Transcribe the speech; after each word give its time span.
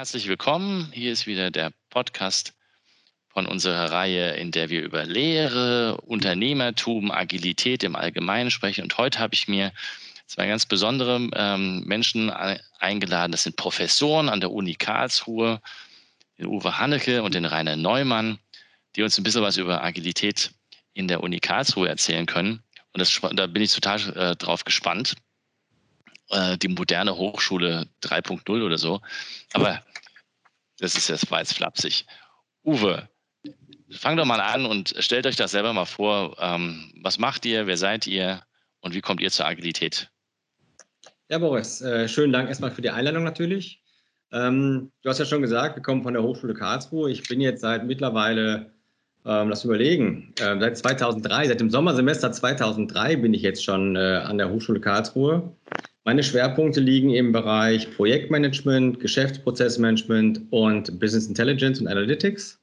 herzlich 0.00 0.28
willkommen. 0.28 0.90
Hier 0.94 1.12
ist 1.12 1.26
wieder 1.26 1.50
der 1.50 1.72
Podcast 1.90 2.54
von 3.28 3.44
unserer 3.44 3.90
Reihe, 3.90 4.30
in 4.30 4.50
der 4.50 4.70
wir 4.70 4.80
über 4.80 5.04
Lehre, 5.04 6.00
Unternehmertum, 6.00 7.10
Agilität 7.10 7.84
im 7.84 7.94
Allgemeinen 7.94 8.50
sprechen. 8.50 8.82
Und 8.82 8.96
heute 8.96 9.18
habe 9.18 9.34
ich 9.34 9.46
mir 9.46 9.72
zwei 10.24 10.46
ganz 10.46 10.64
besondere 10.64 11.28
ähm, 11.34 11.84
Menschen 11.84 12.30
eingeladen. 12.78 13.30
Das 13.30 13.42
sind 13.42 13.56
Professoren 13.56 14.30
an 14.30 14.40
der 14.40 14.52
Uni 14.52 14.74
Karlsruhe, 14.74 15.60
den 16.38 16.46
Uwe 16.46 16.78
Hanneke 16.78 17.22
und 17.22 17.34
den 17.34 17.44
Rainer 17.44 17.76
Neumann, 17.76 18.38
die 18.96 19.02
uns 19.02 19.18
ein 19.18 19.22
bisschen 19.22 19.42
was 19.42 19.58
über 19.58 19.84
Agilität 19.84 20.50
in 20.94 21.08
der 21.08 21.22
Uni 21.22 21.40
Karlsruhe 21.40 21.90
erzählen 21.90 22.24
können. 22.24 22.62
Und 22.94 23.00
das, 23.00 23.20
da 23.34 23.46
bin 23.46 23.62
ich 23.62 23.74
total 23.74 24.16
äh, 24.16 24.34
drauf 24.34 24.64
gespannt. 24.64 25.14
Äh, 26.30 26.56
die 26.58 26.68
moderne 26.68 27.16
Hochschule 27.16 27.88
3.0 28.02 28.64
oder 28.64 28.78
so. 28.78 29.00
Aber 29.52 29.82
das 30.78 30.96
ist 30.96 31.08
jetzt 31.08 31.30
war 31.30 31.44
flapsig. 31.44 32.06
Uwe, 32.64 33.08
fang 33.90 34.16
doch 34.16 34.24
mal 34.24 34.40
an 34.40 34.64
und 34.64 34.94
stellt 34.98 35.26
euch 35.26 35.36
das 35.36 35.50
selber 35.50 35.72
mal 35.72 35.86
vor. 35.86 36.36
Ähm, 36.38 36.92
was 37.02 37.18
macht 37.18 37.44
ihr? 37.46 37.66
Wer 37.66 37.76
seid 37.76 38.06
ihr? 38.06 38.42
Und 38.80 38.94
wie 38.94 39.00
kommt 39.00 39.20
ihr 39.20 39.30
zur 39.30 39.46
Agilität? 39.46 40.08
Ja, 41.28 41.38
Boris, 41.38 41.80
äh, 41.80 42.08
schönen 42.08 42.32
Dank 42.32 42.48
erstmal 42.48 42.70
für 42.70 42.82
die 42.82 42.90
Einladung 42.90 43.24
natürlich. 43.24 43.82
Ähm, 44.32 44.92
du 45.02 45.10
hast 45.10 45.18
ja 45.18 45.24
schon 45.24 45.42
gesagt, 45.42 45.76
wir 45.76 45.82
kommen 45.82 46.02
von 46.02 46.14
der 46.14 46.22
Hochschule 46.22 46.54
Karlsruhe. 46.54 47.10
Ich 47.10 47.28
bin 47.28 47.40
jetzt 47.40 47.60
seit 47.62 47.84
mittlerweile, 47.84 48.72
ähm, 49.26 49.48
lass 49.48 49.64
überlegen, 49.64 50.32
äh, 50.38 50.58
seit 50.60 50.78
2003, 50.78 51.48
seit 51.48 51.60
dem 51.60 51.70
Sommersemester 51.70 52.30
2003 52.30 53.16
bin 53.16 53.34
ich 53.34 53.42
jetzt 53.42 53.64
schon 53.64 53.96
äh, 53.96 54.22
an 54.24 54.38
der 54.38 54.50
Hochschule 54.50 54.80
Karlsruhe. 54.80 55.56
Meine 56.04 56.22
Schwerpunkte 56.22 56.80
liegen 56.80 57.10
im 57.10 57.32
Bereich 57.32 57.94
Projektmanagement, 57.94 59.00
Geschäftsprozessmanagement 59.00 60.40
und 60.50 60.98
Business 60.98 61.26
Intelligence 61.26 61.80
und 61.80 61.88
Analytics. 61.88 62.58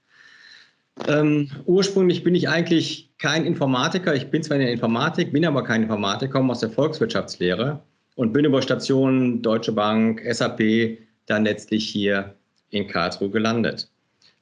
Ähm, 1.07 1.49
ursprünglich 1.65 2.23
bin 2.23 2.33
ich 2.33 2.49
eigentlich 2.49 3.11
kein 3.19 3.45
Informatiker. 3.45 4.15
Ich 4.15 4.31
bin 4.31 4.41
zwar 4.41 4.57
in 4.57 4.63
der 4.63 4.71
Informatik, 4.71 5.31
bin 5.31 5.45
aber 5.45 5.63
kein 5.63 5.83
Informatiker, 5.83 6.31
komme 6.31 6.51
aus 6.51 6.61
der 6.61 6.71
Volkswirtschaftslehre 6.71 7.79
und 8.15 8.33
bin 8.33 8.45
über 8.45 8.61
Stationen 8.63 9.43
Deutsche 9.43 9.71
Bank, 9.71 10.21
SAP 10.29 10.97
dann 11.27 11.43
letztlich 11.43 11.87
hier 11.87 12.33
in 12.71 12.87
Karlsruhe 12.87 13.29
gelandet. 13.29 13.89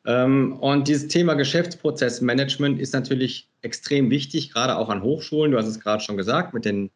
Ähm, 0.06 0.54
und 0.60 0.88
dieses 0.88 1.08
Thema 1.08 1.34
Geschäftsprozessmanagement 1.34 2.80
ist 2.80 2.94
natürlich 2.94 3.50
extrem 3.62 4.10
wichtig, 4.10 4.54
gerade 4.54 4.78
auch 4.78 4.90
an 4.90 5.02
Hochschulen. 5.02 5.52
Du 5.52 5.58
hast 5.58 5.68
es 5.68 5.80
gerade 5.80 6.02
schon 6.02 6.16
gesagt, 6.16 6.54
mit, 6.54 6.64
den, 6.64 6.92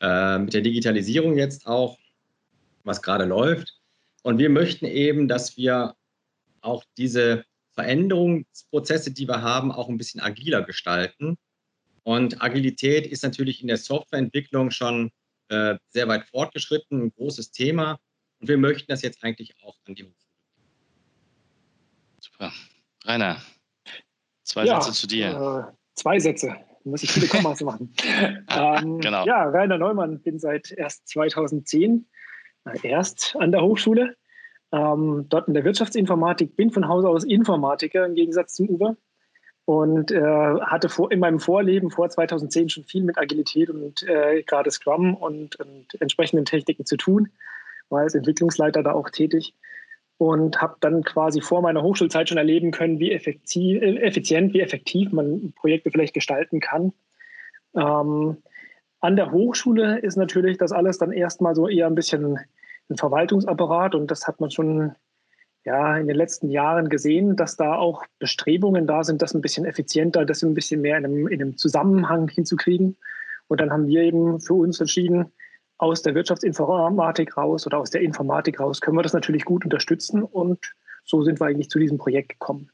äh, 0.00 0.38
mit 0.38 0.54
der 0.54 0.60
Digitalisierung 0.60 1.36
jetzt 1.36 1.66
auch, 1.66 1.98
was 2.84 3.02
gerade 3.02 3.24
läuft. 3.24 3.80
Und 4.22 4.38
wir 4.38 4.50
möchten 4.50 4.86
eben, 4.86 5.28
dass 5.28 5.56
wir 5.56 5.94
auch 6.60 6.84
diese 6.96 7.44
Veränderungsprozesse, 7.74 9.12
die 9.12 9.28
wir 9.28 9.42
haben, 9.42 9.70
auch 9.70 9.88
ein 9.88 9.98
bisschen 9.98 10.20
agiler 10.20 10.62
gestalten. 10.62 11.36
Und 12.02 12.42
Agilität 12.42 13.06
ist 13.06 13.22
natürlich 13.22 13.60
in 13.60 13.68
der 13.68 13.76
Softwareentwicklung 13.76 14.70
schon 14.70 15.10
äh, 15.48 15.76
sehr 15.90 16.08
weit 16.08 16.24
fortgeschritten, 16.26 17.02
ein 17.02 17.12
großes 17.12 17.50
Thema. 17.52 17.98
Und 18.40 18.48
wir 18.48 18.58
möchten 18.58 18.90
das 18.90 19.02
jetzt 19.02 19.22
eigentlich 19.22 19.54
auch 19.62 19.76
an 19.86 19.94
die 19.94 20.04
Hochschule. 20.04 20.16
Super. 22.20 22.52
Rainer, 23.04 23.42
zwei 24.42 24.64
ja, 24.64 24.80
Sätze 24.80 24.98
zu 24.98 25.06
dir. 25.06 25.72
Äh, 25.72 25.76
zwei 25.94 26.18
Sätze. 26.18 26.56
Muss 26.86 27.02
ich 27.02 27.10
viele 27.10 27.26
Kommas 27.26 27.60
machen. 27.62 27.92
ähm, 28.48 29.00
genau. 29.00 29.26
Ja, 29.26 29.44
Rainer 29.44 29.76
Neumann, 29.76 30.20
bin 30.20 30.38
seit 30.38 30.70
erst 30.70 31.08
2010 31.08 32.06
äh, 32.64 32.88
erst 32.88 33.36
an 33.38 33.52
der 33.52 33.62
Hochschule 33.62 34.16
ähm, 34.72 35.26
dort 35.28 35.48
in 35.48 35.54
der 35.54 35.64
Wirtschaftsinformatik, 35.64 36.56
bin 36.56 36.70
von 36.70 36.88
Haus 36.88 37.04
aus 37.04 37.24
Informatiker 37.24 38.04
im 38.06 38.14
Gegensatz 38.14 38.54
zum 38.54 38.68
Uwe 38.68 38.96
und 39.64 40.10
äh, 40.12 40.20
hatte 40.20 40.88
vor, 40.88 41.10
in 41.10 41.20
meinem 41.20 41.40
Vorleben 41.40 41.90
vor 41.90 42.08
2010 42.08 42.68
schon 42.68 42.84
viel 42.84 43.02
mit 43.02 43.18
Agilität 43.18 43.70
und 43.70 44.02
äh, 44.04 44.42
gerade 44.42 44.70
Scrum 44.70 45.14
und, 45.14 45.56
und, 45.56 46.00
entsprechenden 46.00 46.44
Techniken 46.44 46.86
zu 46.86 46.96
tun, 46.96 47.30
war 47.88 48.00
als 48.00 48.14
Entwicklungsleiter 48.14 48.82
da 48.82 48.92
auch 48.92 49.10
tätig 49.10 49.54
und 50.18 50.60
habe 50.60 50.76
dann 50.80 51.02
quasi 51.02 51.40
vor 51.40 51.62
meiner 51.62 51.82
Hochschulzeit 51.82 52.28
schon 52.28 52.38
erleben 52.38 52.70
können, 52.70 52.98
wie 52.98 53.12
äh, 53.12 53.16
effizient, 53.16 54.54
wie 54.54 54.60
effektiv 54.60 55.12
man 55.12 55.52
Projekte 55.54 55.90
vielleicht 55.90 56.14
gestalten 56.14 56.60
kann. 56.60 56.92
Ähm, 57.74 58.38
an 59.00 59.16
der 59.16 59.30
Hochschule 59.30 59.98
ist 59.98 60.16
natürlich 60.16 60.58
das 60.58 60.72
alles 60.72 60.98
dann 60.98 61.12
erstmal 61.12 61.54
so 61.54 61.68
eher 61.68 61.86
ein 61.86 61.94
bisschen 61.94 62.38
ein 62.88 62.96
Verwaltungsapparat 62.96 63.94
und 63.94 64.10
das 64.10 64.26
hat 64.26 64.40
man 64.40 64.50
schon 64.50 64.94
ja, 65.64 65.98
in 65.98 66.06
den 66.06 66.16
letzten 66.16 66.48
Jahren 66.48 66.88
gesehen, 66.88 67.36
dass 67.36 67.56
da 67.56 67.74
auch 67.74 68.04
Bestrebungen 68.20 68.86
da 68.86 69.02
sind, 69.02 69.20
das 69.20 69.34
ein 69.34 69.42
bisschen 69.42 69.64
effizienter, 69.64 70.24
das 70.24 70.42
ein 70.42 70.54
bisschen 70.54 70.80
mehr 70.80 70.96
in 70.96 71.04
einem, 71.04 71.26
in 71.26 71.42
einem 71.42 71.56
Zusammenhang 71.56 72.28
hinzukriegen. 72.28 72.96
Und 73.48 73.60
dann 73.60 73.72
haben 73.72 73.88
wir 73.88 74.02
eben 74.02 74.40
für 74.40 74.54
uns 74.54 74.80
entschieden, 74.80 75.32
aus 75.78 76.02
der 76.02 76.14
Wirtschaftsinformatik 76.14 77.36
raus 77.36 77.66
oder 77.66 77.78
aus 77.78 77.90
der 77.90 78.00
Informatik 78.00 78.60
raus 78.60 78.80
können 78.80 78.96
wir 78.96 79.02
das 79.02 79.12
natürlich 79.12 79.44
gut 79.44 79.64
unterstützen 79.64 80.22
und 80.22 80.58
so 81.04 81.22
sind 81.22 81.40
wir 81.40 81.46
eigentlich 81.46 81.70
zu 81.70 81.78
diesem 81.78 81.98
Projekt 81.98 82.30
gekommen. 82.30 82.70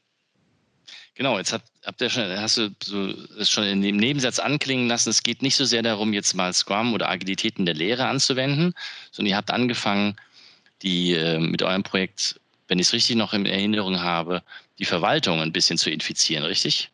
Genau, 1.14 1.36
jetzt 1.36 1.52
habt, 1.52 1.70
habt 1.84 2.00
ihr 2.00 2.08
schon, 2.08 2.24
hast 2.41 2.56
du 2.56 2.70
so, 2.82 3.12
das 3.36 3.50
schon 3.50 3.64
in 3.64 3.82
dem 3.82 3.98
Nebensatz 3.98 4.38
anklingen 4.38 4.88
lassen, 4.88 5.10
es 5.10 5.22
geht 5.22 5.42
nicht 5.42 5.56
so 5.56 5.64
sehr 5.64 5.82
darum, 5.82 6.14
jetzt 6.14 6.34
mal 6.34 6.52
Scrum 6.54 6.94
oder 6.94 7.10
Agilität 7.10 7.58
in 7.58 7.66
der 7.66 7.74
Lehre 7.74 8.06
anzuwenden, 8.06 8.72
sondern 9.10 9.30
ihr 9.30 9.36
habt 9.36 9.50
angefangen, 9.50 10.16
die 10.80 11.12
äh, 11.12 11.38
mit 11.38 11.62
eurem 11.62 11.82
Projekt, 11.82 12.41
wenn 12.68 12.78
ich 12.78 12.86
es 12.86 12.92
richtig 12.94 13.16
noch 13.16 13.34
in 13.34 13.44
Erinnerung 13.44 14.00
habe, 14.00 14.42
die 14.78 14.86
Verwaltung 14.86 15.41
ein 15.41 15.52
bisschen 15.52 15.76
zu 15.76 15.91
infizieren, 15.91 16.44
richtig? 16.44 16.91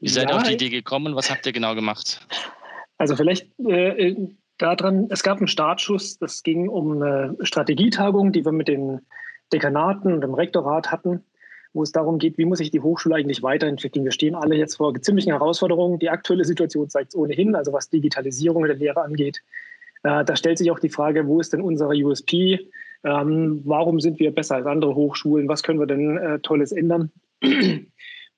Wie 0.00 0.08
seid 0.10 0.28
ihr 0.28 0.36
auf 0.36 0.42
die 0.42 0.52
Idee 0.52 0.68
gekommen? 0.68 1.16
Was 1.16 1.30
habt 1.30 1.46
ihr 1.46 1.52
genau 1.52 1.74
gemacht? 1.74 2.20
Also 2.98 3.16
vielleicht 3.16 3.46
äh, 3.66 4.14
daran, 4.58 5.08
es 5.10 5.22
gab 5.22 5.38
einen 5.38 5.48
Startschuss, 5.48 6.18
das 6.18 6.42
ging 6.42 6.68
um 6.68 7.02
eine 7.02 7.36
Strategietagung, 7.40 8.32
die 8.32 8.44
wir 8.44 8.52
mit 8.52 8.68
den 8.68 9.00
Dekanaten 9.52 10.12
und 10.12 10.20
dem 10.20 10.34
Rektorat 10.34 10.90
hatten 10.90 11.24
wo 11.74 11.82
es 11.82 11.92
darum 11.92 12.18
geht, 12.18 12.38
wie 12.38 12.44
muss 12.44 12.58
sich 12.58 12.70
die 12.70 12.80
Hochschule 12.80 13.16
eigentlich 13.16 13.42
weiterentwickeln. 13.42 14.04
Wir 14.04 14.12
stehen 14.12 14.36
alle 14.36 14.54
jetzt 14.54 14.76
vor 14.76 14.94
ziemlichen 14.94 15.32
Herausforderungen. 15.32 15.98
Die 15.98 16.08
aktuelle 16.08 16.44
Situation 16.44 16.88
zeigt 16.88 17.08
es 17.08 17.16
ohnehin, 17.16 17.56
also 17.56 17.72
was 17.72 17.90
Digitalisierung 17.90 18.64
der 18.64 18.76
Lehre 18.76 19.02
angeht. 19.02 19.42
Äh, 20.04 20.24
da 20.24 20.36
stellt 20.36 20.58
sich 20.58 20.70
auch 20.70 20.78
die 20.78 20.88
Frage, 20.88 21.26
wo 21.26 21.40
ist 21.40 21.52
denn 21.52 21.60
unsere 21.60 21.92
USP? 21.94 22.70
Ähm, 23.02 23.60
warum 23.64 23.98
sind 23.98 24.20
wir 24.20 24.32
besser 24.32 24.54
als 24.54 24.66
andere 24.66 24.94
Hochschulen? 24.94 25.48
Was 25.48 25.64
können 25.64 25.80
wir 25.80 25.86
denn 25.86 26.16
äh, 26.16 26.38
Tolles 26.38 26.70
ändern? 26.70 27.10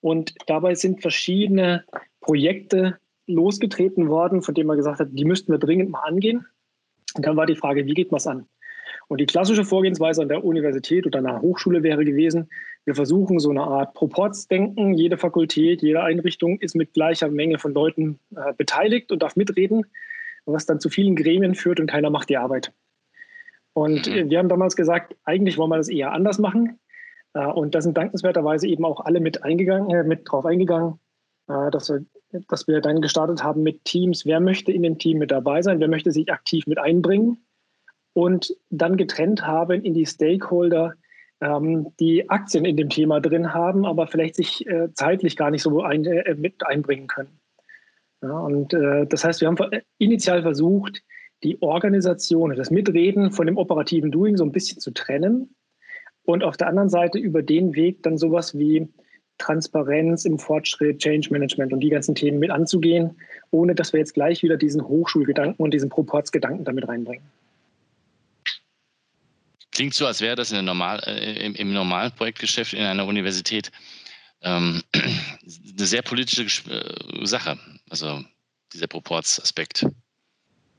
Und 0.00 0.34
dabei 0.46 0.74
sind 0.74 1.02
verschiedene 1.02 1.84
Projekte 2.22 2.98
losgetreten 3.26 4.08
worden, 4.08 4.42
von 4.42 4.54
denen 4.54 4.68
man 4.68 4.76
gesagt 4.76 5.00
hat, 5.00 5.08
die 5.12 5.24
müssten 5.24 5.52
wir 5.52 5.58
dringend 5.58 5.90
mal 5.90 6.00
angehen. 6.00 6.46
Und 7.14 7.26
dann 7.26 7.36
war 7.36 7.46
die 7.46 7.56
Frage, 7.56 7.86
wie 7.86 7.94
geht 7.94 8.10
man 8.10 8.18
es 8.18 8.26
an? 8.26 8.46
Und 9.08 9.20
die 9.20 9.26
klassische 9.26 9.64
Vorgehensweise 9.64 10.22
an 10.22 10.28
der 10.28 10.44
Universität 10.44 11.06
oder 11.06 11.18
an 11.18 11.24
der 11.24 11.40
Hochschule 11.40 11.82
wäre 11.82 12.04
gewesen, 12.04 12.48
wir 12.84 12.94
versuchen 12.94 13.38
so 13.38 13.50
eine 13.50 13.62
Art 13.62 13.94
Proportsdenken. 13.94 14.94
Jede 14.94 15.18
Fakultät, 15.18 15.82
jede 15.82 16.02
Einrichtung 16.02 16.58
ist 16.60 16.74
mit 16.74 16.92
gleicher 16.94 17.28
Menge 17.28 17.58
von 17.58 17.72
Leuten 17.72 18.18
äh, 18.34 18.52
beteiligt 18.54 19.12
und 19.12 19.22
darf 19.22 19.36
mitreden, 19.36 19.86
was 20.44 20.66
dann 20.66 20.80
zu 20.80 20.88
vielen 20.88 21.16
Gremien 21.16 21.54
führt 21.54 21.80
und 21.80 21.88
keiner 21.88 22.10
macht 22.10 22.28
die 22.28 22.36
Arbeit. 22.36 22.72
Und 23.72 24.08
mhm. 24.08 24.30
wir 24.30 24.38
haben 24.38 24.48
damals 24.48 24.76
gesagt, 24.76 25.16
eigentlich 25.24 25.58
wollen 25.58 25.70
wir 25.70 25.76
das 25.76 25.88
eher 25.88 26.12
anders 26.12 26.38
machen. 26.38 26.78
Äh, 27.34 27.46
und 27.46 27.74
da 27.74 27.80
sind 27.80 27.96
dankenswerterweise 27.96 28.66
eben 28.66 28.84
auch 28.84 29.00
alle 29.00 29.20
mit 29.20 29.42
eingegangen, 29.42 29.90
äh, 29.90 30.04
mit 30.04 30.22
drauf 30.24 30.46
eingegangen, 30.46 30.98
äh, 31.48 31.70
dass, 31.70 31.90
wir, 31.90 32.04
dass 32.48 32.66
wir 32.66 32.80
dann 32.80 33.00
gestartet 33.00 33.42
haben 33.42 33.62
mit 33.62 33.84
Teams. 33.84 34.26
Wer 34.26 34.40
möchte 34.40 34.72
in 34.72 34.82
dem 34.82 34.98
Team 34.98 35.18
mit 35.18 35.30
dabei 35.30 35.62
sein? 35.62 35.80
Wer 35.80 35.88
möchte 35.88 36.10
sich 36.10 36.30
aktiv 36.30 36.66
mit 36.66 36.78
einbringen? 36.78 37.38
Und 38.12 38.56
dann 38.70 38.96
getrennt 38.96 39.46
haben 39.46 39.84
in 39.84 39.94
die 39.94 40.06
Stakeholder, 40.06 40.94
ähm, 41.40 41.92
die 42.00 42.30
Aktien 42.30 42.64
in 42.64 42.76
dem 42.76 42.88
Thema 42.88 43.20
drin 43.20 43.52
haben, 43.52 43.84
aber 43.84 44.06
vielleicht 44.06 44.36
sich 44.36 44.66
äh, 44.66 44.88
zeitlich 44.94 45.36
gar 45.36 45.50
nicht 45.50 45.62
so 45.62 45.82
ein, 45.82 46.04
äh, 46.04 46.34
mit 46.34 46.66
einbringen 46.66 47.08
können. 47.08 47.38
Ja, 48.22 48.38
und 48.38 48.72
äh, 48.72 49.06
das 49.06 49.24
heißt, 49.24 49.42
wir 49.42 49.48
haben 49.48 49.58
initial 49.98 50.42
versucht, 50.42 51.02
die 51.42 51.60
Organisation, 51.60 52.54
das 52.56 52.70
Mitreden 52.70 53.30
von 53.30 53.46
dem 53.46 53.58
operativen 53.58 54.10
Doing 54.10 54.38
so 54.38 54.44
ein 54.44 54.52
bisschen 54.52 54.80
zu 54.80 54.92
trennen 54.92 55.54
und 56.24 56.42
auf 56.42 56.56
der 56.56 56.68
anderen 56.68 56.88
Seite 56.88 57.18
über 57.18 57.42
den 57.42 57.74
Weg 57.74 58.02
dann 58.02 58.16
sowas 58.16 58.58
wie 58.58 58.88
Transparenz 59.38 60.24
im 60.24 60.38
Fortschritt, 60.38 60.98
Change 60.98 61.28
Management 61.30 61.72
und 61.72 61.80
die 61.80 61.90
ganzen 61.90 62.14
Themen 62.14 62.38
mit 62.38 62.50
anzugehen, 62.50 63.16
ohne 63.50 63.74
dass 63.74 63.92
wir 63.92 64.00
jetzt 64.00 64.14
gleich 64.14 64.42
wieder 64.42 64.56
diesen 64.56 64.86
Hochschulgedanken 64.86 65.62
und 65.62 65.72
diesen 65.72 65.88
Proportsgedanken 65.88 66.64
damit 66.64 66.88
reinbringen. 66.88 67.24
Klingt 69.72 69.92
so, 69.92 70.06
als 70.06 70.22
wäre 70.22 70.36
das 70.36 70.52
in 70.52 70.64
normal, 70.64 71.00
äh, 71.06 71.44
im, 71.44 71.54
im, 71.54 71.72
normalen 71.74 72.10
Projektgeschäft 72.12 72.72
in 72.72 72.82
einer 72.82 73.06
Universität 73.06 73.70
ähm, 74.40 74.82
eine 74.94 75.86
sehr 75.86 76.02
politische 76.02 76.44
äh, 76.70 77.26
Sache, 77.26 77.58
also 77.90 78.24
dieser 78.72 78.86
Proportsaspekt. 78.86 79.86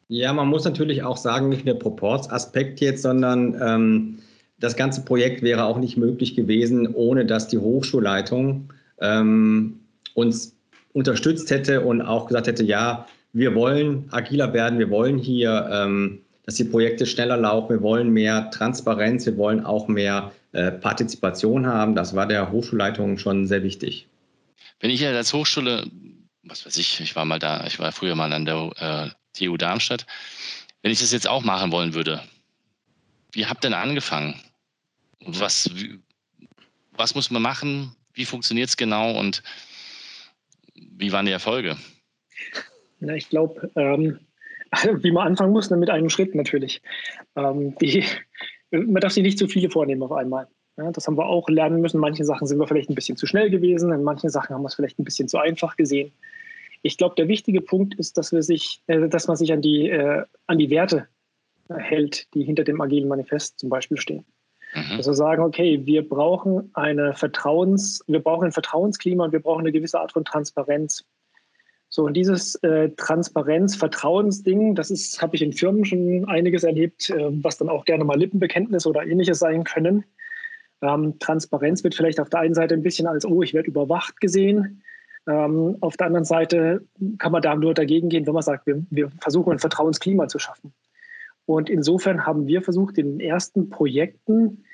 Ja, 0.07 0.33
man 0.33 0.47
muss 0.47 0.63
natürlich 0.63 1.03
auch 1.03 1.17
sagen, 1.17 1.49
nicht 1.49 1.65
nur 1.65 1.77
Proportsaspekt 1.77 2.79
jetzt, 2.79 3.03
sondern 3.03 3.61
ähm, 3.61 4.19
das 4.59 4.75
ganze 4.75 5.01
Projekt 5.03 5.41
wäre 5.41 5.65
auch 5.65 5.77
nicht 5.77 5.97
möglich 5.97 6.35
gewesen, 6.35 6.93
ohne 6.93 7.25
dass 7.25 7.47
die 7.47 7.57
Hochschulleitung 7.57 8.73
ähm, 8.99 9.79
uns 10.13 10.55
unterstützt 10.93 11.51
hätte 11.51 11.81
und 11.81 12.01
auch 12.01 12.27
gesagt 12.27 12.47
hätte, 12.47 12.63
ja, 12.63 13.07
wir 13.33 13.53
wollen 13.53 14.07
agiler 14.11 14.53
werden, 14.53 14.79
wir 14.79 14.89
wollen 14.89 15.19
hier, 15.19 15.69
ähm, 15.71 16.19
dass 16.43 16.55
die 16.55 16.63
Projekte 16.63 17.05
schneller 17.05 17.37
laufen, 17.37 17.69
wir 17.69 17.81
wollen 17.81 18.09
mehr 18.09 18.49
Transparenz, 18.51 19.25
wir 19.25 19.37
wollen 19.37 19.63
auch 19.63 19.87
mehr 19.87 20.31
äh, 20.53 20.71
Partizipation 20.71 21.67
haben. 21.67 21.93
Das 21.93 22.15
war 22.15 22.25
der 22.25 22.51
Hochschulleitung 22.51 23.17
schon 23.19 23.47
sehr 23.47 23.63
wichtig. 23.63 24.07
Wenn 24.79 24.89
ich 24.89 25.05
als 25.05 25.33
Hochschule, 25.33 25.85
was 26.43 26.65
weiß 26.65 26.77
ich, 26.77 26.99
ich 26.99 27.15
war 27.15 27.25
mal 27.25 27.37
da, 27.37 27.65
ich 27.67 27.79
war 27.79 27.91
früher 27.91 28.15
mal 28.15 28.33
an 28.33 28.45
der 28.45 28.71
äh, 28.79 29.09
TU 29.37 29.57
Darmstadt, 29.57 30.07
wenn 30.81 30.91
ich 30.91 30.99
das 30.99 31.11
jetzt 31.11 31.27
auch 31.27 31.43
machen 31.43 31.71
wollen 31.71 31.93
würde, 31.93 32.21
wie 33.33 33.45
habt 33.45 33.63
ihr 33.63 33.69
denn 33.69 33.77
angefangen? 33.77 34.35
Was, 35.25 35.69
was 36.91 37.15
muss 37.15 37.31
man 37.31 37.41
machen? 37.41 37.95
Wie 38.13 38.25
funktioniert 38.25 38.69
es 38.69 38.77
genau 38.77 39.17
und 39.17 39.43
wie 40.75 41.11
waren 41.11 41.25
die 41.25 41.31
Erfolge? 41.31 41.77
Na, 42.99 43.15
ich 43.15 43.29
glaube, 43.29 43.69
ähm, 43.75 44.19
wie 45.01 45.11
man 45.11 45.27
anfangen 45.27 45.53
muss, 45.53 45.69
mit 45.69 45.89
einem 45.89 46.09
Schritt 46.09 46.35
natürlich. 46.35 46.81
Ähm, 47.35 47.75
die, 47.77 48.03
man 48.71 49.01
darf 49.01 49.13
sich 49.13 49.23
nicht 49.23 49.37
zu 49.37 49.47
viele 49.47 49.69
vornehmen 49.69 50.03
auf 50.03 50.11
einmal. 50.11 50.47
Ja, 50.77 50.91
das 50.91 51.07
haben 51.07 51.17
wir 51.17 51.25
auch 51.25 51.49
lernen 51.49 51.81
müssen. 51.81 51.99
Manche 51.99 52.23
Sachen 52.23 52.47
sind 52.47 52.59
wir 52.59 52.67
vielleicht 52.67 52.89
ein 52.89 52.95
bisschen 52.95 53.17
zu 53.17 53.25
schnell 53.25 53.49
gewesen, 53.49 53.91
in 53.91 54.03
manchen 54.03 54.29
Sachen 54.29 54.53
haben 54.53 54.61
wir 54.61 54.67
es 54.67 54.75
vielleicht 54.75 54.99
ein 54.99 55.03
bisschen 55.03 55.27
zu 55.27 55.39
einfach 55.39 55.75
gesehen. 55.75 56.11
Ich 56.83 56.97
glaube, 56.97 57.15
der 57.15 57.27
wichtige 57.27 57.61
Punkt 57.61 57.95
ist, 57.95 58.17
dass, 58.17 58.31
wir 58.31 58.43
sich, 58.43 58.81
äh, 58.87 59.09
dass 59.09 59.27
man 59.27 59.37
sich 59.37 59.51
an 59.51 59.61
die, 59.61 59.89
äh, 59.89 60.23
an 60.45 60.59
die 60.59 60.69
Werte 60.69 61.07
hält, 61.69 62.33
die 62.33 62.43
hinter 62.43 62.63
dem 62.63 62.79
agilen 62.79 63.07
Manifest 63.09 63.59
zum 63.59 63.69
Beispiel 63.69 63.97
stehen. 63.97 64.25
Mhm. 64.73 64.97
Also 64.97 65.13
sagen, 65.13 65.43
okay, 65.43 65.85
wir 65.85 66.07
brauchen 66.07 66.69
eine 66.73 67.13
Vertrauens, 67.13 68.03
wir 68.07 68.19
brauchen 68.19 68.45
ein 68.45 68.51
Vertrauensklima 68.51 69.25
und 69.25 69.31
wir 69.31 69.41
brauchen 69.41 69.61
eine 69.61 69.71
gewisse 69.71 69.99
Art 69.99 70.11
von 70.11 70.25
Transparenz. 70.25 71.05
So, 71.89 72.03
und 72.03 72.15
dieses 72.15 72.55
äh, 72.63 72.89
Transparenz-Vertrauensding, 72.97 74.75
das 74.75 74.91
ist, 74.91 75.21
habe 75.21 75.35
ich 75.35 75.41
in 75.41 75.53
Firmen 75.53 75.85
schon 75.85 76.25
einiges 76.25 76.63
erlebt, 76.63 77.09
äh, 77.09 77.43
was 77.43 77.57
dann 77.57 77.69
auch 77.69 77.85
gerne 77.85 78.03
mal 78.03 78.19
Lippenbekenntnis 78.19 78.85
oder 78.85 79.05
ähnliches 79.05 79.39
sein 79.39 79.63
können. 79.63 80.03
Ähm, 80.81 81.17
Transparenz 81.19 81.83
wird 81.83 81.95
vielleicht 81.95 82.19
auf 82.19 82.29
der 82.29 82.41
einen 82.41 82.53
Seite 82.53 82.73
ein 82.73 82.83
bisschen 82.83 83.07
als, 83.07 83.25
oh, 83.25 83.41
ich 83.41 83.53
werde 83.53 83.69
überwacht 83.69 84.19
gesehen. 84.19 84.83
Ähm, 85.27 85.77
auf 85.79 85.97
der 85.97 86.07
anderen 86.07 86.25
Seite 86.25 86.85
kann 87.17 87.31
man 87.31 87.41
da 87.41 87.55
nur 87.55 87.73
dagegen 87.73 88.09
gehen, 88.09 88.27
wenn 88.27 88.33
man 88.33 88.43
sagt, 88.43 88.67
wir, 88.67 88.85
wir 88.89 89.09
versuchen 89.19 89.53
ein 89.53 89.59
Vertrauensklima 89.59 90.27
zu 90.27 90.39
schaffen. 90.39 90.73
Und 91.47 91.69
insofern 91.69 92.25
haben 92.25 92.45
wir 92.45 92.61
versucht, 92.61 92.97
in 92.97 93.17
den 93.17 93.19
ersten 93.21 93.69
Projekten 93.69 94.65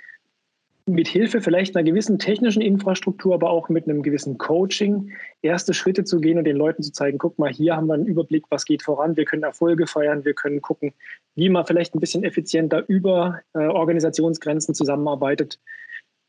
mit 0.85 1.07
Hilfe 1.07 1.39
vielleicht 1.39 1.75
einer 1.75 1.85
gewissen 1.85 2.17
technischen 2.19 2.61
Infrastruktur, 2.61 3.35
aber 3.35 3.51
auch 3.51 3.69
mit 3.69 3.87
einem 3.87 4.01
gewissen 4.01 4.37
Coaching 4.37 5.13
erste 5.41 5.73
Schritte 5.73 6.03
zu 6.03 6.19
gehen 6.19 6.37
und 6.37 6.43
den 6.45 6.57
Leuten 6.57 6.83
zu 6.83 6.91
zeigen, 6.91 7.19
guck 7.19 7.37
mal, 7.39 7.53
hier 7.53 7.77
haben 7.77 7.87
wir 7.87 7.93
einen 7.93 8.07
Überblick, 8.07 8.45
was 8.49 8.65
geht 8.65 8.81
voran, 8.81 9.15
wir 9.15 9.23
können 9.23 9.43
Erfolge 9.43 9.87
feiern, 9.87 10.25
wir 10.25 10.33
können 10.33 10.61
gucken, 10.61 10.93
wie 11.35 11.47
man 11.47 11.65
vielleicht 11.65 11.95
ein 11.95 11.99
bisschen 11.99 12.23
effizienter 12.23 12.83
über 12.87 13.39
äh, 13.53 13.59
Organisationsgrenzen 13.59 14.73
zusammenarbeitet. 14.73 15.59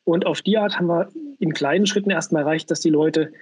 Und 0.04 0.26
auf 0.26 0.42
die 0.42 0.58
Art 0.58 0.78
haben 0.78 0.86
wir 0.86 1.08
in 1.40 1.54
kleinen 1.54 1.86
Schritten 1.86 2.10
erstmal 2.10 2.42
erreicht, 2.42 2.70
dass 2.70 2.80
die 2.80 2.90
Leute 2.90 3.32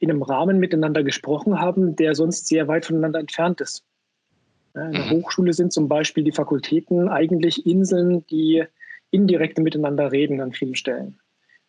in 0.00 0.10
einem 0.10 0.22
Rahmen 0.22 0.58
miteinander 0.58 1.04
gesprochen 1.04 1.60
haben, 1.60 1.94
der 1.94 2.16
sonst 2.16 2.48
sehr 2.48 2.66
weit 2.66 2.86
voneinander 2.86 3.20
entfernt 3.20 3.60
ist. 3.60 3.84
In 4.74 4.92
der 4.92 5.06
mhm. 5.06 5.10
Hochschule 5.10 5.52
sind 5.52 5.72
zum 5.72 5.88
Beispiel 5.88 6.24
die 6.24 6.32
Fakultäten 6.32 7.08
eigentlich 7.08 7.66
Inseln, 7.66 8.24
die 8.26 8.64
indirekt 9.10 9.58
miteinander 9.58 10.12
reden 10.12 10.40
an 10.40 10.52
vielen 10.52 10.76
Stellen, 10.76 11.18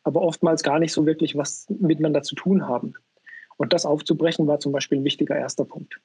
aber 0.03 0.21
oftmals 0.21 0.61
gar 0.61 0.79
nicht 0.79 0.93
so 0.93 1.05
wirklich 1.05 1.35
was 1.35 1.67
miteinander 1.69 2.21
zu 2.21 2.35
tun 2.35 2.67
haben. 2.67 2.93
Und 3.57 3.73
das 3.73 3.85
aufzubrechen 3.85 4.47
war 4.47 4.59
zum 4.59 4.71
Beispiel 4.71 4.99
ein 4.99 5.03
wichtiger 5.03 5.35
erster 5.35 5.65
Punkt. 5.65 5.99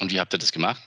Und 0.00 0.12
wie 0.12 0.20
habt 0.20 0.34
ihr 0.34 0.38
das 0.38 0.52
gemacht? 0.52 0.82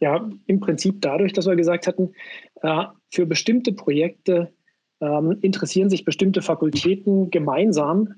Ja, 0.00 0.28
im 0.46 0.60
Prinzip 0.60 1.00
dadurch, 1.00 1.32
dass 1.32 1.46
wir 1.46 1.56
gesagt 1.56 1.86
hatten, 1.86 2.14
äh, 2.62 2.84
für 3.10 3.26
bestimmte 3.26 3.72
Projekte 3.72 4.52
ähm, 5.00 5.38
interessieren 5.40 5.90
sich 5.90 6.04
bestimmte 6.04 6.42
Fakultäten 6.42 7.30
gemeinsam 7.30 8.16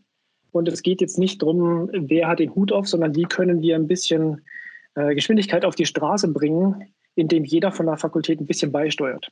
und 0.53 0.69
es 0.69 0.83
geht 0.83 1.01
jetzt 1.01 1.19
nicht 1.19 1.43
darum, 1.43 1.89
wer 1.93 2.29
hat 2.29 2.39
den 2.39 2.55
Hut 2.55 2.73
auf, 2.73 2.89
sondern 2.89 3.15
wie 3.15 3.25
können 3.25 3.63
wir 3.63 3.77
ein 3.77 3.87
bisschen 3.87 4.43
äh, 4.95 5.15
Geschwindigkeit 5.15 5.65
auf 5.65 5.75
die 5.75 5.87
Straße 5.87 6.29
bringen, 6.29 6.93
indem 7.15 7.45
jeder 7.45 7.73
von 7.73 7.87
der 7.87 7.97
Fakultät 7.97 8.41
ein 8.41 8.47
bisschen 8.47 8.73
beisteuert. 8.73 9.31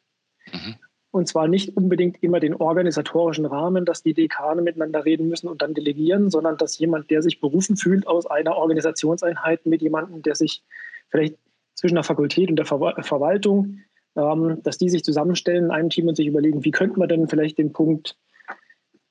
Mhm. 0.53 0.77
Und 1.11 1.27
zwar 1.27 1.49
nicht 1.49 1.77
unbedingt 1.77 2.23
immer 2.23 2.39
den 2.39 2.55
organisatorischen 2.55 3.47
Rahmen, 3.47 3.85
dass 3.87 4.03
die 4.03 4.13
Dekane 4.13 4.61
miteinander 4.61 5.05
reden 5.05 5.29
müssen 5.29 5.49
und 5.49 5.63
dann 5.63 5.73
delegieren, 5.73 6.31
sondern 6.31 6.59
dass 6.59 6.79
jemand, 6.79 7.11
der 7.11 7.23
sich 7.23 7.41
berufen 7.41 7.77
fühlt 7.77 8.07
aus 8.07 8.27
einer 8.27 8.57
Organisationseinheit 8.57 9.65
mit 9.65 9.81
jemandem, 9.81 10.23
der 10.23 10.35
sich 10.35 10.63
vielleicht 11.09 11.37
zwischen 11.75 11.95
der 11.95 12.05
Fakultät 12.05 12.51
und 12.51 12.57
der 12.57 12.67
Ver 12.67 12.95
Verwaltung, 13.03 13.79
ähm, 14.17 14.59
dass 14.63 14.77
die 14.77 14.91
sich 14.91 15.03
zusammenstellen 15.03 15.67
in 15.67 15.71
einem 15.71 15.91
Team 15.91 16.09
und 16.09 16.17
sich 16.17 16.27
überlegen, 16.27 16.65
wie 16.65 16.73
könnte 16.73 16.99
man 16.99 17.09
denn 17.09 17.29
vielleicht 17.29 17.57
den 17.57 17.73
Punkt 17.73 18.17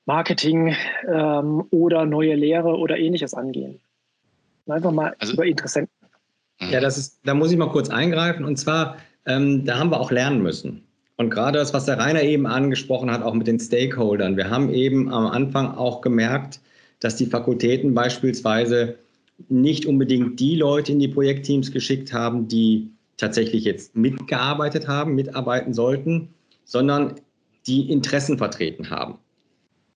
Marketing 0.08 0.74
ähm, 1.06 1.64
oder 1.70 2.06
neue 2.06 2.34
Lehre 2.34 2.78
oder 2.78 2.96
ähnliches 2.96 3.34
angehen. 3.34 3.78
Einfach 4.66 4.90
mal 4.90 5.14
also, 5.18 5.34
über 5.34 5.44
Interessenten. 5.44 5.92
Mhm. 6.60 6.70
Ja, 6.70 6.80
das 6.80 6.96
ist, 6.96 7.20
da 7.24 7.34
muss 7.34 7.52
ich 7.52 7.58
mal 7.58 7.68
kurz 7.68 7.90
eingreifen. 7.90 8.46
Und 8.46 8.56
zwar, 8.56 8.96
ähm, 9.26 9.66
da 9.66 9.78
haben 9.78 9.90
wir 9.90 10.00
auch 10.00 10.10
lernen 10.10 10.42
müssen. 10.42 10.82
Und 11.18 11.28
gerade 11.28 11.58
das, 11.58 11.74
was 11.74 11.84
der 11.84 11.98
Rainer 11.98 12.22
eben 12.22 12.46
angesprochen 12.46 13.10
hat, 13.10 13.22
auch 13.22 13.34
mit 13.34 13.46
den 13.46 13.60
Stakeholdern. 13.60 14.38
Wir 14.38 14.48
haben 14.48 14.72
eben 14.72 15.12
am 15.12 15.26
Anfang 15.26 15.76
auch 15.76 16.00
gemerkt, 16.00 16.60
dass 17.00 17.16
die 17.16 17.26
Fakultäten 17.26 17.92
beispielsweise 17.92 18.96
nicht 19.50 19.84
unbedingt 19.84 20.40
die 20.40 20.56
Leute 20.56 20.92
in 20.92 21.00
die 21.00 21.08
Projektteams 21.08 21.70
geschickt 21.70 22.14
haben, 22.14 22.48
die 22.48 22.90
tatsächlich 23.18 23.64
jetzt 23.64 23.94
mitgearbeitet 23.94 24.88
haben, 24.88 25.14
mitarbeiten 25.14 25.74
sollten, 25.74 26.28
sondern 26.64 27.16
die 27.66 27.90
Interessen 27.90 28.38
vertreten 28.38 28.88
haben. 28.88 29.18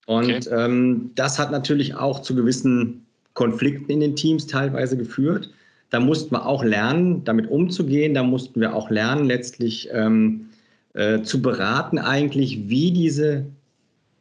Und 0.05 0.47
okay. 0.47 0.49
ähm, 0.51 1.11
das 1.15 1.39
hat 1.39 1.51
natürlich 1.51 1.95
auch 1.95 2.21
zu 2.21 2.35
gewissen 2.35 3.05
Konflikten 3.33 3.91
in 3.91 3.99
den 3.99 4.15
Teams 4.15 4.47
teilweise 4.47 4.97
geführt. 4.97 5.49
Da 5.89 5.99
mussten 5.99 6.33
wir 6.35 6.45
auch 6.45 6.63
lernen, 6.63 7.23
damit 7.23 7.49
umzugehen. 7.49 8.13
Da 8.13 8.23
mussten 8.23 8.59
wir 8.59 8.75
auch 8.75 8.89
lernen, 8.89 9.25
letztlich 9.25 9.89
ähm, 9.91 10.49
äh, 10.93 11.21
zu 11.21 11.41
beraten, 11.41 11.99
eigentlich, 11.99 12.67
wie 12.67 12.91
diese 12.91 13.45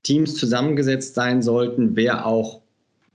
Teams 0.03 0.37
zusammengesetzt 0.37 1.15
sein 1.15 1.43
sollten, 1.43 1.97
wer 1.97 2.27
auch 2.27 2.61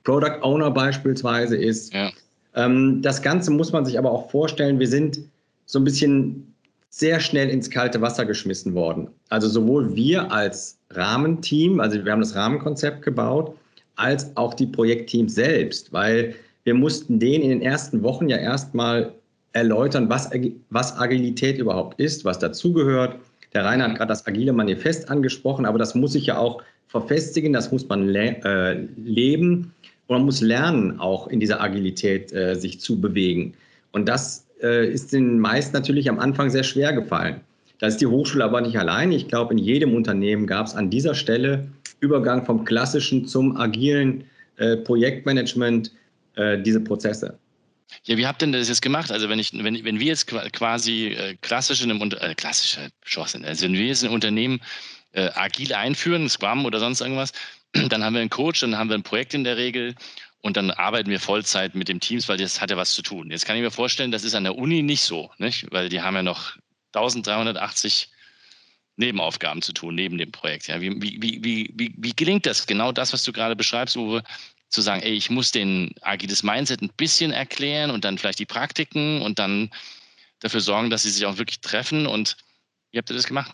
Product 0.04 0.42
Owner 0.42 0.72
beispielsweise 0.72 1.58
ist. 1.58 1.94
Ja. 1.94 2.12
Ähm, 2.56 3.02
das 3.02 3.22
Ganze 3.22 3.52
muss 3.52 3.72
man 3.72 3.86
sich 3.86 3.98
aber 3.98 4.12
auch 4.12 4.30
vorstellen. 4.30 4.80
Wir 4.80 4.88
sind 4.88 5.20
so 5.66 5.80
ein 5.80 5.84
bisschen 5.84 6.54
sehr 6.98 7.20
schnell 7.20 7.50
ins 7.50 7.70
kalte 7.70 8.02
Wasser 8.02 8.26
geschmissen 8.26 8.74
worden. 8.74 9.10
Also 9.30 9.48
sowohl 9.48 9.96
wir 9.96 10.32
als 10.32 10.80
Rahmenteam, 10.90 11.80
also 11.80 12.04
wir 12.04 12.12
haben 12.12 12.22
das 12.22 12.34
Rahmenkonzept 12.34 13.04
gebaut, 13.04 13.56
als 13.98 14.36
auch 14.36 14.56
die 14.56 14.66
Projektteams 14.66 15.36
selbst, 15.36 15.94
weil 15.94 16.34
wir 16.64 16.74
mussten 16.74 17.20
denen 17.20 17.44
in 17.44 17.50
den 17.52 17.62
ersten 17.62 18.02
Wochen 18.02 18.30
ja 18.30 18.38
erstmal 18.38 19.14
erläutern, 19.54 20.10
was, 20.10 20.32
was 20.72 20.98
Agilität 20.98 21.60
überhaupt 21.60 22.00
ist, 22.00 22.26
was 22.26 22.40
dazugehört. 22.40 23.16
Der 23.54 23.64
Rainer 23.64 23.86
hat 23.90 23.98
gerade 23.98 24.10
das 24.10 24.26
agile 24.26 24.52
Manifest 24.52 25.10
angesprochen, 25.12 25.68
aber 25.68 25.78
das 25.78 25.94
muss 25.94 26.14
sich 26.14 26.26
ja 26.26 26.40
auch 26.40 26.64
verfestigen, 26.88 27.54
das 27.54 27.72
muss 27.72 27.88
man 27.88 28.08
le 28.08 28.38
äh, 28.44 28.88
leben 28.98 29.72
und 30.08 30.18
man 30.18 30.26
muss 30.26 30.42
lernen, 30.42 31.00
auch 31.00 31.28
in 31.28 31.40
dieser 31.40 31.62
Agilität 31.62 32.34
äh, 32.34 32.56
sich 32.56 32.80
zu 32.80 33.00
bewegen. 33.00 33.54
Und 33.92 34.10
das 34.10 34.47
äh, 34.62 34.88
ist 34.88 35.14
den 35.14 35.40
meisten 35.40 35.74
natürlich 35.74 36.10
am 36.10 36.20
Anfang 36.20 36.50
sehr 36.50 36.64
schwer 36.64 36.94
gefallen. 36.94 37.42
Da 37.80 37.88
ist 37.88 37.98
die 37.98 38.08
Hochschule 38.08 38.44
aber 38.44 38.62
nicht 38.62 38.78
allein. 38.78 39.12
Ich 39.12 39.28
glaube, 39.28 39.54
in 39.54 39.60
jedem 39.60 39.94
Unternehmen 39.94 40.48
gab 40.48 40.68
es 40.68 40.76
an 40.76 40.90
dieser 40.90 41.14
Stelle 41.14 41.68
Übergang 42.00 42.46
vom 42.46 42.66
klassischen 42.66 43.28
zum 43.28 43.58
agilen 43.58 44.24
äh, 44.58 44.78
Projektmanagement, 44.78 45.92
äh, 46.36 46.60
diese 46.60 46.80
Prozesse. 46.80 47.38
Ja, 48.04 48.18
wie 48.18 48.28
habt 48.28 48.42
ihr 48.42 48.48
denn 48.48 48.54
das 48.54 48.68
jetzt 48.68 48.82
gemacht? 48.82 49.12
Also 49.12 49.30
wenn 49.30 49.40
ich, 49.40 49.52
wenn, 49.54 49.84
wenn 49.84 50.00
wir 50.00 50.08
jetzt 50.08 50.28
quasi 50.28 51.08
äh, 51.08 51.36
klassisch 51.42 51.84
in 51.84 51.92
einem 51.92 52.12
äh, 52.20 52.36
klassische 52.36 52.90
Chance, 53.06 53.40
also 53.44 53.66
wenn 53.66 53.74
wir 53.74 53.86
jetzt 53.86 54.04
ein 54.04 54.12
Unternehmen 54.12 54.60
äh, 55.14 55.30
agil 55.36 55.74
einführen, 55.74 56.28
Scrum 56.30 56.66
oder 56.66 56.80
sonst 56.80 57.02
irgendwas, 57.02 57.32
dann 57.90 58.04
haben 58.04 58.14
wir 58.14 58.22
einen 58.22 58.30
Coach, 58.30 58.62
dann 58.62 58.78
haben 58.78 58.90
wir 58.90 58.96
ein 58.96 59.04
Projekt 59.04 59.34
in 59.34 59.44
der 59.44 59.58
Regel 59.58 59.96
und 60.48 60.56
dann 60.56 60.72
arbeiten 60.72 61.10
wir 61.10 61.20
Vollzeit 61.20 61.76
mit 61.76 61.90
dem 61.90 62.00
Teams, 62.00 62.30
weil 62.30 62.38
das 62.38 62.62
hat 62.62 62.72
ja 62.72 62.78
was 62.78 62.94
zu 62.94 63.02
tun. 63.02 63.30
Jetzt 63.30 63.46
kann 63.46 63.58
ich 63.58 63.62
mir 63.62 63.70
vorstellen, 63.70 64.12
das 64.12 64.24
ist 64.24 64.34
an 64.34 64.46
der 64.46 64.58
Uni 64.58 64.82
nicht 64.82 65.02
so, 65.02 65.30
nicht? 65.38 65.68
weil 65.72 65.90
die 65.90 66.02
haben 66.02 66.16
ja 66.16 66.24
noch 66.24 66.56
1380 66.94 68.10
Nebenaufgaben 68.96 69.62
zu 69.62 69.74
tun, 69.74 69.94
neben 69.94 70.18
dem 70.18 70.32
Projekt. 70.32 70.68
Ja, 70.68 70.80
wie, 70.80 70.90
wie, 71.02 71.44
wie, 71.44 71.70
wie, 71.76 71.94
wie 71.98 72.16
gelingt 72.16 72.46
das? 72.46 72.66
Genau 72.66 72.94
das, 72.94 73.12
was 73.12 73.24
du 73.24 73.34
gerade 73.34 73.58
beschreibst, 73.58 73.98
Uwe, 73.98 74.24
zu 74.70 74.80
sagen, 74.80 75.02
ey, 75.02 75.12
ich 75.12 75.30
muss 75.30 75.52
den 75.52 75.94
agiles 76.02 76.44
Mindset 76.44 76.82
ein 76.82 76.92
bisschen 76.96 77.32
erklären 77.32 77.92
und 77.92 78.06
dann 78.06 78.18
vielleicht 78.18 78.40
die 78.40 78.46
Praktiken 78.46 79.22
und 79.22 79.40
dann 79.40 79.70
dafür 80.40 80.62
sorgen, 80.62 80.90
dass 80.90 81.04
sie 81.04 81.10
sich 81.10 81.26
auch 81.26 81.38
wirklich 81.38 81.60
treffen 81.60 82.08
und 82.08 82.38
wie 82.92 83.00
habt 83.00 83.10
ihr 83.10 83.18
das 83.18 83.28
gemacht? 83.28 83.54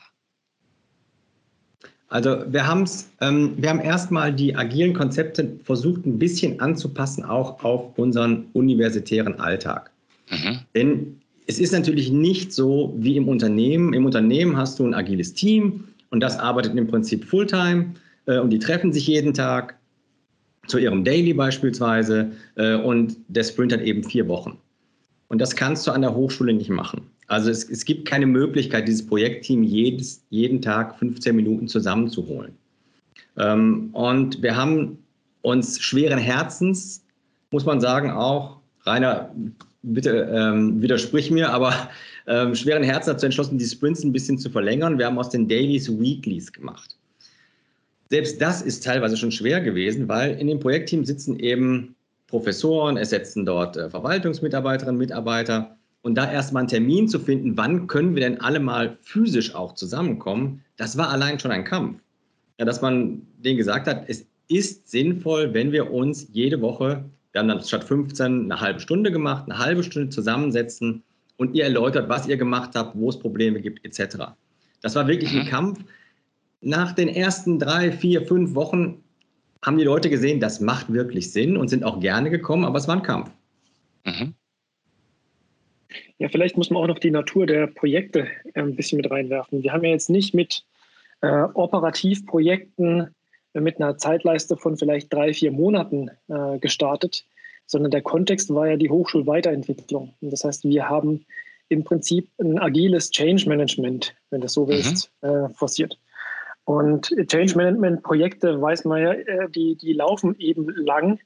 Also 2.13 2.43
wir, 2.47 2.67
haben's, 2.67 3.09
ähm, 3.21 3.53
wir 3.57 3.71
haben 3.71 3.79
erstmal 3.79 4.31
die 4.31 4.55
agilen 4.55 4.93
Konzepte 4.93 5.57
versucht 5.63 6.05
ein 6.05 6.19
bisschen 6.19 6.59
anzupassen, 6.59 7.25
auch 7.25 7.63
auf 7.63 7.97
unseren 7.97 8.45
universitären 8.53 9.39
Alltag. 9.39 9.89
Mhm. 10.29 10.59
Denn 10.75 11.21
es 11.47 11.57
ist 11.57 11.73
natürlich 11.73 12.11
nicht 12.11 12.53
so 12.53 12.93
wie 12.99 13.17
im 13.17 13.27
Unternehmen. 13.27 13.93
Im 13.93 14.05
Unternehmen 14.05 14.55
hast 14.55 14.77
du 14.77 14.85
ein 14.85 14.93
agiles 14.93 15.33
Team 15.33 15.85
und 16.11 16.19
das 16.19 16.37
arbeitet 16.37 16.75
im 16.75 16.85
Prinzip 16.85 17.25
Fulltime 17.25 17.95
äh, 18.27 18.37
und 18.37 18.51
die 18.51 18.59
treffen 18.59 18.93
sich 18.93 19.07
jeden 19.07 19.33
Tag 19.33 19.75
zu 20.67 20.77
ihrem 20.77 21.03
Daily 21.03 21.33
beispielsweise 21.33 22.31
äh, 22.57 22.75
und 22.75 23.17
der 23.27 23.43
Sprint 23.43 23.73
hat 23.73 23.81
eben 23.81 24.03
vier 24.03 24.27
Wochen. 24.27 24.59
Und 25.33 25.39
das 25.39 25.55
kannst 25.55 25.87
du 25.87 25.91
an 25.91 26.03
der 26.03 26.13
Hochschule 26.13 26.53
nicht 26.53 26.69
machen. 26.69 27.09
Also 27.25 27.49
es, 27.49 27.67
es 27.67 27.85
gibt 27.85 28.07
keine 28.07 28.27
Möglichkeit, 28.27 28.87
dieses 28.87 29.03
Projektteam 29.03 29.63
jedes, 29.63 30.23
jeden 30.29 30.61
Tag 30.61 30.99
15 30.99 31.35
Minuten 31.35 31.67
zusammenzuholen. 31.67 32.53
Ähm, 33.39 33.89
und 33.93 34.43
wir 34.43 34.55
haben 34.55 34.99
uns 35.41 35.81
schweren 35.81 36.19
Herzens, 36.19 37.03
muss 37.49 37.65
man 37.65 37.81
sagen, 37.81 38.11
auch, 38.11 38.59
Rainer, 38.83 39.33
bitte 39.81 40.29
ähm, 40.31 40.79
widersprich 40.83 41.31
mir, 41.31 41.49
aber 41.49 41.89
ähm, 42.27 42.53
schweren 42.53 42.83
Herzens 42.83 43.15
dazu 43.15 43.25
entschlossen, 43.25 43.57
die 43.57 43.65
Sprints 43.65 44.03
ein 44.03 44.13
bisschen 44.13 44.37
zu 44.37 44.51
verlängern. 44.51 44.99
Wir 44.99 45.07
haben 45.07 45.17
aus 45.17 45.31
den 45.31 45.47
Dailies 45.47 45.89
Weeklies 45.99 46.53
gemacht. 46.53 46.95
Selbst 48.11 48.39
das 48.39 48.61
ist 48.61 48.83
teilweise 48.83 49.17
schon 49.17 49.31
schwer 49.31 49.61
gewesen, 49.61 50.07
weil 50.07 50.35
in 50.35 50.45
dem 50.45 50.59
Projektteam 50.59 51.03
sitzen 51.03 51.39
eben 51.39 51.95
Professoren, 52.27 52.97
es 52.97 53.09
setzen 53.11 53.45
dort 53.45 53.77
äh, 53.77 53.89
Verwaltungsmitarbeiterinnen, 53.89 54.97
Mitarbeiter. 54.97 55.77
Und 56.01 56.15
da 56.15 56.29
erstmal 56.29 56.61
einen 56.61 56.69
Termin 56.69 57.07
zu 57.07 57.19
finden, 57.19 57.55
wann 57.55 57.87
können 57.87 58.15
wir 58.15 58.21
denn 58.21 58.41
alle 58.41 58.59
mal 58.59 58.97
physisch 59.01 59.55
auch 59.55 59.73
zusammenkommen, 59.73 60.61
das 60.75 60.97
war 60.97 61.09
allein 61.09 61.39
schon 61.39 61.51
ein 61.51 61.63
Kampf. 61.63 62.01
Ja, 62.59 62.65
dass 62.65 62.81
man 62.81 63.21
denen 63.37 63.57
gesagt 63.57 63.87
hat, 63.87 64.03
es 64.07 64.25
ist 64.47 64.89
sinnvoll, 64.89 65.53
wenn 65.53 65.71
wir 65.71 65.91
uns 65.91 66.27
jede 66.31 66.61
Woche, 66.61 67.05
wir 67.31 67.39
haben 67.39 67.47
dann 67.47 67.61
statt 67.61 67.83
15 67.83 68.51
eine 68.51 68.61
halbe 68.61 68.79
Stunde 68.79 69.11
gemacht, 69.11 69.45
eine 69.49 69.57
halbe 69.57 69.83
Stunde 69.83 70.09
zusammensetzen 70.09 71.03
und 71.37 71.55
ihr 71.55 71.63
erläutert, 71.63 72.09
was 72.09 72.27
ihr 72.27 72.37
gemacht 72.37 72.71
habt, 72.75 72.95
wo 72.97 73.09
es 73.09 73.17
Probleme 73.17 73.59
gibt, 73.59 73.83
etc. 73.85 74.17
Das 74.81 74.95
war 74.95 75.07
wirklich 75.07 75.31
ein 75.31 75.45
mhm. 75.45 75.49
Kampf. 75.49 75.79
Nach 76.61 76.91
den 76.91 77.09
ersten 77.09 77.59
drei, 77.59 77.91
vier, 77.91 78.25
fünf 78.25 78.55
Wochen 78.55 79.02
haben 79.63 79.77
die 79.77 79.83
Leute 79.83 80.09
gesehen, 80.09 80.39
das 80.39 80.59
macht 80.59 80.91
wirklich 80.91 81.31
Sinn 81.31 81.57
und 81.57 81.69
sind 81.69 81.83
auch 81.83 81.99
gerne 81.99 82.29
gekommen, 82.29 82.65
aber 82.65 82.77
es 82.77 82.87
war 82.87 82.97
ein 82.97 83.03
Kampf. 83.03 83.31
Mhm. 84.05 84.35
Ja, 86.19 86.29
vielleicht 86.29 86.57
muss 86.57 86.69
man 86.69 86.83
auch 86.83 86.87
noch 86.87 86.99
die 86.99 87.11
Natur 87.11 87.45
der 87.45 87.67
Projekte 87.67 88.27
äh, 88.53 88.61
ein 88.61 88.75
bisschen 88.75 88.97
mit 88.97 89.09
reinwerfen. 89.09 89.63
Wir 89.63 89.73
haben 89.73 89.83
ja 89.83 89.91
jetzt 89.91 90.09
nicht 90.09 90.33
mit 90.33 90.63
äh, 91.21 91.43
Operativprojekten 91.53 93.13
äh, 93.53 93.59
mit 93.59 93.79
einer 93.79 93.97
Zeitleiste 93.97 94.57
von 94.57 94.77
vielleicht 94.77 95.11
drei, 95.13 95.33
vier 95.33 95.51
Monaten 95.51 96.09
äh, 96.27 96.59
gestartet, 96.59 97.25
sondern 97.65 97.91
der 97.91 98.01
Kontext 98.01 98.53
war 98.53 98.67
ja 98.67 98.77
die 98.77 98.89
Hochschulweiterentwicklung. 98.89 100.13
Und 100.21 100.31
das 100.31 100.43
heißt, 100.43 100.65
wir 100.65 100.89
haben 100.89 101.25
im 101.69 101.83
Prinzip 101.83 102.29
ein 102.39 102.59
agiles 102.59 103.09
Change 103.11 103.47
Management, 103.47 104.13
wenn 104.29 104.41
das 104.41 104.53
so 104.53 104.65
mhm. 104.65 104.69
willst, 104.69 105.11
äh, 105.21 105.49
forciert. 105.49 105.97
Und 106.65 107.13
Change 107.27 107.57
Management 107.57 108.03
Projekte, 108.03 108.61
weiß 108.61 108.85
man 108.85 109.01
ja, 109.01 109.13
äh, 109.13 109.49
die, 109.49 109.75
die 109.75 109.93
laufen 109.93 110.35
eben 110.39 110.69
lang 110.69 111.19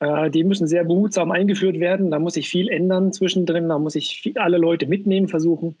äh, 0.00 0.30
die 0.30 0.44
müssen 0.44 0.66
sehr 0.66 0.84
behutsam 0.84 1.30
eingeführt 1.30 1.80
werden. 1.80 2.10
Da 2.10 2.18
muss 2.18 2.34
sich 2.34 2.48
viel 2.48 2.68
ändern 2.68 3.12
zwischendrin. 3.12 3.68
Da 3.68 3.78
muss 3.78 3.94
ich 3.94 4.32
alle 4.36 4.58
Leute 4.58 4.86
mitnehmen 4.86 5.28
versuchen, 5.28 5.76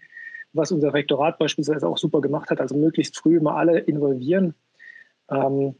was 0.52 0.72
unser 0.72 0.94
Rektorat 0.94 1.38
beispielsweise 1.38 1.86
auch 1.86 1.98
super 1.98 2.20
gemacht 2.20 2.50
hat. 2.50 2.60
Also 2.60 2.76
möglichst 2.76 3.16
früh 3.18 3.40
mal 3.40 3.56
alle 3.56 3.78
involvieren. 3.80 4.54
Ähm, 5.30 5.74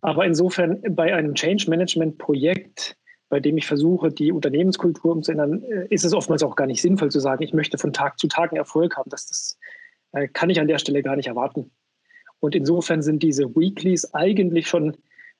aber 0.00 0.26
insofern 0.26 0.80
bei 0.90 1.14
einem 1.14 1.34
Change 1.34 1.68
Management 1.68 2.18
Projekt, 2.18 2.96
bei 3.28 3.40
dem 3.40 3.56
ich 3.56 3.66
versuche, 3.66 4.10
die 4.10 4.32
Unternehmenskultur 4.32 5.12
umzuändern, 5.12 5.62
äh, 5.64 5.86
ist 5.90 6.04
es 6.04 6.14
oftmals 6.14 6.42
auch 6.42 6.56
gar 6.56 6.66
nicht 6.66 6.82
sinnvoll 6.82 7.10
zu 7.10 7.20
sagen, 7.20 7.42
ich 7.42 7.54
möchte 7.54 7.78
von 7.78 7.92
Tag 7.92 8.18
zu 8.18 8.28
Tag 8.28 8.50
einen 8.50 8.58
Erfolg 8.58 8.96
haben. 8.96 9.10
Das, 9.10 9.26
das 9.26 9.58
kann 10.32 10.48
ich 10.48 10.60
an 10.60 10.68
der 10.68 10.78
Stelle 10.78 11.02
gar 11.02 11.14
nicht 11.16 11.26
erwarten. 11.26 11.70
Und 12.40 12.54
insofern 12.54 13.02
sind 13.02 13.22
diese 13.22 13.54
Weeklies 13.56 14.12
eigentlich 14.14 14.68
schon 14.68 14.96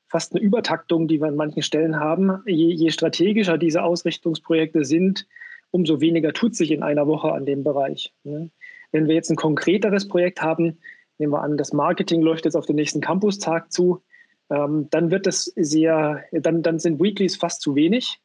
fast 0.09 0.35
eine 0.35 0.43
Übertaktung, 0.43 1.09
die 1.09 1.21
wir 1.21 1.29
an 1.29 1.37
manchen 1.37 1.63
Stellen 1.63 1.99
haben. 1.99 2.43
Je, 2.47 2.71
je 2.73 2.91
strategischer 2.91 3.59
diese 3.59 3.83
Ausrichtungsprojekte 3.83 4.85
sind, 4.85 5.27
umso 5.71 6.01
weniger 6.01 6.33
tut 6.33 6.55
sich 6.55 6.71
in 6.71 6.83
einer 6.83 7.07
Woche 7.07 7.33
an 7.33 7.45
dem 7.45 7.65
Bereich. 7.65 8.13
Ne? 8.25 8.51
Wenn 8.93 9.09
wir 9.09 9.15
jetzt 9.15 9.31
ein 9.31 9.37
konkreteres 9.37 10.09
Projekt 10.09 10.43
haben, 10.43 10.79
nehmen 11.19 11.33
wir 11.33 11.43
an, 11.43 11.57
das 11.57 11.73
Marketing 11.73 12.23
läuft 12.23 12.45
jetzt 12.45 12.55
auf 12.55 12.67
den 12.67 12.77
nächsten 12.77 13.01
Campus-Tag 13.01 13.73
zu, 13.73 14.03
ähm, 14.51 14.89
dann 14.91 15.11
wird 15.11 15.27
das 15.27 15.45
sehr, 15.57 16.25
dann, 16.33 16.63
dann 16.63 16.79
sind 16.79 17.01
Weeklies 17.01 17.37
fast 17.37 17.63
zu 17.63 17.75
wenig. 17.75 18.21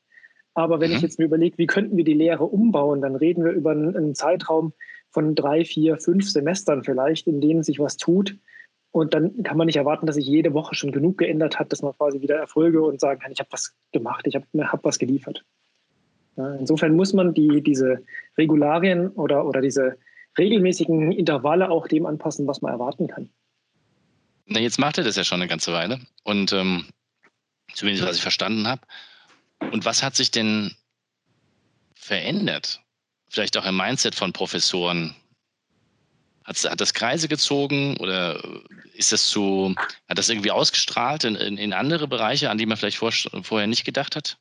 Aber 0.54 0.80
wenn 0.80 0.92
mhm. 0.92 0.98
ich 0.98 1.02
jetzt 1.02 1.20
mir 1.20 1.26
überlege, 1.26 1.58
wie 1.58 1.68
könnten 1.68 1.98
wir 1.98 2.04
die 2.04 2.14
Lehre 2.14 2.44
umbauen, 2.44 3.02
dann 3.02 3.16
reden 3.16 3.44
wir 3.44 3.52
über 3.52 3.72
einen, 3.72 3.96
einen 3.96 4.16
Zeitraum 4.16 4.74
von 5.10 5.36
drei, 5.36 5.66
vier, 5.66 5.98
fünf 5.98 6.30
Semestern 6.30 6.84
vielleicht, 6.84 7.28
in 7.28 7.42
denen 7.42 7.64
sich 7.64 7.80
was 7.80 7.98
tut. 7.98 8.38
Und 8.92 9.14
dann 9.14 9.44
kann 9.44 9.58
man 9.58 9.68
nicht 9.68 9.78
erwarten, 9.78 10.06
dass 10.06 10.16
sich 10.16 10.26
jede 10.26 10.54
Woche 10.54 10.76
schon 10.76 10.92
genug 10.92 11.18
geändert 11.18 11.60
hat, 11.60 11.72
dass 11.72 11.82
man 11.82 11.96
quasi 11.96 12.22
wieder 12.22 12.36
Erfolge 12.36 12.82
und 12.84 13.00
sagen 13.00 13.22
kann, 13.22 13.32
ich 13.32 13.40
habe 13.40 13.52
was 13.52 13.74
gemacht, 13.94 14.28
ich 14.28 14.36
habe 14.36 14.46
hab 14.70 14.84
was 14.84 15.00
geliefert. 15.00 15.46
Ja, 16.36 16.56
insofern 16.56 16.96
muss 16.96 17.14
man 17.14 17.34
die, 17.34 17.62
diese 17.62 18.04
Regularien 18.38 19.10
oder, 19.10 19.46
oder 19.46 19.62
diese 19.62 19.98
regelmäßigen 20.38 21.12
Intervalle 21.12 21.70
auch 21.70 21.88
dem 21.88 22.06
anpassen, 22.06 22.48
was 22.48 22.62
man 22.62 22.72
erwarten 22.72 23.08
kann. 23.08 23.30
Na, 24.46 24.60
jetzt 24.60 24.80
macht 24.80 24.98
er 24.98 25.04
das 25.04 25.16
ja 25.16 25.24
schon 25.24 25.42
eine 25.42 25.50
ganze 25.50 25.72
Weile. 25.72 26.00
Und 26.24 26.52
ähm, 26.52 26.86
zumindest 27.74 28.06
was 28.06 28.18
ich 28.18 28.22
verstanden 28.22 28.68
habe. 28.68 28.82
Und 29.72 29.86
was 29.86 30.04
hat 30.04 30.16
sich 30.16 30.32
denn 30.32 30.76
verändert? 31.96 32.82
Vielleicht 33.30 33.58
auch 33.58 33.66
im 33.66 33.78
Mindset 33.78 34.16
von 34.16 34.34
Professoren, 34.34 35.16
hat, 36.44 36.58
hat 36.70 36.82
das 36.82 36.94
Kreise 36.94 37.28
gezogen 37.28 37.98
oder 37.98 38.42
ist 38.94 39.12
das 39.12 39.30
so, 39.30 39.74
hat 40.10 40.18
das 40.18 40.30
irgendwie 40.30 40.52
ausgestrahlt 40.52 41.24
in, 41.24 41.36
in, 41.36 41.58
in 41.58 41.74
andere 41.74 42.08
Bereiche, 42.08 42.50
an 42.50 42.58
die 42.58 42.66
man 42.66 42.78
vielleicht 42.78 42.98
vor, 42.98 43.12
vorher 43.44 43.68
nicht 43.68 43.86
gedacht 43.86 44.16
hat? 44.16 44.38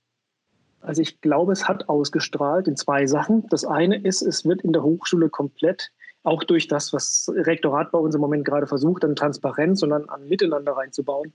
Also 0.81 1.03
ich 1.03 1.21
glaube, 1.21 1.53
es 1.53 1.69
hat 1.69 1.89
ausgestrahlt 1.89 2.67
in 2.67 2.77
zwei 2.77 3.07
Sachen. 3.07 3.47
Das 3.51 3.65
eine 3.65 3.97
ist, 3.97 4.23
es 4.23 4.45
wird 4.45 4.63
in 4.63 4.73
der 4.73 4.83
Hochschule 4.83 5.29
komplett, 5.29 5.91
auch 6.23 6.43
durch 6.45 6.69
das, 6.69 6.93
was 6.93 7.31
Rektorat 7.35 7.93
bei 7.93 7.99
uns 7.99 8.15
im 8.15 8.21
Moment 8.21 8.45
gerade 8.45 8.67
versucht, 8.67 9.05
an 9.05 9.17
Transparenz 9.17 9.83
und 9.83 9.93
an, 9.93 10.09
an 10.09 10.27
Miteinander 10.29 10.73
reinzubauen, 10.73 11.33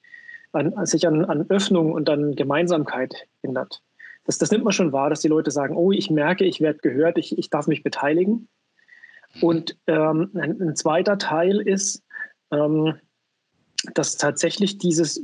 an, 0.51 0.85
sich 0.85 1.07
an, 1.07 1.25
an 1.25 1.45
Öffnung 1.49 1.91
und 1.91 2.09
an 2.09 2.35
Gemeinsamkeit 2.35 3.27
ändert. 3.41 3.81
Das, 4.25 4.39
das 4.39 4.49
nimmt 4.51 4.63
man 4.63 4.73
schon 4.73 4.91
wahr, 4.91 5.11
dass 5.11 5.21
die 5.21 5.27
Leute 5.27 5.51
sagen, 5.51 5.75
oh, 5.75 5.91
ich 5.91 6.09
merke, 6.09 6.45
ich 6.45 6.59
werde 6.59 6.79
gehört, 6.79 7.17
ich, 7.19 7.37
ich 7.37 7.49
darf 7.51 7.67
mich 7.67 7.83
beteiligen. 7.83 8.47
Und 9.41 9.77
ähm, 9.87 10.31
ein, 10.35 10.61
ein, 10.61 10.75
zweiter 10.75 11.17
Teil 11.17 11.59
ist, 11.59 12.03
ähm, 12.51 12.95
dass 13.93 14.17
tatsächlich 14.17 14.77
dieses 14.77 15.21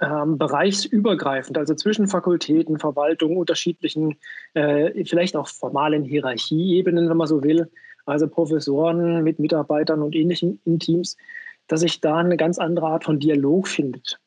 ähm, 0.00 0.38
bereichsübergreifend, 0.38 1.56
also 1.58 1.74
zwischen 1.74 2.08
Fakultäten, 2.08 2.78
Verwaltung, 2.78 3.36
unterschiedlichen, 3.36 4.16
äh, 4.54 5.04
vielleicht 5.04 5.36
auch 5.36 5.48
formalen 5.48 6.04
Hierarchieebenen, 6.04 7.08
wenn 7.08 7.16
man 7.16 7.28
so 7.28 7.42
will, 7.42 7.70
also 8.04 8.26
Professoren 8.26 9.22
mit 9.22 9.38
Mitarbeitern 9.38 10.02
und 10.02 10.14
ähnlichen 10.14 10.60
in 10.64 10.80
Teams, 10.80 11.16
dass 11.68 11.80
sich 11.80 12.00
da 12.00 12.16
eine 12.16 12.36
ganz 12.36 12.58
andere 12.58 12.86
Art 12.86 13.04
von 13.04 13.20
Dialog 13.20 13.68
findet. 13.68 14.18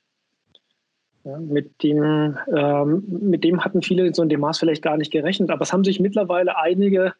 Ja, 1.25 1.37
mit, 1.39 1.81
dem, 1.83 2.37
ähm, 2.55 3.03
mit 3.07 3.43
dem 3.43 3.65
hatten 3.65 3.81
viele 3.81 4.13
so 4.13 4.21
in 4.21 4.29
dem 4.29 4.41
Maß 4.41 4.59
vielleicht 4.59 4.83
gar 4.83 4.95
nicht 4.95 5.11
gerechnet, 5.11 5.49
aber 5.49 5.63
es 5.63 5.73
haben 5.73 5.83
sich 5.83 5.99
mittlerweile 5.99 6.57
einige 6.57 7.13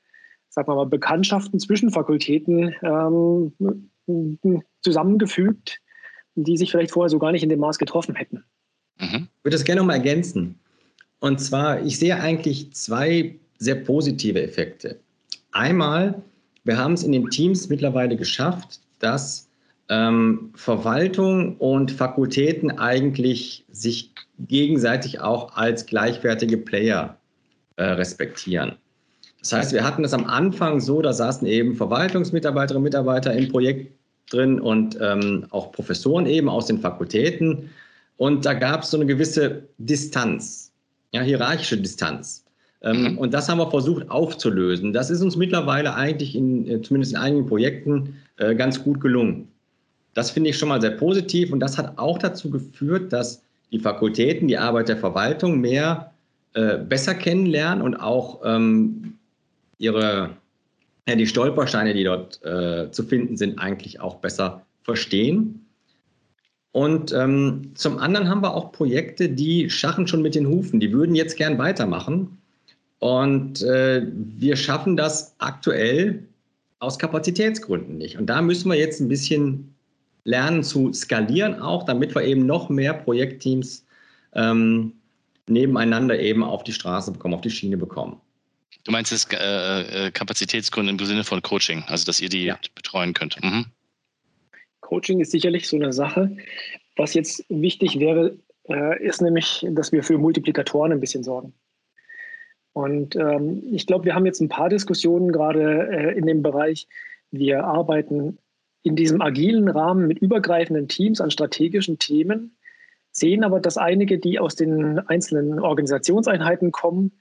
sagen 0.56 0.70
wir 0.70 0.76
mal, 0.76 0.86
Bekanntschaften 0.86 1.60
zwischen 1.60 1.92
Fakultäten 1.92 2.74
ähm, 2.82 3.90
zusammengefügt, 4.82 5.80
die 6.36 6.58
sich 6.58 6.72
vielleicht 6.72 6.92
vorher 6.92 7.10
so 7.10 7.20
gar 7.20 7.34
nicht 7.34 7.44
in 7.44 7.50
dem 7.50 7.60
Maß 7.60 7.78
getroffen 7.78 8.16
hätten. 8.16 8.44
Mhm. 9.00 9.28
Ich 9.38 9.44
würde 9.44 9.58
das 9.58 9.66
gerne 9.66 9.82
noch 9.82 9.88
mal 9.88 9.96
ergänzen. 9.96 10.58
Und 11.20 11.40
zwar, 11.40 11.84
ich 11.84 12.00
sehe 12.00 12.20
eigentlich 12.20 12.74
zwei 12.74 13.36
sehr 13.58 13.76
positive 13.76 14.42
Effekte. 14.42 15.00
Einmal, 15.52 16.22
wir 16.64 16.78
haben 16.78 16.94
es 16.94 17.04
in 17.04 17.12
den 17.12 17.30
Teams 17.30 17.70
mittlerweile 17.70 18.16
geschafft, 18.16 18.80
dass 19.00 19.50
ähm, 19.90 20.52
Verwaltung 20.56 21.58
und 21.58 21.92
Fakultäten 21.92 22.72
eigentlich 22.72 23.66
sich 23.72 24.12
gegenseitig 24.40 25.20
auch 25.20 25.56
als 25.56 25.86
gleichwertige 25.86 26.58
Player 26.58 27.18
äh, 27.76 27.84
respektieren. 27.84 28.76
Das 29.46 29.54
heißt, 29.54 29.74
wir 29.74 29.84
hatten 29.84 30.02
das 30.02 30.16
am 30.16 30.26
Anfang 30.26 30.80
so, 30.80 31.04
da 31.04 31.14
saßen 31.14 31.48
eben 31.48 31.76
Verwaltungsmitarbeiterinnen 31.76 32.78
und 32.78 32.84
Mitarbeiter 32.84 33.32
im 33.32 33.48
Projekt 33.48 33.92
drin 34.32 34.60
und 34.60 34.98
ähm, 35.00 35.46
auch 35.52 35.72
Professoren 35.72 36.26
eben 36.26 36.50
aus 36.50 36.66
den 36.66 36.80
Fakultäten. 36.80 37.70
Und 38.18 38.44
da 38.44 38.56
gab 38.56 38.82
es 38.82 38.90
so 38.90 38.98
eine 38.98 39.06
gewisse 39.06 39.62
Distanz, 39.78 40.72
ja, 41.12 41.22
hierarchische 41.22 41.78
Distanz. 41.78 42.44
Ähm, 42.82 43.12
mhm. 43.12 43.18
Und 43.20 43.36
das 43.36 43.48
haben 43.48 43.60
wir 43.60 43.70
versucht 43.70 44.10
aufzulösen. 44.10 44.94
Das 44.94 45.12
ist 45.12 45.22
uns 45.22 45.36
mittlerweile 45.36 45.94
eigentlich 45.94 46.36
in, 46.36 46.68
äh, 46.68 46.82
zumindest 46.82 47.14
in 47.14 47.20
einigen 47.20 47.46
Projekten 47.46 48.16
äh, 48.38 48.56
ganz 48.56 48.84
gut 48.84 49.00
gelungen. 49.00 49.48
Das 50.16 50.32
finde 50.32 50.50
ich 50.50 50.58
schon 50.58 50.70
mal 50.70 50.82
sehr 50.82 50.90
positiv 50.90 51.54
und 51.54 51.60
das 51.60 51.78
hat 51.78 52.00
auch 52.00 52.18
dazu 52.18 52.50
geführt, 52.50 53.14
dass 53.14 53.44
die 53.72 53.78
Fakultäten, 53.78 54.48
die 54.48 54.58
Arbeit 54.58 54.90
der 54.90 54.98
Verwaltung 54.98 55.62
mehr 55.62 56.14
äh, 56.56 56.80
besser 56.80 57.14
kennenlernen 57.14 57.84
und 57.84 57.96
auch 57.96 58.42
ähm, 58.44 59.15
ihre, 59.78 60.38
ja, 61.08 61.16
die 61.16 61.28
Stolpersteine, 61.28 61.94
die 61.94 62.04
dort 62.04 62.44
äh, 62.44 62.92
zu 62.92 63.04
finden 63.04 63.38
sind, 63.38 63.60
eigentlich 63.60 64.00
auch 64.00 64.16
besser 64.16 64.66
verstehen. 64.84 65.66
Und 66.72 67.14
ähm, 67.14 67.72
zum 67.76 68.00
anderen 68.00 68.30
haben 68.30 68.42
wir 68.42 68.54
auch 68.54 68.72
Projekte, 68.72 69.30
die 69.30 69.70
schachen 69.70 70.08
schon 70.08 70.22
mit 70.22 70.36
den 70.36 70.48
Hufen. 70.48 70.80
Die 70.80 70.92
würden 70.92 71.16
jetzt 71.16 71.38
gern 71.38 71.58
weitermachen. 71.58 72.38
Und 73.00 73.62
äh, 73.62 74.06
wir 74.14 74.56
schaffen 74.56 74.98
das 74.98 75.36
aktuell 75.38 76.24
aus 76.80 77.00
Kapazitätsgründen 77.00 77.98
nicht. 77.98 78.18
Und 78.18 78.28
da 78.28 78.42
müssen 78.42 78.70
wir 78.70 78.78
jetzt 78.78 79.00
ein 79.00 79.08
bisschen 79.08 79.74
lernen 80.26 80.64
zu 80.64 80.92
skalieren, 80.92 81.62
auch 81.62 81.84
damit 81.84 82.14
wir 82.14 82.24
eben 82.24 82.46
noch 82.46 82.70
mehr 82.70 82.94
Projektteams 82.94 83.86
ähm, 84.34 84.94
nebeneinander 85.48 86.20
eben 86.20 86.44
auf 86.44 86.64
die 86.64 86.74
Straße 86.74 87.12
bekommen, 87.12 87.36
auf 87.36 87.42
die 87.42 87.52
Schiene 87.52 87.78
bekommen. 87.78 88.20
Du 88.86 88.92
meinst 88.92 89.12
jetzt 89.12 89.34
äh, 89.34 90.08
äh, 90.08 90.12
Kapazitätsgründe 90.12 90.92
im 90.92 91.00
Sinne 91.00 91.24
von 91.24 91.42
Coaching, 91.42 91.84
also 91.88 92.06
dass 92.06 92.22
ihr 92.22 92.30
die 92.30 92.46
ja. 92.46 92.60
betreuen 92.76 93.14
könnt. 93.14 93.44
Mhm. 93.44 93.66
Coaching 94.80 95.20
ist 95.20 95.32
sicherlich 95.32 95.68
so 95.68 95.76
eine 95.76 95.92
Sache. 95.92 96.38
Was 96.96 97.16
jetzt 97.16 97.44
wichtig 97.50 98.00
wäre, 98.00 98.38
äh, 98.70 99.04
ist 99.04 99.22
nämlich, 99.22 99.66
dass 99.72 99.92
wir 99.92 100.04
für 100.04 100.20
Multiplikatoren 100.20 100.92
ein 100.92 101.00
bisschen 101.00 101.24
sorgen. 101.24 101.54
Und 102.74 103.16
ähm, 103.16 103.64
ich 103.72 103.88
glaube, 103.88 104.06
wir 104.06 104.14
haben 104.14 104.28
jetzt 104.28 104.42
ein 104.42 104.50
paar 104.50 104.70
Diskussionen 104.70 105.32
gerade 105.32 105.90
äh, 105.92 106.18
in 106.18 106.28
dem 106.28 106.44
Bereich. 106.44 106.88
Wir 107.32 107.64
arbeiten 107.64 108.38
in 108.84 108.96
diesem 108.96 109.20
agilen 109.22 109.68
Rahmen 109.68 110.06
mit 110.06 110.20
übergreifenden 110.20 110.88
Teams 110.88 111.20
an 111.22 111.32
strategischen 111.32 111.98
Themen, 111.98 112.56
sehen 113.12 113.44
aber, 113.44 113.60
dass 113.60 113.78
einige, 113.78 114.20
die 114.20 114.40
aus 114.40 114.56
den 114.56 115.00
einzelnen 115.00 115.60
Organisationseinheiten 115.60 116.72
kommen, 116.72 117.14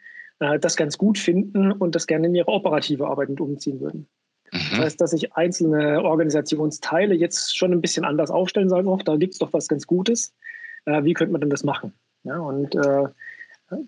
äh, 0.44 0.58
das 0.58 0.76
ganz 0.76 0.98
gut 0.98 1.18
finden 1.18 1.72
und 1.72 1.94
das 1.94 2.06
gerne 2.06 2.26
in 2.26 2.34
ihre 2.34 2.48
operative 2.48 3.06
Arbeit 3.06 3.30
mit 3.30 3.40
umziehen 3.40 3.80
würden. 3.80 4.08
Mhm. 4.52 4.58
Das 4.70 4.78
heißt, 4.78 5.00
dass 5.00 5.10
sich 5.10 5.32
einzelne 5.34 6.02
Organisationsteile 6.02 7.14
jetzt 7.14 7.56
schon 7.56 7.72
ein 7.72 7.80
bisschen 7.80 8.04
anders 8.04 8.30
aufstellen, 8.30 8.68
sagen, 8.68 8.88
oh, 8.88 8.98
da 9.04 9.16
gibt 9.16 9.34
es 9.34 9.38
doch 9.38 9.52
was 9.52 9.68
ganz 9.68 9.86
Gutes. 9.86 10.34
Äh, 10.84 11.04
wie 11.04 11.14
könnte 11.14 11.32
man 11.32 11.40
denn 11.40 11.50
das 11.50 11.64
machen? 11.64 11.94
Ja, 12.24 12.38
und 12.38 12.74
äh, 12.74 13.08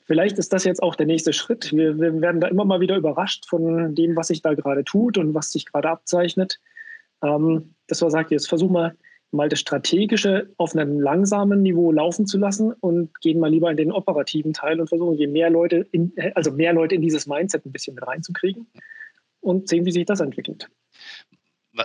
Vielleicht 0.06 0.38
ist 0.38 0.52
das 0.52 0.64
jetzt 0.64 0.82
auch 0.82 0.94
der 0.94 1.06
nächste 1.06 1.32
Schritt. 1.32 1.70
Wir, 1.72 1.98
wir, 2.00 2.20
werden 2.20 2.40
da 2.40 2.48
immer 2.48 2.64
mal 2.64 2.80
wieder 2.80 2.96
überrascht 2.96 3.46
von 3.46 3.94
dem, 3.94 4.16
was 4.16 4.28
sich 4.28 4.42
da 4.42 4.54
gerade 4.54 4.84
tut 4.84 5.18
und 5.18 5.34
was 5.34 5.52
sich 5.52 5.66
gerade 5.66 5.90
abzeichnet. 5.90 6.60
Ähm, 7.22 7.74
dass 7.86 8.00
man 8.00 8.10
sagt, 8.10 8.30
jetzt 8.30 8.48
versuchen 8.48 8.72
wir 8.72 8.94
mal 9.32 9.48
das 9.48 9.60
Strategische 9.60 10.52
auf 10.56 10.74
einem 10.74 11.00
langsamen 11.00 11.62
Niveau 11.62 11.92
laufen 11.92 12.26
zu 12.26 12.38
lassen 12.38 12.72
und 12.72 13.20
gehen 13.20 13.40
mal 13.40 13.50
lieber 13.50 13.70
in 13.70 13.76
den 13.76 13.92
operativen 13.92 14.52
Teil 14.52 14.80
und 14.80 14.88
versuchen, 14.88 15.16
je 15.16 15.26
mehr 15.26 15.50
Leute, 15.50 15.86
in, 15.92 16.12
also 16.34 16.52
mehr 16.52 16.72
Leute 16.72 16.94
in 16.94 17.02
dieses 17.02 17.26
Mindset 17.26 17.66
ein 17.66 17.72
bisschen 17.72 17.94
mit 17.94 18.06
reinzukriegen 18.06 18.66
und 19.40 19.68
sehen, 19.68 19.84
wie 19.84 19.92
sich 19.92 20.06
das 20.06 20.20
entwickelt. 20.20 20.68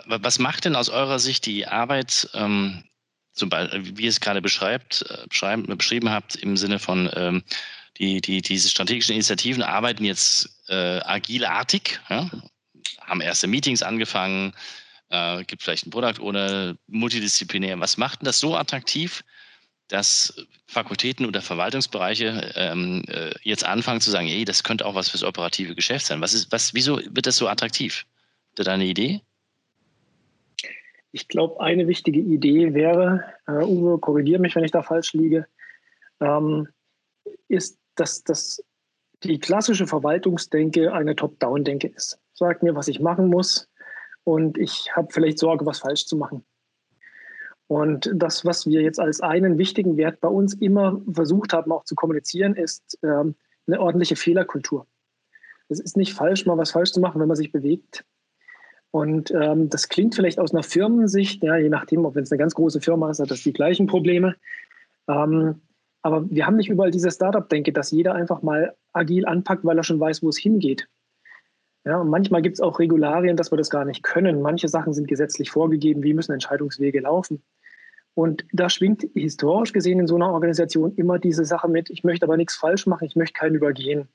Was 0.06 0.40
macht 0.40 0.66
denn 0.66 0.76
aus 0.76 0.90
eurer 0.90 1.20
Sicht 1.20 1.46
die 1.46 1.68
Arbeit 1.68 2.30
ähm, 2.34 2.84
zum 3.34 3.50
Beispiel, 3.50 3.98
wie 3.98 4.04
ihr 4.04 4.10
es 4.10 4.20
gerade 4.20 4.42
beschreibt, 4.42 5.06
äh, 5.10 5.28
beschrieben 5.28 6.10
habt, 6.10 6.36
im 6.36 6.58
Sinne 6.58 6.80
von 6.80 7.10
ähm, 7.14 7.44
die, 7.98 8.22
die, 8.22 8.42
diese 8.42 8.70
strategischen 8.70 9.14
Initiativen 9.14 9.64
arbeiten 9.64 10.04
jetzt 10.06 10.64
äh, 10.70 11.00
agilartig, 11.02 12.00
ja? 12.10 12.30
haben 13.02 13.22
erste 13.22 13.48
Meetings 13.48 13.84
angefangen, 13.84 14.54
äh, 15.12 15.44
gibt 15.44 15.62
vielleicht 15.62 15.86
ein 15.86 15.92
Produkt 15.92 16.20
oder 16.20 16.76
multidisziplinär. 16.88 17.80
Was 17.80 17.98
macht 17.98 18.22
denn 18.22 18.26
das 18.26 18.40
so 18.40 18.56
attraktiv, 18.56 19.24
dass 19.88 20.34
Fakultäten 20.68 21.26
oder 21.26 21.42
Verwaltungsbereiche 21.42 22.54
ähm, 22.56 23.04
äh, 23.08 23.32
jetzt 23.42 23.66
anfangen 23.66 24.00
zu 24.00 24.10
sagen, 24.10 24.28
hey, 24.28 24.46
das 24.46 24.64
könnte 24.64 24.86
auch 24.86 24.96
was 24.96 25.10
fürs 25.10 25.24
operative 25.24 25.76
Geschäft 25.76 26.06
sein? 26.06 26.22
Was 26.22 26.34
ist, 26.34 26.52
was, 26.52 26.74
wieso 26.74 26.98
wird 26.98 27.28
das 27.28 27.36
so 27.36 27.48
attraktiv? 27.48 28.06
Habt 28.50 28.60
ihr 28.60 28.66
da 28.66 28.74
eine 28.74 28.86
Idee? 28.86 29.22
Ich 31.12 31.28
glaube, 31.28 31.60
eine 31.60 31.88
wichtige 31.90 32.22
Idee 32.22 32.74
wäre, 32.74 33.22
äh, 33.48 33.64
Uwe, 33.66 34.00
korrigiere 34.00 34.40
mich, 34.40 34.56
wenn 34.56 34.64
ich 34.64 34.72
da 34.72 34.82
falsch 34.82 35.12
liege, 35.12 35.46
ähm, 36.22 36.70
ist, 37.50 37.78
dass, 37.96 38.24
dass 38.24 38.64
die 39.24 39.40
klassische 39.40 39.88
Verwaltungsdenke 39.88 40.94
eine 40.94 41.18
Top-Down-Denke 41.18 41.88
ist. 41.88 42.18
Sagt 42.34 42.64
mir, 42.64 42.76
was 42.76 42.88
ich 42.88 43.02
machen 43.02 43.28
muss 43.28 43.68
und 44.24 44.58
ich 44.58 44.96
habe 44.96 45.08
vielleicht 45.12 45.40
Sorge, 45.40 45.66
was 45.66 45.80
falsch 45.80 46.06
zu 46.06 46.16
machen. 46.16 46.44
Und 47.68 48.12
das, 48.14 48.44
was 48.44 48.68
wir 48.68 48.82
jetzt 48.82 49.00
als 49.00 49.22
einen 49.22 49.58
wichtigen 49.58 49.96
Wert 49.96 50.20
bei 50.20 50.28
uns 50.28 50.54
immer 50.56 51.02
versucht 51.12 51.54
haben, 51.54 51.72
auch 51.72 51.86
zu 51.86 51.96
kommunizieren, 51.96 52.56
ist 52.56 53.00
ähm, 53.02 53.36
eine 53.66 53.80
ordentliche 53.80 54.18
Fehlerkultur. 54.18 54.88
Es 55.70 55.80
ist 55.80 55.96
nicht 55.96 56.14
falsch, 56.14 56.46
mal 56.46 56.58
was 56.58 56.72
falsch 56.72 56.92
zu 56.92 57.00
machen, 57.00 57.22
wenn 57.22 57.30
man 57.30 57.38
sich 57.38 57.54
bewegt. 57.54 58.04
Und 58.92 59.32
ähm, 59.32 59.70
das 59.70 59.88
klingt 59.88 60.16
vielleicht 60.16 60.38
aus 60.38 60.54
einer 60.54 60.64
Firmensicht, 60.64 61.42
ja, 61.44 61.56
je 61.56 61.70
nachdem, 61.70 62.04
ob 62.04 62.16
wenn 62.16 62.24
es 62.24 62.32
eine 62.32 62.40
ganz 62.40 62.56
große 62.56 62.82
Firma 62.82 63.10
ist, 63.10 63.20
hat 63.20 63.32
das 63.32 63.42
die 63.42 63.54
gleichen 63.54 63.88
Probleme. 63.88 64.36
Ähm, 65.08 65.62
aber 66.02 66.30
wir 66.30 66.46
haben 66.46 66.58
nicht 66.58 66.70
überall 66.70 66.92
diese 66.92 67.10
Startup-Denke, 67.10 67.72
dass 67.72 67.92
jeder 67.92 68.16
einfach 68.16 68.42
mal 68.42 68.76
agil 68.92 69.26
anpackt, 69.26 69.64
weil 69.64 69.78
er 69.78 69.84
schon 69.84 70.00
weiß, 70.00 70.24
wo 70.24 70.30
es 70.30 70.38
hingeht. 70.38 70.90
Ja, 71.84 71.98
und 71.98 72.10
manchmal 72.10 72.42
gibt 72.42 72.56
es 72.56 72.62
auch 72.62 72.80
Regularien, 72.80 73.38
dass 73.38 73.52
wir 73.52 73.58
das 73.58 73.70
gar 73.72 73.86
nicht 73.86 74.04
können. 74.04 74.42
Manche 74.42 74.68
Sachen 74.68 74.94
sind 74.94 75.08
gesetzlich 75.08 75.50
vorgegeben, 75.50 76.04
wie 76.04 76.14
müssen 76.14 76.34
Entscheidungswege 76.34 77.00
laufen. 77.00 77.42
Und 78.14 78.46
da 78.52 78.70
schwingt 78.70 79.08
historisch 79.14 79.74
gesehen 79.74 80.00
in 80.00 80.08
so 80.08 80.16
einer 80.16 80.32
Organisation 80.32 80.94
immer 80.96 81.18
diese 81.18 81.46
Sache 81.46 81.68
mit, 81.68 81.90
ich 81.90 82.04
möchte 82.04 82.26
aber 82.26 82.38
nichts 82.38 82.56
falsch 82.56 82.86
machen, 82.86 83.06
ich 83.06 83.16
möchte 83.16 83.40
keinen 83.40 83.56
übergehen. 83.56 84.10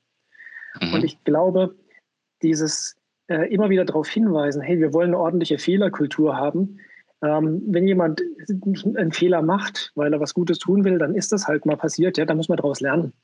Mhm. 0.80 0.94
Und 0.94 1.04
ich 1.04 1.24
glaube, 1.24 1.74
dieses 2.42 2.96
äh, 3.28 3.52
immer 3.52 3.70
wieder 3.70 3.84
darauf 3.84 4.08
hinweisen, 4.08 4.62
hey, 4.62 4.78
wir 4.78 4.92
wollen 4.92 5.08
eine 5.08 5.18
ordentliche 5.18 5.58
Fehlerkultur 5.58 6.36
haben, 6.36 6.78
ähm, 7.22 7.62
wenn 7.66 7.88
jemand 7.88 8.22
einen 8.96 9.12
Fehler 9.12 9.42
macht, 9.42 9.92
weil 9.94 10.12
er 10.12 10.20
was 10.20 10.34
Gutes 10.34 10.58
tun 10.58 10.84
will, 10.84 10.98
dann 10.98 11.14
ist 11.14 11.32
das 11.32 11.48
halt 11.48 11.64
mal 11.64 11.76
passiert. 11.76 12.18
Ja, 12.18 12.26
da 12.26 12.34
muss 12.34 12.48
man 12.48 12.56
daraus 12.56 12.80
lernen. 12.80 13.14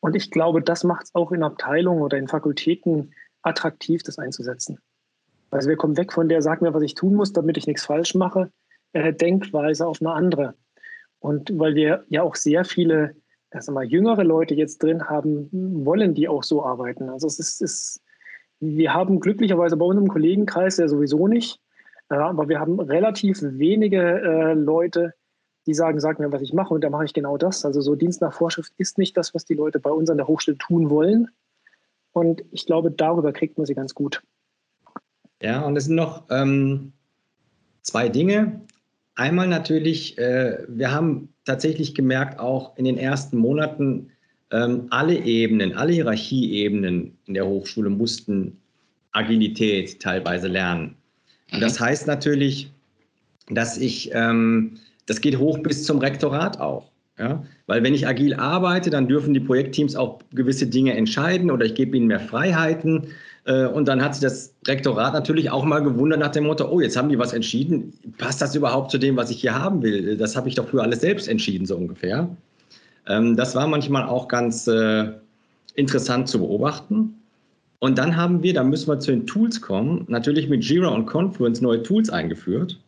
Und 0.00 0.14
ich 0.14 0.30
glaube, 0.30 0.62
das 0.62 0.84
macht 0.84 1.06
es 1.06 1.14
auch 1.14 1.32
in 1.32 1.42
Abteilungen 1.42 2.02
oder 2.02 2.16
in 2.16 2.28
Fakultäten 2.28 3.12
attraktiv, 3.46 4.02
das 4.02 4.18
einzusetzen. 4.18 4.78
Also 5.50 5.68
wir 5.68 5.76
kommen 5.76 5.96
weg 5.96 6.12
von 6.12 6.28
der, 6.28 6.42
sag 6.42 6.60
mir, 6.60 6.74
was 6.74 6.82
ich 6.82 6.94
tun 6.94 7.14
muss, 7.14 7.32
damit 7.32 7.56
ich 7.56 7.66
nichts 7.66 7.84
falsch 7.84 8.14
mache, 8.14 8.50
äh, 8.92 9.12
Denkweise 9.12 9.86
auf 9.86 10.00
eine 10.00 10.12
andere. 10.12 10.54
Und 11.18 11.58
weil 11.58 11.74
wir 11.74 12.04
ja 12.08 12.22
auch 12.22 12.34
sehr 12.34 12.64
viele, 12.64 13.14
also 13.50 13.72
mal 13.72 13.84
jüngere 13.84 14.24
Leute 14.24 14.54
jetzt 14.54 14.82
drin 14.82 15.08
haben, 15.08 15.48
wollen 15.84 16.14
die 16.14 16.28
auch 16.28 16.42
so 16.42 16.64
arbeiten. 16.64 17.08
Also 17.08 17.26
es 17.26 17.38
ist, 17.38 17.62
ist 17.62 18.02
wir 18.60 18.92
haben 18.92 19.20
glücklicherweise 19.20 19.76
bei 19.76 19.84
uns 19.84 20.00
im 20.00 20.08
Kollegenkreis 20.08 20.78
ja 20.78 20.88
sowieso 20.88 21.28
nicht, 21.28 21.60
ja, 22.10 22.28
aber 22.28 22.48
wir 22.48 22.60
haben 22.60 22.78
relativ 22.80 23.40
wenige 23.42 24.00
äh, 24.00 24.54
Leute, 24.54 25.14
die 25.66 25.74
sagen, 25.74 25.98
sag 25.98 26.20
mir, 26.20 26.30
was 26.32 26.42
ich 26.42 26.52
mache 26.52 26.72
und 26.72 26.84
da 26.84 26.90
mache 26.90 27.04
ich 27.04 27.12
genau 27.12 27.36
das. 27.36 27.64
Also 27.64 27.80
so 27.80 27.96
Dienst 27.96 28.20
nach 28.20 28.32
Vorschrift 28.32 28.72
ist 28.76 28.98
nicht 28.98 29.16
das, 29.16 29.34
was 29.34 29.44
die 29.44 29.54
Leute 29.54 29.80
bei 29.80 29.90
uns 29.90 30.08
an 30.10 30.16
der 30.16 30.28
Hochschule 30.28 30.56
tun 30.58 30.90
wollen. 30.90 31.28
Und 32.16 32.42
ich 32.50 32.64
glaube, 32.64 32.90
darüber 32.90 33.30
kriegt 33.30 33.58
man 33.58 33.66
sie 33.66 33.74
ganz 33.74 33.94
gut. 33.94 34.22
Ja, 35.42 35.60
und 35.60 35.76
es 35.76 35.84
sind 35.84 35.96
noch 35.96 36.22
ähm, 36.30 36.94
zwei 37.82 38.08
Dinge. 38.08 38.62
Einmal 39.16 39.48
natürlich, 39.48 40.16
äh, 40.16 40.60
wir 40.66 40.92
haben 40.92 41.28
tatsächlich 41.44 41.94
gemerkt, 41.94 42.40
auch 42.40 42.74
in 42.78 42.86
den 42.86 42.96
ersten 42.96 43.36
Monaten, 43.36 44.12
ähm, 44.50 44.86
alle 44.88 45.14
Ebenen, 45.14 45.74
alle 45.76 45.92
Hierarchieebenen 45.92 47.18
in 47.26 47.34
der 47.34 47.46
Hochschule 47.46 47.90
mussten 47.90 48.62
Agilität 49.12 50.00
teilweise 50.00 50.48
lernen. 50.48 50.96
Und 51.52 51.60
das 51.60 51.78
mhm. 51.78 51.84
heißt 51.84 52.06
natürlich, 52.06 52.72
dass 53.50 53.76
ich, 53.76 54.10
ähm, 54.14 54.78
das 55.04 55.20
geht 55.20 55.36
hoch 55.36 55.58
bis 55.58 55.84
zum 55.84 55.98
Rektorat 55.98 56.60
auch. 56.60 56.90
Ja? 57.18 57.42
Weil 57.66 57.82
wenn 57.82 57.94
ich 57.94 58.06
agil 58.06 58.34
arbeite, 58.34 58.90
dann 58.90 59.08
dürfen 59.08 59.34
die 59.34 59.40
Projektteams 59.40 59.96
auch 59.96 60.20
gewisse 60.32 60.66
Dinge 60.66 60.94
entscheiden 60.94 61.50
oder 61.50 61.64
ich 61.64 61.74
gebe 61.74 61.96
ihnen 61.96 62.06
mehr 62.06 62.20
Freiheiten. 62.20 63.08
Äh, 63.44 63.66
und 63.66 63.88
dann 63.88 64.02
hat 64.02 64.14
sich 64.14 64.22
das 64.22 64.54
Rektorat 64.66 65.14
natürlich 65.14 65.50
auch 65.50 65.64
mal 65.64 65.82
gewundert 65.82 66.20
nach 66.20 66.32
dem 66.32 66.44
Motto, 66.44 66.68
oh, 66.68 66.80
jetzt 66.80 66.96
haben 66.96 67.08
die 67.08 67.18
was 67.18 67.32
entschieden. 67.32 67.92
Passt 68.18 68.42
das 68.42 68.54
überhaupt 68.54 68.90
zu 68.90 68.98
dem, 68.98 69.16
was 69.16 69.30
ich 69.30 69.40
hier 69.40 69.54
haben 69.54 69.82
will? 69.82 70.16
Das 70.16 70.36
habe 70.36 70.48
ich 70.48 70.54
doch 70.54 70.68
früher 70.68 70.82
alles 70.82 71.00
selbst 71.00 71.28
entschieden, 71.28 71.66
so 71.66 71.76
ungefähr. 71.76 72.28
Ähm, 73.06 73.36
das 73.36 73.54
war 73.54 73.66
manchmal 73.66 74.04
auch 74.04 74.28
ganz 74.28 74.66
äh, 74.66 75.12
interessant 75.74 76.28
zu 76.28 76.38
beobachten. 76.38 77.14
Und 77.78 77.98
dann 77.98 78.16
haben 78.16 78.42
wir, 78.42 78.54
da 78.54 78.64
müssen 78.64 78.88
wir 78.88 78.98
zu 78.98 79.10
den 79.10 79.26
Tools 79.26 79.60
kommen, 79.60 80.04
natürlich 80.08 80.48
mit 80.48 80.64
Jira 80.64 80.88
und 80.88 81.06
Confluence 81.06 81.60
neue 81.60 81.82
Tools 81.82 82.10
eingeführt. 82.10 82.78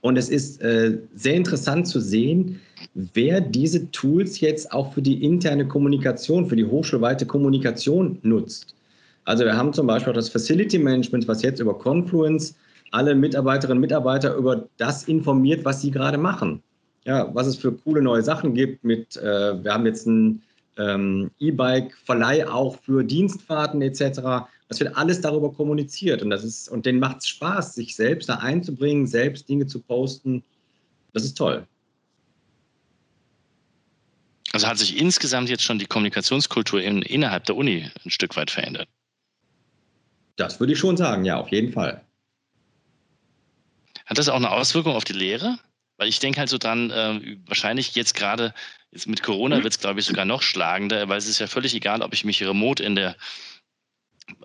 Und 0.00 0.16
es 0.16 0.28
ist 0.28 0.60
äh, 0.62 0.98
sehr 1.14 1.34
interessant 1.34 1.86
zu 1.86 2.00
sehen, 2.00 2.60
wer 2.94 3.40
diese 3.40 3.90
Tools 3.90 4.40
jetzt 4.40 4.72
auch 4.72 4.92
für 4.92 5.02
die 5.02 5.22
interne 5.24 5.66
Kommunikation, 5.66 6.46
für 6.46 6.56
die 6.56 6.64
hochschulweite 6.64 7.26
Kommunikation 7.26 8.18
nutzt. 8.22 8.74
Also 9.24 9.44
wir 9.44 9.56
haben 9.56 9.72
zum 9.72 9.86
Beispiel 9.86 10.12
auch 10.12 10.16
das 10.16 10.28
Facility 10.28 10.78
Management, 10.78 11.28
was 11.28 11.42
jetzt 11.42 11.60
über 11.60 11.78
Confluence 11.78 12.54
alle 12.92 13.14
Mitarbeiterinnen 13.14 13.78
und 13.78 13.82
Mitarbeiter 13.82 14.34
über 14.34 14.68
das 14.76 15.04
informiert, 15.04 15.64
was 15.64 15.82
sie 15.82 15.90
gerade 15.90 16.18
machen. 16.18 16.62
Ja, 17.04 17.30
was 17.34 17.46
es 17.46 17.56
für 17.56 17.72
coole 17.72 18.02
neue 18.02 18.22
Sachen 18.22 18.54
gibt 18.54 18.84
mit, 18.84 19.16
äh, 19.16 19.62
wir 19.62 19.72
haben 19.72 19.86
jetzt 19.86 20.06
einen 20.06 20.42
ähm, 20.76 21.30
E-Bike-Verleih 21.38 22.48
auch 22.48 22.76
für 22.82 23.04
Dienstfahrten 23.04 23.80
etc. 23.82 24.48
Das 24.70 24.78
wird 24.78 24.96
alles 24.96 25.20
darüber 25.20 25.52
kommuniziert 25.52 26.22
und 26.22 26.30
das 26.30 26.44
ist, 26.44 26.68
und 26.68 26.86
denen 26.86 27.00
macht 27.00 27.18
es 27.18 27.28
Spaß, 27.28 27.74
sich 27.74 27.96
selbst 27.96 28.28
da 28.28 28.36
einzubringen, 28.36 29.04
selbst 29.04 29.48
Dinge 29.48 29.66
zu 29.66 29.80
posten. 29.80 30.44
Das 31.12 31.24
ist 31.24 31.36
toll. 31.36 31.66
Also 34.52 34.68
hat 34.68 34.78
sich 34.78 34.96
insgesamt 34.96 35.48
jetzt 35.48 35.64
schon 35.64 35.80
die 35.80 35.86
Kommunikationskultur 35.86 36.80
in, 36.80 37.02
innerhalb 37.02 37.46
der 37.46 37.56
Uni 37.56 37.90
ein 38.04 38.10
Stück 38.10 38.36
weit 38.36 38.52
verändert? 38.52 38.88
Das 40.36 40.60
würde 40.60 40.72
ich 40.72 40.78
schon 40.78 40.96
sagen, 40.96 41.24
ja, 41.24 41.40
auf 41.40 41.48
jeden 41.48 41.72
Fall. 41.72 42.04
Hat 44.06 44.18
das 44.18 44.28
auch 44.28 44.36
eine 44.36 44.52
Auswirkung 44.52 44.94
auf 44.94 45.04
die 45.04 45.14
Lehre? 45.14 45.58
Weil 45.96 46.08
ich 46.08 46.20
denke 46.20 46.38
halt 46.38 46.48
so 46.48 46.58
dran, 46.58 46.90
äh, 46.92 47.38
wahrscheinlich 47.46 47.96
jetzt 47.96 48.14
gerade 48.14 48.54
jetzt 48.92 49.08
mit 49.08 49.24
Corona 49.24 49.58
mhm. 49.58 49.64
wird 49.64 49.72
es, 49.72 49.80
glaube 49.80 49.98
ich, 49.98 50.06
sogar 50.06 50.24
noch 50.24 50.42
schlagender, 50.42 51.08
weil 51.08 51.18
es 51.18 51.28
ist 51.28 51.40
ja 51.40 51.48
völlig 51.48 51.74
egal, 51.74 52.02
ob 52.02 52.14
ich 52.14 52.24
mich 52.24 52.40
remote 52.42 52.84
in 52.84 52.94
der 52.94 53.16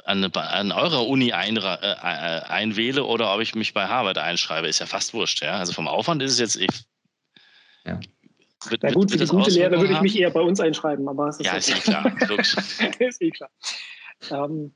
an, 0.05 0.23
an 0.23 0.71
eurer 0.71 1.07
Uni 1.07 1.33
ein, 1.33 1.57
äh, 1.57 1.61
äh, 1.61 2.41
einwähle 2.47 3.03
oder 3.03 3.33
ob 3.33 3.41
ich 3.41 3.55
mich 3.55 3.73
bei 3.73 3.87
Harvard 3.87 4.17
einschreibe, 4.17 4.67
ist 4.67 4.79
ja 4.79 4.85
fast 4.85 5.13
wurscht. 5.13 5.41
Ja? 5.43 5.57
Also 5.57 5.73
vom 5.73 5.87
Aufwand 5.87 6.21
ist 6.21 6.33
es 6.33 6.39
jetzt. 6.39 6.55
Ich, 6.57 6.85
ja. 7.85 7.99
Wird, 8.69 8.83
Na 8.83 8.91
gut, 8.91 9.11
für 9.11 9.17
die 9.17 9.25
gute 9.25 9.51
Lehre 9.51 9.79
würde 9.79 9.93
ich 9.93 10.01
mich 10.01 10.19
eher 10.19 10.31
bei 10.31 10.41
uns 10.41 10.59
einschreiben, 10.59 11.07
aber 11.07 11.27
es 11.27 11.39
ist 11.39 11.45
ja, 11.45 11.53
ist 11.53 11.69
eh 11.69 11.79
klar. 11.79 12.05
ist 12.99 13.21
eh 13.21 13.29
klar. 13.29 13.49
Ähm, 14.31 14.73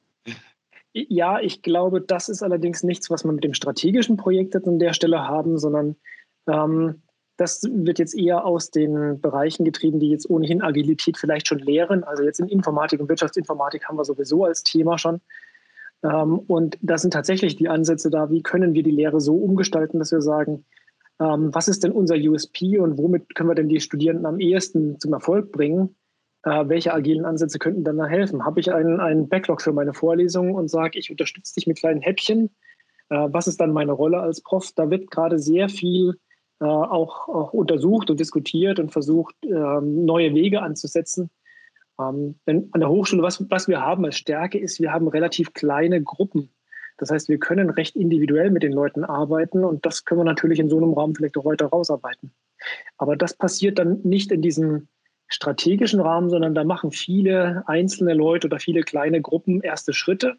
ja, 0.93 1.39
ich 1.39 1.62
glaube, 1.62 2.02
das 2.02 2.30
ist 2.30 2.43
allerdings 2.43 2.84
nichts, 2.84 3.10
was 3.10 3.24
man 3.24 3.36
mit 3.36 3.43
dem 3.43 3.54
strategischen 3.54 4.17
Projekt 4.17 4.54
jetzt 4.54 4.67
an 4.67 4.80
der 4.80 4.93
Stelle 4.93 5.28
haben, 5.28 5.58
sondern 5.58 5.95
ähm, 6.48 7.02
das 7.39 7.63
wird 7.63 7.99
jetzt 7.99 8.17
eher 8.17 8.43
aus 8.43 8.69
den 8.69 9.21
Bereichen 9.21 9.63
getrieben, 9.63 10.02
die 10.02 10.10
jetzt 10.10 10.30
ohnehin 10.30 10.62
Agilität 10.62 11.17
vielleicht 11.17 11.47
schon 11.47 11.60
lehren. 11.60 12.04
Also 12.04 12.23
jetzt 12.23 12.41
in 12.41 12.49
Informatik 12.49 12.99
und 12.99 13.08
Wirtschaftsinformatik 13.08 13.88
haben 13.88 13.97
wir 13.97 14.04
sowieso 14.04 14.43
als 14.43 14.63
Thema 14.63 14.97
schon. 14.97 15.21
Ähm, 16.04 16.39
und 16.39 16.78
da 16.82 16.97
sind 16.97 17.13
tatsächlich 17.13 17.56
die 17.56 17.69
Ansätze 17.69 18.10
da, 18.10 18.30
wie 18.30 18.43
können 18.43 18.73
wir 18.73 18.84
die 18.84 18.91
Lehre 18.91 19.21
so 19.21 19.38
umgestalten, 19.38 19.99
dass 19.99 20.12
wir 20.12 20.21
sagen, 20.21 20.65
ähm, 21.21 21.56
was 21.56 21.69
ist 21.69 21.86
denn 21.86 21.93
unser 21.93 22.15
USP 22.15 22.78
und 22.78 22.97
womit 22.97 23.34
können 23.36 23.49
wir 23.49 23.56
denn 23.56 23.69
die 23.69 23.80
Studierenden 23.80 24.25
am 24.25 24.41
ehesten 24.41 24.99
zum 24.99 25.13
Erfolg 25.13 25.54
bringen? 25.54 25.95
Äh, 26.43 26.67
welche 26.67 26.93
agilen 26.93 27.23
Ansätze 27.23 27.58
könnten 27.58 27.86
dann 27.86 27.97
da 27.97 28.06
helfen? 28.06 28.43
Habe 28.43 28.60
ich 28.60 28.73
einen, 28.73 28.99
einen 28.99 29.30
Backlog 29.30 29.62
für 29.62 29.71
meine 29.71 29.93
Vorlesungen 29.93 30.56
und 30.56 30.69
sage, 30.69 30.99
ich 30.99 31.10
unterstütze 31.10 31.54
dich 31.54 31.67
mit 31.67 31.78
kleinen 31.78 32.02
Häppchen? 32.02 32.49
Äh, 33.08 33.30
was 33.32 33.47
ist 33.47 33.62
dann 33.62 33.71
meine 33.71 33.93
Rolle 33.93 34.19
als 34.19 34.41
Prof? 34.41 34.73
Da 34.75 34.89
wird 34.89 35.10
gerade 35.10 35.39
sehr 35.39 35.69
viel 35.69 36.15
äh, 36.60 36.65
auch, 36.65 37.28
auch, 37.30 37.54
untersucht 37.54 38.10
und 38.10 38.19
diskutiert 38.19 38.80
und 38.80 38.91
versucht, 38.91 39.36
ähm, 39.43 40.06
neue 40.06 40.34
Wege 40.34 40.62
anzusetzen. 40.62 41.30
Ähm, 42.00 42.36
denn 42.48 42.69
an 42.72 42.82
der 42.82 42.89
Hochschule, 42.89 43.24
was, 43.24 43.50
was 43.50 43.67
wir 43.67 43.82
haben 43.82 44.06
als 44.06 44.17
Stärke 44.17 44.60
ist, 44.60 44.80
wir 44.80 44.91
haben 44.91 45.08
relativ 45.08 45.54
kleine 45.54 46.02
Gruppen. 46.02 46.50
Das 46.98 47.12
heißt, 47.12 47.30
wir 47.30 47.39
können 47.39 47.69
recht 47.69 47.95
individuell 47.95 48.52
mit 48.52 48.63
den 48.63 48.74
Leuten 48.74 49.06
arbeiten 49.06 49.63
und 49.63 49.86
das 49.86 50.04
können 50.04 50.19
wir 50.19 50.26
natürlich 50.26 50.60
in 50.60 50.69
so 50.69 50.78
einem 50.78 50.93
Raum 50.93 51.15
vielleicht 51.15 51.38
auch 51.38 51.45
weiter 51.45 51.67
rausarbeiten. 51.67 52.34
Aber 52.98 53.15
das 53.15 53.34
passiert 53.34 53.80
dann 53.80 54.02
nicht 54.04 54.32
in 54.32 54.41
diesem 54.41 54.89
strategischen 55.30 56.02
Rahmen, 56.02 56.30
sondern 56.30 56.56
da 56.56 56.63
machen 56.63 56.91
viele 56.91 57.63
einzelne 57.67 58.13
Leute 58.13 58.48
oder 58.48 58.60
viele 58.60 58.82
kleine 58.82 59.22
Gruppen 59.22 59.62
erste 59.62 59.93
Schritte. 59.93 60.36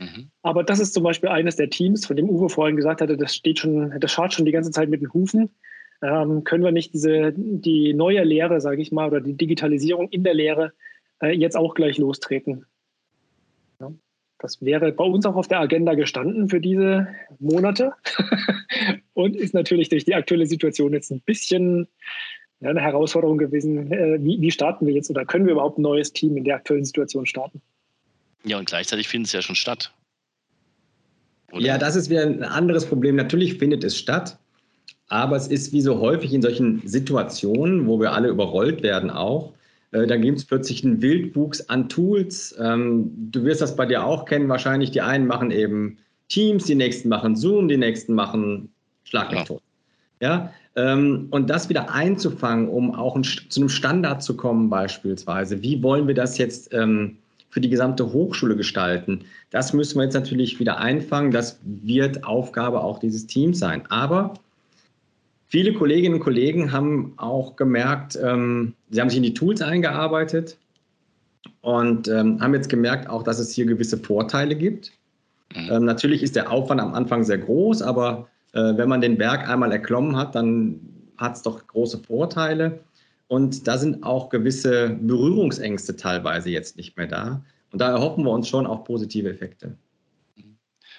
Mhm. 0.00 0.30
Aber 0.42 0.64
das 0.64 0.80
ist 0.80 0.94
zum 0.94 1.04
Beispiel 1.04 1.28
eines 1.28 1.56
der 1.56 1.70
Teams, 1.70 2.06
von 2.06 2.16
dem 2.16 2.28
Uwe 2.28 2.48
vorhin 2.48 2.76
gesagt 2.76 3.02
hatte, 3.02 3.16
das 3.16 3.34
steht 3.34 3.58
schon, 3.58 3.94
das 4.00 4.10
schaut 4.10 4.32
schon 4.32 4.46
die 4.46 4.52
ganze 4.52 4.70
Zeit 4.70 4.88
mit 4.88 5.02
den 5.02 5.12
Hufen. 5.12 5.50
Ähm, 6.02 6.44
können 6.44 6.64
wir 6.64 6.72
nicht 6.72 6.94
diese, 6.94 7.34
die 7.36 7.92
neue 7.92 8.24
Lehre, 8.24 8.60
sage 8.62 8.80
ich 8.80 8.90
mal, 8.90 9.08
oder 9.08 9.20
die 9.20 9.34
Digitalisierung 9.34 10.08
in 10.08 10.24
der 10.24 10.32
Lehre 10.32 10.72
äh, 11.22 11.32
jetzt 11.32 11.56
auch 11.56 11.74
gleich 11.74 11.98
lostreten? 11.98 12.64
Ja, 13.78 13.92
das 14.38 14.62
wäre 14.62 14.90
bei 14.92 15.04
uns 15.04 15.26
auch 15.26 15.36
auf 15.36 15.48
der 15.48 15.60
Agenda 15.60 15.92
gestanden 15.92 16.48
für 16.48 16.60
diese 16.60 17.08
Monate 17.38 17.92
und 19.12 19.36
ist 19.36 19.52
natürlich 19.52 19.90
durch 19.90 20.06
die 20.06 20.14
aktuelle 20.14 20.46
Situation 20.46 20.94
jetzt 20.94 21.10
ein 21.10 21.20
bisschen 21.20 21.86
ja, 22.60 22.70
eine 22.70 22.80
Herausforderung 22.80 23.36
gewesen. 23.36 23.92
Äh, 23.92 24.24
wie, 24.24 24.40
wie 24.40 24.50
starten 24.50 24.86
wir 24.86 24.94
jetzt 24.94 25.10
oder 25.10 25.26
können 25.26 25.44
wir 25.44 25.52
überhaupt 25.52 25.78
ein 25.78 25.82
neues 25.82 26.14
Team 26.14 26.38
in 26.38 26.44
der 26.44 26.56
aktuellen 26.56 26.86
Situation 26.86 27.26
starten? 27.26 27.60
Ja, 28.44 28.58
und 28.58 28.68
gleichzeitig 28.68 29.08
findet 29.08 29.28
es 29.28 29.32
ja 29.32 29.42
schon 29.42 29.56
statt. 29.56 29.92
Oder? 31.52 31.62
Ja, 31.62 31.78
das 31.78 31.96
ist 31.96 32.10
wieder 32.10 32.22
ein 32.22 32.42
anderes 32.42 32.86
Problem. 32.86 33.16
Natürlich 33.16 33.58
findet 33.58 33.84
es 33.84 33.96
statt, 33.96 34.38
aber 35.08 35.36
es 35.36 35.48
ist 35.48 35.72
wie 35.72 35.80
so 35.80 36.00
häufig 36.00 36.32
in 36.32 36.42
solchen 36.42 36.86
Situationen, 36.86 37.86
wo 37.86 38.00
wir 38.00 38.12
alle 38.12 38.28
überrollt 38.28 38.82
werden 38.82 39.10
auch, 39.10 39.52
äh, 39.92 40.06
da 40.06 40.16
gibt 40.16 40.38
es 40.38 40.44
plötzlich 40.44 40.84
einen 40.84 41.02
Wildwuchs 41.02 41.68
an 41.68 41.88
Tools. 41.88 42.54
Ähm, 42.58 43.10
du 43.30 43.44
wirst 43.44 43.60
das 43.60 43.76
bei 43.76 43.86
dir 43.86 44.04
auch 44.04 44.24
kennen 44.24 44.48
wahrscheinlich. 44.48 44.90
Die 44.90 45.00
einen 45.00 45.26
machen 45.26 45.50
eben 45.50 45.98
Teams, 46.28 46.64
die 46.64 46.74
nächsten 46.74 47.08
machen 47.08 47.36
Zoom, 47.36 47.68
die 47.68 47.76
nächsten 47.76 48.14
machen 48.14 48.70
Schlag 49.04 49.32
mich 49.32 49.44
tot. 49.44 49.62
Ja, 50.20 50.52
ähm, 50.76 51.28
und 51.30 51.50
das 51.50 51.68
wieder 51.68 51.92
einzufangen, 51.92 52.68
um 52.68 52.94
auch 52.94 53.16
ein, 53.16 53.24
zu 53.24 53.60
einem 53.60 53.68
Standard 53.68 54.22
zu 54.22 54.36
kommen 54.36 54.70
beispielsweise. 54.70 55.62
Wie 55.62 55.82
wollen 55.82 56.06
wir 56.06 56.14
das 56.14 56.38
jetzt 56.38 56.72
ähm, 56.72 57.16
für 57.50 57.60
die 57.60 57.68
gesamte 57.68 58.12
Hochschule 58.12 58.56
gestalten? 58.56 59.24
Das 59.50 59.72
müssen 59.72 59.98
wir 59.98 60.04
jetzt 60.04 60.14
natürlich 60.14 60.58
wieder 60.58 60.78
einfangen. 60.78 61.30
Das 61.30 61.60
wird 61.64 62.24
Aufgabe 62.24 62.82
auch 62.82 62.98
dieses 62.98 63.26
Teams 63.26 63.58
sein. 63.58 63.82
Aber 63.90 64.34
viele 65.48 65.74
Kolleginnen 65.74 66.14
und 66.14 66.20
Kollegen 66.20 66.72
haben 66.72 67.12
auch 67.16 67.56
gemerkt, 67.56 68.18
ähm, 68.22 68.74
sie 68.88 69.00
haben 69.00 69.10
sich 69.10 69.18
in 69.18 69.24
die 69.24 69.34
Tools 69.34 69.60
eingearbeitet 69.60 70.56
und 71.60 72.08
ähm, 72.08 72.40
haben 72.40 72.54
jetzt 72.54 72.68
gemerkt 72.68 73.08
auch, 73.10 73.22
dass 73.22 73.38
es 73.38 73.52
hier 73.52 73.66
gewisse 73.66 73.98
Vorteile 73.98 74.54
gibt. 74.54 74.92
Mhm. 75.54 75.68
Ähm, 75.70 75.84
natürlich 75.84 76.22
ist 76.22 76.36
der 76.36 76.50
Aufwand 76.50 76.80
am 76.80 76.94
Anfang 76.94 77.24
sehr 77.24 77.38
groß, 77.38 77.82
aber 77.82 78.28
äh, 78.52 78.76
wenn 78.76 78.88
man 78.88 79.00
den 79.00 79.18
Berg 79.18 79.48
einmal 79.48 79.72
erklommen 79.72 80.16
hat, 80.16 80.34
dann 80.34 80.80
hat 81.16 81.36
es 81.36 81.42
doch 81.42 81.66
große 81.66 81.98
Vorteile. 81.98 82.80
Und 83.30 83.68
da 83.68 83.78
sind 83.78 84.02
auch 84.02 84.28
gewisse 84.28 84.98
Berührungsängste 85.00 85.94
teilweise 85.94 86.50
jetzt 86.50 86.76
nicht 86.76 86.96
mehr 86.96 87.06
da. 87.06 87.44
Und 87.70 87.80
da 87.80 87.90
erhoffen 87.90 88.24
wir 88.24 88.32
uns 88.32 88.48
schon 88.48 88.66
auch 88.66 88.82
positive 88.82 89.30
Effekte. 89.30 89.76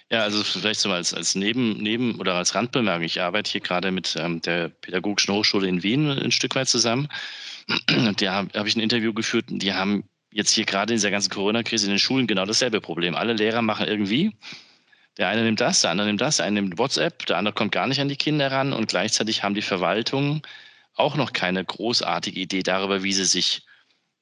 Ja, 0.10 0.24
also 0.24 0.42
vielleicht 0.42 0.80
so 0.80 0.90
als, 0.90 1.14
als 1.14 1.36
Neben, 1.36 1.74
Neben- 1.74 2.16
oder 2.22 2.36
als 2.36 2.56
Randbemerkung. 2.56 3.04
Ich 3.04 3.20
arbeite 3.20 3.52
hier 3.52 3.60
gerade 3.60 3.92
mit 3.92 4.16
ähm, 4.18 4.42
der 4.42 4.70
Pädagogischen 4.70 5.34
Hochschule 5.34 5.68
in 5.68 5.84
Wien 5.84 6.08
ein 6.08 6.32
Stück 6.32 6.56
weit 6.56 6.70
zusammen. 6.70 7.10
Und 7.90 8.22
da 8.22 8.32
habe 8.32 8.58
hab 8.58 8.66
ich 8.66 8.78
ein 8.78 8.82
Interview 8.82 9.14
geführt. 9.14 9.48
Die 9.50 9.74
haben 9.74 10.06
jetzt 10.32 10.52
hier 10.52 10.66
gerade 10.66 10.94
in 10.94 11.00
dieser 11.00 11.12
ganzen 11.12 11.32
Corona-Krise 11.32 11.88
in 11.88 11.92
den 11.92 12.00
Schulen 12.00 12.28
genau 12.28 12.46
dasselbe 12.46 12.80
Problem. 12.80 13.14
Alle 13.14 13.34
Lehrer 13.34 13.62
machen 13.62 13.86
irgendwie 13.86 14.32
der 15.18 15.28
eine 15.28 15.44
nimmt 15.44 15.60
das, 15.60 15.82
der 15.82 15.92
andere 15.92 16.08
nimmt 16.08 16.22
das, 16.22 16.38
der 16.38 16.46
eine 16.46 16.62
nimmt 16.62 16.78
WhatsApp, 16.78 17.26
der 17.26 17.38
andere 17.38 17.54
kommt 17.54 17.74
gar 17.74 17.88
nicht 17.88 18.00
an 18.00 18.08
die 18.08 18.16
Kinder 18.16 18.50
ran 18.50 18.72
und 18.72 18.88
gleichzeitig 18.88 19.44
haben 19.44 19.54
die 19.54 19.62
Verwaltungen 19.62 20.42
auch 20.94 21.16
noch 21.16 21.34
keine 21.34 21.64
großartige 21.64 22.40
Idee 22.40 22.64
darüber, 22.64 23.04
wie 23.04 23.14
sie 23.14 23.26
sich 23.26 23.64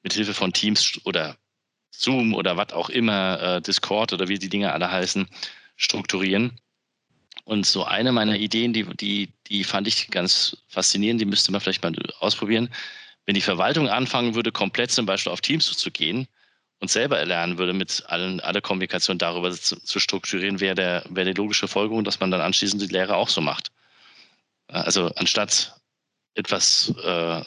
mit 0.02 0.12
Hilfe 0.12 0.34
von 0.34 0.52
Teams 0.52 1.00
oder 1.04 1.36
Zoom 1.90 2.34
oder 2.34 2.56
was 2.56 2.72
auch 2.72 2.88
immer, 2.88 3.40
äh, 3.40 3.62
Discord 3.62 4.12
oder 4.12 4.28
wie 4.28 4.38
die 4.38 4.48
Dinge 4.48 4.72
alle 4.72 4.90
heißen, 4.90 5.28
strukturieren. 5.76 6.58
Und 7.44 7.66
so 7.66 7.84
eine 7.84 8.12
meiner 8.12 8.36
Ideen, 8.36 8.72
die, 8.72 8.84
die, 8.84 9.32
die 9.48 9.64
fand 9.64 9.88
ich 9.88 10.10
ganz 10.10 10.56
faszinierend, 10.68 11.20
die 11.20 11.26
müsste 11.26 11.52
man 11.52 11.60
vielleicht 11.60 11.82
mal 11.82 11.94
ausprobieren. 12.20 12.72
Wenn 13.26 13.34
die 13.34 13.40
Verwaltung 13.40 13.88
anfangen 13.88 14.34
würde, 14.34 14.52
komplett 14.52 14.90
zum 14.90 15.06
Beispiel 15.06 15.32
auf 15.32 15.40
Teams 15.40 15.66
zu 15.66 15.90
gehen, 15.90 16.28
und 16.80 16.90
selber 16.90 17.18
erlernen 17.18 17.58
würde, 17.58 17.74
mit 17.74 18.02
allen, 18.08 18.40
alle 18.40 18.62
Kommunikation 18.62 19.18
darüber 19.18 19.52
zu, 19.52 19.76
zu 19.76 20.00
strukturieren, 20.00 20.60
wäre 20.60 20.74
der, 20.74 21.04
wäre 21.10 21.32
die 21.32 21.38
logische 21.38 21.68
Folgerung, 21.68 22.04
dass 22.04 22.20
man 22.20 22.30
dann 22.30 22.40
anschließend 22.40 22.82
die 22.82 22.86
Lehre 22.86 23.16
auch 23.16 23.28
so 23.28 23.40
macht. 23.40 23.70
Also 24.66 25.08
anstatt 25.16 25.79
etwas, 26.34 26.92
äh, 27.04 27.42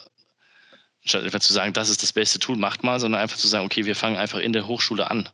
anstatt 1.02 1.24
etwas 1.24 1.44
zu 1.44 1.52
sagen, 1.52 1.72
das 1.72 1.90
ist 1.90 2.02
das 2.02 2.12
beste 2.12 2.38
Tool, 2.38 2.56
macht 2.56 2.82
mal, 2.82 3.00
sondern 3.00 3.20
einfach 3.20 3.36
zu 3.36 3.48
sagen, 3.48 3.66
okay, 3.66 3.84
wir 3.84 3.96
fangen 3.96 4.16
einfach 4.16 4.38
in 4.38 4.52
der 4.52 4.66
Hochschule 4.66 5.10
an, 5.10 5.28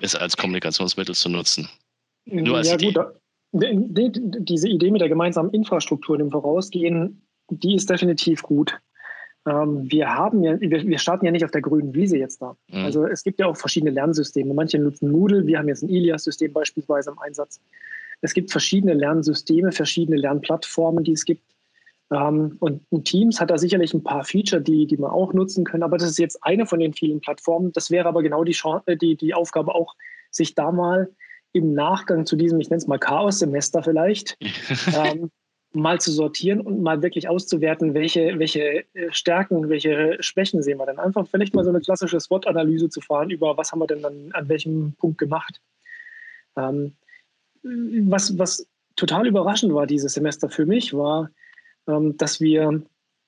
es 0.00 0.14
als 0.14 0.36
Kommunikationsmittel 0.36 1.14
zu 1.14 1.28
nutzen. 1.28 1.68
Nur 2.24 2.58
als 2.58 2.68
ja, 2.68 2.74
Idee. 2.74 2.92
Gut, 2.92 3.06
diese 3.52 4.68
Idee 4.68 4.90
mit 4.90 5.00
der 5.00 5.08
gemeinsamen 5.08 5.50
Infrastruktur 5.50 6.18
dem 6.18 6.30
Vorausgehen, 6.30 7.22
die 7.50 7.74
ist 7.74 7.88
definitiv 7.88 8.42
gut. 8.42 8.78
Ähm, 9.46 9.90
wir 9.90 10.14
haben 10.14 10.42
ja, 10.42 10.60
wir, 10.60 10.98
starten 10.98 11.24
ja 11.24 11.32
nicht 11.32 11.44
auf 11.44 11.50
der 11.50 11.62
grünen 11.62 11.94
Wiese 11.94 12.18
jetzt 12.18 12.42
da. 12.42 12.56
Mhm. 12.68 12.84
Also 12.84 13.06
es 13.06 13.22
gibt 13.22 13.40
ja 13.40 13.46
auch 13.46 13.56
verschiedene 13.56 13.90
Lernsysteme. 13.90 14.52
Manche 14.52 14.78
nutzen 14.78 15.10
Moodle, 15.10 15.46
wir 15.46 15.58
haben 15.58 15.68
jetzt 15.68 15.82
ein 15.82 15.88
Ilias-System 15.88 16.52
beispielsweise 16.52 17.10
im 17.10 17.18
Einsatz. 17.18 17.60
Es 18.20 18.34
gibt 18.34 18.50
verschiedene 18.50 18.94
Lernsysteme, 18.94 19.72
verschiedene 19.72 20.18
Lernplattformen, 20.18 21.04
die 21.04 21.12
es 21.12 21.24
gibt. 21.24 21.42
Ähm, 22.10 22.56
und 22.60 22.82
Teams 23.04 23.40
hat 23.40 23.50
da 23.50 23.58
sicherlich 23.58 23.92
ein 23.92 24.02
paar 24.02 24.24
Feature, 24.24 24.62
die, 24.62 24.86
die 24.86 24.96
man 24.96 25.10
auch 25.10 25.32
nutzen 25.32 25.64
können. 25.64 25.82
Aber 25.82 25.98
das 25.98 26.10
ist 26.10 26.18
jetzt 26.18 26.42
eine 26.42 26.66
von 26.66 26.80
den 26.80 26.94
vielen 26.94 27.20
Plattformen. 27.20 27.72
Das 27.72 27.90
wäre 27.90 28.08
aber 28.08 28.22
genau 28.22 28.44
die, 28.44 28.52
Chance, 28.52 28.84
äh, 28.86 28.96
die, 28.96 29.16
die 29.16 29.34
Aufgabe 29.34 29.74
auch, 29.74 29.94
sich 30.30 30.54
da 30.54 30.72
mal 30.72 31.10
im 31.52 31.74
Nachgang 31.74 32.26
zu 32.26 32.36
diesem, 32.36 32.60
ich 32.60 32.70
nenne 32.70 32.78
es 32.78 32.86
mal 32.86 32.98
Chaos-Semester 32.98 33.82
vielleicht, 33.82 34.38
ähm, 34.94 35.30
mal 35.72 36.00
zu 36.00 36.10
sortieren 36.10 36.60
und 36.60 36.82
mal 36.82 37.02
wirklich 37.02 37.28
auszuwerten, 37.28 37.94
welche, 37.94 38.38
welche 38.38 38.84
äh, 38.94 39.12
Stärken, 39.12 39.68
welche 39.68 40.16
Schwächen 40.20 40.62
sehen 40.62 40.78
wir 40.78 40.86
denn. 40.86 40.98
Einfach 40.98 41.26
vielleicht 41.26 41.54
mal 41.54 41.64
so 41.64 41.70
eine 41.70 41.80
klassische 41.80 42.20
SWOT-Analyse 42.20 42.88
zu 42.88 43.00
fahren 43.00 43.30
über, 43.30 43.56
was 43.56 43.72
haben 43.72 43.80
wir 43.80 43.86
denn 43.86 44.04
an, 44.04 44.30
an 44.32 44.48
welchem 44.48 44.94
Punkt 44.98 45.18
gemacht. 45.18 45.60
Ähm, 46.56 46.94
was, 47.62 48.38
was 48.38 48.66
total 48.96 49.26
überraschend 49.26 49.74
war 49.74 49.86
dieses 49.86 50.14
Semester 50.14 50.48
für 50.48 50.64
mich, 50.64 50.94
war, 50.94 51.30
dass 52.16 52.40
wir, 52.40 52.82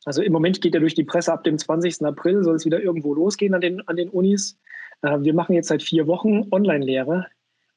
also 0.04 0.22
im 0.22 0.32
Moment 0.32 0.60
geht 0.60 0.74
ja 0.74 0.80
durch 0.80 0.94
die 0.94 1.04
Presse, 1.04 1.32
ab 1.32 1.44
dem 1.44 1.58
20. 1.58 2.04
April 2.04 2.42
soll 2.44 2.56
es 2.56 2.64
wieder 2.64 2.82
irgendwo 2.82 3.14
losgehen 3.14 3.54
an 3.54 3.60
den, 3.60 3.86
an 3.88 3.96
den 3.96 4.10
Unis. 4.10 4.58
Äh, 5.02 5.20
wir 5.20 5.34
machen 5.34 5.54
jetzt 5.54 5.68
seit 5.68 5.82
vier 5.82 6.06
Wochen 6.06 6.46
Online-Lehre 6.50 7.26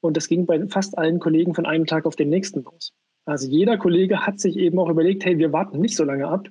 und 0.02 0.18
das 0.18 0.28
ging 0.28 0.46
bei 0.46 0.66
fast 0.68 0.98
allen 0.98 1.20
Kollegen 1.20 1.56
von 1.56 1.66
einem 1.66 1.86
Tag 1.86 2.06
auf 2.06 2.16
den 2.16 2.30
nächsten 2.30 2.64
los. 2.64 2.94
Also 3.26 3.48
jeder 3.48 3.78
Kollege 3.78 4.26
hat 4.26 4.40
sich 4.40 4.58
eben 4.58 4.78
auch 4.80 4.90
überlegt, 4.90 5.24
hey, 5.24 5.38
wir 5.38 5.54
warten 5.54 5.80
nicht 5.80 5.96
so 5.96 6.04
lange 6.04 6.28
ab. 6.28 6.50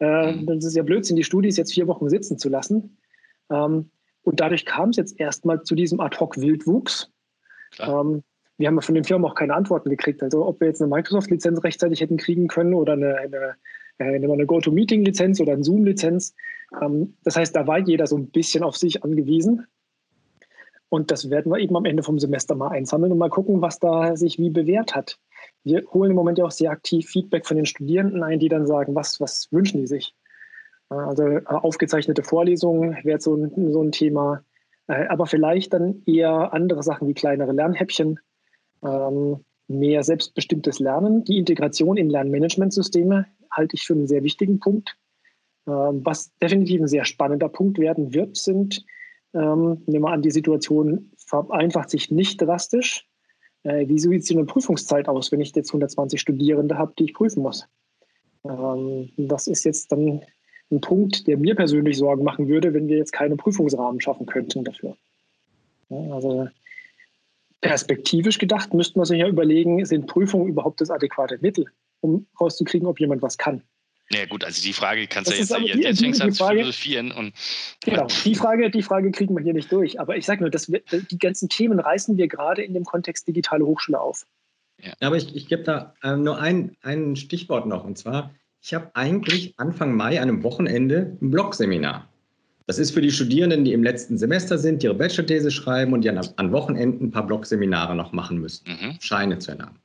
Äh, 0.00 0.32
mhm. 0.32 0.46
das 0.46 0.64
ist 0.64 0.76
ja 0.76 0.82
Blödsinn, 0.82 1.16
die 1.16 1.24
Studis 1.24 1.56
jetzt 1.56 1.74
vier 1.74 1.86
Wochen 1.86 2.08
sitzen 2.08 2.38
zu 2.38 2.48
lassen. 2.48 2.98
Ähm, 3.50 3.90
und 4.22 4.40
dadurch 4.40 4.64
kam 4.64 4.90
es 4.90 4.96
jetzt 4.96 5.18
erstmal 5.18 5.62
zu 5.62 5.74
diesem 5.74 6.00
Ad-Hoc-Wildwuchs. 6.00 7.10
Ähm, 7.80 8.22
wir 8.56 8.68
haben 8.68 8.80
von 8.80 8.94
den 8.94 9.04
Firmen 9.04 9.28
auch 9.28 9.34
keine 9.34 9.54
Antworten 9.54 9.90
gekriegt. 9.90 10.22
Also 10.22 10.46
ob 10.46 10.60
wir 10.60 10.68
jetzt 10.68 10.80
eine 10.80 10.90
Microsoft-Lizenz 10.90 11.62
rechtzeitig 11.64 12.00
hätten 12.00 12.16
kriegen 12.16 12.46
können 12.46 12.74
oder 12.74 12.92
eine, 12.92 13.16
eine, 13.16 13.54
eine, 13.98 14.32
eine 14.32 14.46
GoToMeeting-Lizenz 14.46 15.40
oder 15.40 15.52
eine 15.52 15.64
Zoom-Lizenz. 15.64 16.34
Ähm, 16.80 17.16
das 17.24 17.36
heißt, 17.36 17.54
da 17.54 17.66
war 17.66 17.78
jeder 17.78 18.06
so 18.06 18.16
ein 18.16 18.30
bisschen 18.30 18.62
auf 18.62 18.76
sich 18.76 19.02
angewiesen. 19.02 19.66
Und 20.88 21.10
das 21.10 21.30
werden 21.30 21.50
wir 21.50 21.58
eben 21.58 21.76
am 21.76 21.86
Ende 21.86 22.04
vom 22.04 22.20
Semester 22.20 22.54
mal 22.54 22.68
einsammeln 22.68 23.10
und 23.10 23.18
mal 23.18 23.30
gucken, 23.30 23.60
was 23.60 23.80
da 23.80 24.16
sich 24.16 24.38
wie 24.38 24.50
bewährt 24.50 24.94
hat. 24.94 25.18
Wir 25.64 25.82
holen 25.92 26.10
im 26.10 26.16
Moment 26.16 26.38
ja 26.38 26.44
auch 26.44 26.52
sehr 26.52 26.70
aktiv 26.70 27.08
Feedback 27.08 27.46
von 27.46 27.56
den 27.56 27.66
Studierenden 27.66 28.22
ein, 28.22 28.38
die 28.38 28.48
dann 28.48 28.66
sagen, 28.66 28.94
was, 28.94 29.20
was 29.20 29.48
wünschen 29.50 29.80
die 29.80 29.88
sich. 29.88 30.14
Also 30.88 31.26
äh, 31.26 31.42
aufgezeichnete 31.46 32.22
Vorlesungen 32.22 32.96
wäre 33.02 33.20
so 33.20 33.34
ein, 33.34 33.72
so 33.72 33.82
ein 33.82 33.90
Thema, 33.90 34.44
äh, 34.86 35.06
aber 35.08 35.26
vielleicht 35.26 35.72
dann 35.72 36.02
eher 36.06 36.52
andere 36.52 36.84
Sachen 36.84 37.08
wie 37.08 37.14
kleinere 37.14 37.52
Lernhäppchen, 37.52 38.20
ähm, 38.84 39.44
mehr 39.68 40.02
selbstbestimmtes 40.02 40.78
Lernen. 40.78 41.24
Die 41.24 41.38
Integration 41.38 41.96
in 41.96 42.10
Lernmanagementsysteme 42.10 43.26
halte 43.50 43.76
ich 43.76 43.84
für 43.84 43.94
einen 43.94 44.06
sehr 44.06 44.22
wichtigen 44.22 44.60
Punkt. 44.60 44.96
Ähm, 45.66 46.04
was 46.04 46.36
definitiv 46.38 46.80
ein 46.82 46.88
sehr 46.88 47.04
spannender 47.04 47.48
Punkt 47.48 47.78
werden 47.78 48.12
wird, 48.12 48.36
sind, 48.36 48.84
ähm, 49.32 49.82
nehmen 49.86 50.04
wir 50.04 50.12
an, 50.12 50.22
die 50.22 50.30
Situation 50.30 51.10
vereinfacht 51.16 51.90
sich 51.90 52.10
nicht 52.10 52.40
drastisch. 52.40 53.06
Äh, 53.62 53.88
wie 53.88 53.98
sieht 53.98 54.22
es 54.22 54.30
in 54.30 54.36
der 54.36 54.44
Prüfungszeit 54.44 55.08
aus, 55.08 55.32
wenn 55.32 55.40
ich 55.40 55.54
jetzt 55.54 55.70
120 55.70 56.20
Studierende 56.20 56.76
habe, 56.78 56.92
die 56.98 57.04
ich 57.04 57.14
prüfen 57.14 57.42
muss? 57.42 57.66
Ähm, 58.44 59.10
das 59.16 59.46
ist 59.46 59.64
jetzt 59.64 59.90
dann 59.90 60.22
ein 60.70 60.80
Punkt, 60.80 61.26
der 61.26 61.38
mir 61.38 61.54
persönlich 61.54 61.96
Sorgen 61.96 62.24
machen 62.24 62.48
würde, 62.48 62.74
wenn 62.74 62.88
wir 62.88 62.96
jetzt 62.96 63.12
keine 63.12 63.36
Prüfungsrahmen 63.36 64.00
schaffen 64.00 64.26
könnten 64.26 64.64
dafür. 64.64 64.96
Ja, 65.88 66.14
also 66.14 66.48
perspektivisch 67.64 68.38
gedacht 68.38 68.74
müsste 68.74 68.98
man 68.98 69.06
sich 69.06 69.18
ja 69.18 69.26
überlegen, 69.26 69.84
sind 69.86 70.06
Prüfungen 70.06 70.48
überhaupt 70.48 70.80
das 70.80 70.90
adäquate 70.90 71.38
Mittel, 71.40 71.64
um 72.00 72.26
rauszukriegen, 72.38 72.86
ob 72.86 73.00
jemand 73.00 73.22
was 73.22 73.38
kann. 73.38 73.62
Ja 74.10 74.26
gut, 74.26 74.44
also 74.44 74.62
die 74.62 74.74
Frage 74.74 75.06
kannst 75.06 75.30
du 75.30 75.34
jetzt, 75.34 75.50
jetzt, 75.58 75.76
jetzt 75.76 76.00
fängst 76.00 76.20
du 76.20 76.24
an 76.24 76.32
zu 76.32 76.46
philosophieren. 76.46 77.10
Und, 77.10 77.32
genau, 77.82 78.06
die 78.24 78.34
Frage, 78.34 78.70
die 78.70 78.82
Frage 78.82 79.10
kriegen 79.12 79.34
wir 79.34 79.42
hier 79.42 79.54
nicht 79.54 79.72
durch. 79.72 79.98
Aber 79.98 80.14
ich 80.18 80.26
sage 80.26 80.42
nur, 80.42 80.50
das, 80.50 80.66
die 80.66 81.18
ganzen 81.18 81.48
Themen 81.48 81.80
reißen 81.80 82.18
wir 82.18 82.28
gerade 82.28 82.62
in 82.62 82.74
dem 82.74 82.84
Kontext 82.84 83.26
digitale 83.26 83.64
Hochschule 83.64 83.98
auf. 83.98 84.26
Ja. 84.82 84.92
Aber 85.00 85.16
ich, 85.16 85.34
ich 85.34 85.48
gebe 85.48 85.62
da 85.62 85.94
äh, 86.02 86.16
nur 86.16 86.38
ein, 86.38 86.76
ein 86.82 87.16
Stichwort 87.16 87.66
noch. 87.66 87.84
Und 87.84 87.96
zwar, 87.96 88.34
ich 88.60 88.74
habe 88.74 88.90
eigentlich 88.92 89.58
Anfang 89.58 89.96
Mai 89.96 90.20
an 90.20 90.28
einem 90.28 90.42
Wochenende 90.42 91.16
ein 91.22 91.30
Blog-Seminar. 91.30 92.10
Das 92.66 92.78
ist 92.78 92.92
für 92.92 93.02
die 93.02 93.10
Studierenden, 93.10 93.64
die 93.64 93.72
im 93.72 93.82
letzten 93.82 94.16
Semester 94.16 94.56
sind, 94.56 94.82
die 94.82 94.86
ihre 94.86 94.94
Bachelor-These 94.94 95.50
schreiben 95.50 95.92
und 95.92 96.02
die 96.02 96.08
an, 96.08 96.26
an 96.36 96.52
Wochenenden 96.52 97.08
ein 97.08 97.10
paar 97.10 97.26
Blog-Seminare 97.26 97.94
noch 97.94 98.12
machen 98.12 98.38
müssen, 98.38 98.64
mhm. 98.66 98.96
Scheine 99.00 99.38
zu 99.38 99.50
erlangen. 99.50 99.78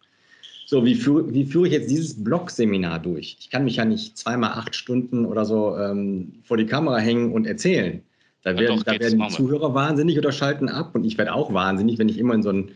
So, 0.65 0.85
wie, 0.85 0.95
führe, 0.95 1.33
wie 1.33 1.45
führe 1.45 1.67
ich 1.67 1.73
jetzt 1.73 1.89
dieses 1.89 2.23
Blog-Seminar 2.23 2.99
durch? 2.99 3.35
Ich 3.39 3.49
kann 3.49 3.63
mich 3.63 3.77
ja 3.77 3.85
nicht 3.85 4.17
zweimal 4.17 4.51
acht 4.51 4.75
Stunden 4.75 5.25
oder 5.25 5.43
so 5.43 5.75
ähm, 5.75 6.41
vor 6.43 6.57
die 6.57 6.67
Kamera 6.67 6.99
hängen 6.99 7.33
und 7.33 7.47
erzählen. 7.47 8.03
Da 8.43 8.57
werden, 8.57 8.77
doch, 8.77 8.83
da 8.83 8.91
werden 8.93 9.19
die 9.19 9.27
Zuhörer 9.29 9.73
wahnsinnig 9.73 10.17
oder 10.17 10.31
schalten 10.31 10.69
ab 10.69 10.95
und 10.95 11.03
ich 11.03 11.17
werde 11.17 11.33
auch 11.33 11.53
wahnsinnig, 11.53 11.97
wenn 11.97 12.07
ich 12.07 12.17
immer 12.17 12.35
in 12.35 12.43
so 12.43 12.51
ein, 12.51 12.71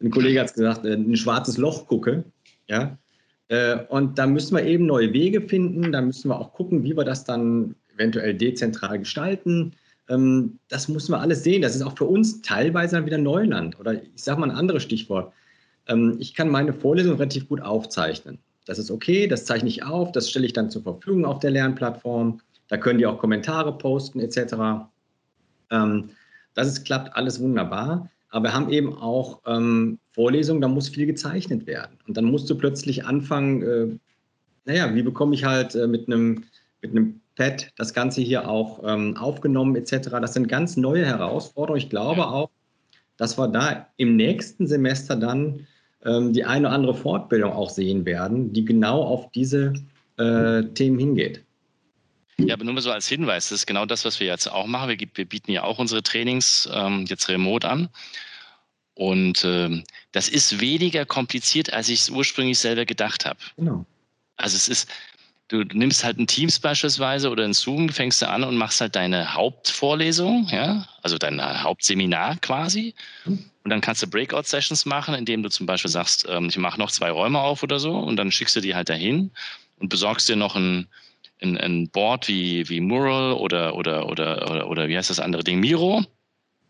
ein 0.00 0.10
Kollege 0.10 0.40
hat 0.40 0.48
es 0.48 0.54
gesagt, 0.54 0.84
äh, 0.84 0.92
ein 0.92 1.16
schwarzes 1.16 1.56
Loch 1.56 1.88
gucke. 1.88 2.24
Ja? 2.68 2.98
Äh, 3.48 3.78
und 3.88 4.18
da 4.18 4.26
müssen 4.26 4.56
wir 4.56 4.64
eben 4.64 4.86
neue 4.86 5.12
Wege 5.12 5.40
finden, 5.40 5.90
da 5.90 6.00
müssen 6.00 6.28
wir 6.28 6.38
auch 6.38 6.52
gucken, 6.52 6.84
wie 6.84 6.96
wir 6.96 7.04
das 7.04 7.24
dann 7.24 7.74
eventuell 7.94 8.34
dezentral 8.34 8.98
gestalten. 8.98 9.72
Ähm, 10.08 10.58
das 10.68 10.88
muss 10.88 11.08
man 11.08 11.20
alles 11.20 11.42
sehen. 11.42 11.62
Das 11.62 11.74
ist 11.74 11.82
auch 11.82 11.96
für 11.96 12.04
uns 12.04 12.42
teilweise 12.42 12.96
dann 12.96 13.06
wieder 13.06 13.18
Neuland. 13.18 13.78
Oder 13.78 14.02
ich 14.02 14.22
sage 14.22 14.40
mal 14.40 14.50
ein 14.50 14.56
anderes 14.56 14.82
Stichwort. 14.82 15.32
Ähm, 15.88 16.16
ich 16.18 16.34
kann 16.34 16.48
meine 16.48 16.72
Vorlesung 16.72 17.14
relativ 17.14 17.48
gut 17.48 17.60
aufzeichnen. 17.60 18.38
Das 18.66 18.78
ist 18.78 18.90
okay, 18.90 19.26
das 19.26 19.44
zeichne 19.44 19.68
ich 19.68 19.82
auf, 19.82 20.12
das 20.12 20.30
stelle 20.30 20.46
ich 20.46 20.52
dann 20.52 20.70
zur 20.70 20.82
Verfügung 20.82 21.24
auf 21.24 21.40
der 21.40 21.50
Lernplattform. 21.50 22.40
Da 22.68 22.76
können 22.76 22.98
die 22.98 23.06
auch 23.06 23.18
Kommentare 23.18 23.76
posten 23.76 24.20
etc. 24.20 24.86
Ähm, 25.70 26.10
das 26.54 26.68
ist, 26.68 26.84
klappt 26.84 27.16
alles 27.16 27.40
wunderbar. 27.40 28.08
Aber 28.28 28.44
wir 28.44 28.54
haben 28.54 28.70
eben 28.70 28.94
auch 28.94 29.42
ähm, 29.46 29.98
Vorlesungen, 30.12 30.62
da 30.62 30.68
muss 30.68 30.88
viel 30.88 31.06
gezeichnet 31.06 31.66
werden. 31.66 31.98
Und 32.06 32.16
dann 32.16 32.24
musst 32.24 32.48
du 32.48 32.54
plötzlich 32.56 33.04
anfangen, 33.04 33.62
äh, 33.62 33.98
naja, 34.64 34.94
wie 34.94 35.02
bekomme 35.02 35.34
ich 35.34 35.44
halt 35.44 35.74
äh, 35.74 35.86
mit 35.86 36.06
einem 36.06 36.44
mit 36.82 36.90
einem 36.90 37.20
Pad 37.34 37.70
das 37.76 37.94
Ganze 37.94 38.20
hier 38.20 38.48
auch 38.48 38.82
ähm, 38.84 39.16
aufgenommen 39.16 39.76
etc. 39.76 40.10
Das 40.20 40.34
sind 40.34 40.48
ganz 40.48 40.76
neue 40.76 41.06
Herausforderungen. 41.06 41.82
Ich 41.82 41.90
glaube 41.90 42.26
auch, 42.26 42.50
dass 43.16 43.38
wir 43.38 43.48
da 43.48 43.88
im 43.96 44.16
nächsten 44.16 44.66
Semester 44.66 45.16
dann 45.16 45.66
ähm, 46.04 46.32
die 46.32 46.44
eine 46.44 46.66
oder 46.66 46.74
andere 46.74 46.94
Fortbildung 46.94 47.52
auch 47.52 47.70
sehen 47.70 48.04
werden, 48.04 48.52
die 48.52 48.64
genau 48.64 49.02
auf 49.02 49.30
diese 49.32 49.72
äh, 50.18 50.62
Themen 50.74 50.98
hingeht. 50.98 51.42
Ja, 52.38 52.54
aber 52.54 52.64
nur 52.64 52.74
mal 52.74 52.80
so 52.80 52.90
als 52.90 53.08
Hinweis, 53.08 53.50
das 53.50 53.60
ist 53.60 53.66
genau 53.66 53.86
das, 53.86 54.04
was 54.04 54.18
wir 54.18 54.26
jetzt 54.26 54.50
auch 54.50 54.66
machen. 54.66 54.88
Wir, 54.88 54.98
wir 55.14 55.24
bieten 55.24 55.52
ja 55.52 55.62
auch 55.62 55.78
unsere 55.78 56.02
Trainings 56.02 56.68
ähm, 56.72 57.04
jetzt 57.06 57.28
remote 57.28 57.68
an. 57.68 57.88
Und 58.94 59.44
ähm, 59.44 59.84
das 60.12 60.28
ist 60.28 60.60
weniger 60.60 61.06
kompliziert, 61.06 61.72
als 61.72 61.88
ich 61.88 62.00
es 62.00 62.10
ursprünglich 62.10 62.58
selber 62.58 62.84
gedacht 62.84 63.24
habe. 63.24 63.38
Genau. 63.56 63.86
Also 64.36 64.56
es 64.56 64.68
ist, 64.68 64.88
du 65.52 65.76
nimmst 65.76 66.02
halt 66.02 66.18
ein 66.18 66.26
Teams 66.26 66.58
beispielsweise 66.58 67.30
oder 67.30 67.44
ein 67.44 67.52
Zoom, 67.52 67.90
fängst 67.90 68.22
du 68.22 68.28
an 68.28 68.42
und 68.42 68.56
machst 68.56 68.80
halt 68.80 68.96
deine 68.96 69.34
Hauptvorlesung, 69.34 70.48
ja, 70.50 70.88
also 71.02 71.18
dein 71.18 71.40
Hauptseminar 71.62 72.36
quasi. 72.40 72.94
Und 73.64 73.70
dann 73.70 73.80
kannst 73.80 74.02
du 74.02 74.06
Breakout-Sessions 74.08 74.86
machen, 74.86 75.14
indem 75.14 75.42
du 75.42 75.50
zum 75.50 75.66
Beispiel 75.66 75.90
sagst, 75.90 76.26
ähm, 76.28 76.48
ich 76.48 76.56
mache 76.56 76.78
noch 76.78 76.90
zwei 76.90 77.10
Räume 77.10 77.38
auf 77.40 77.62
oder 77.62 77.78
so 77.78 77.96
und 77.96 78.16
dann 78.16 78.32
schickst 78.32 78.56
du 78.56 78.60
die 78.60 78.74
halt 78.74 78.88
dahin 78.88 79.30
und 79.78 79.88
besorgst 79.88 80.28
dir 80.28 80.36
noch 80.36 80.56
ein, 80.56 80.88
ein, 81.42 81.58
ein 81.58 81.88
Board 81.88 82.28
wie, 82.28 82.68
wie 82.68 82.80
Mural 82.80 83.34
oder, 83.34 83.76
oder, 83.76 84.08
oder, 84.08 84.50
oder, 84.50 84.68
oder 84.68 84.88
wie 84.88 84.96
heißt 84.96 85.10
das 85.10 85.20
andere 85.20 85.44
Ding, 85.44 85.60
Miro. 85.60 86.02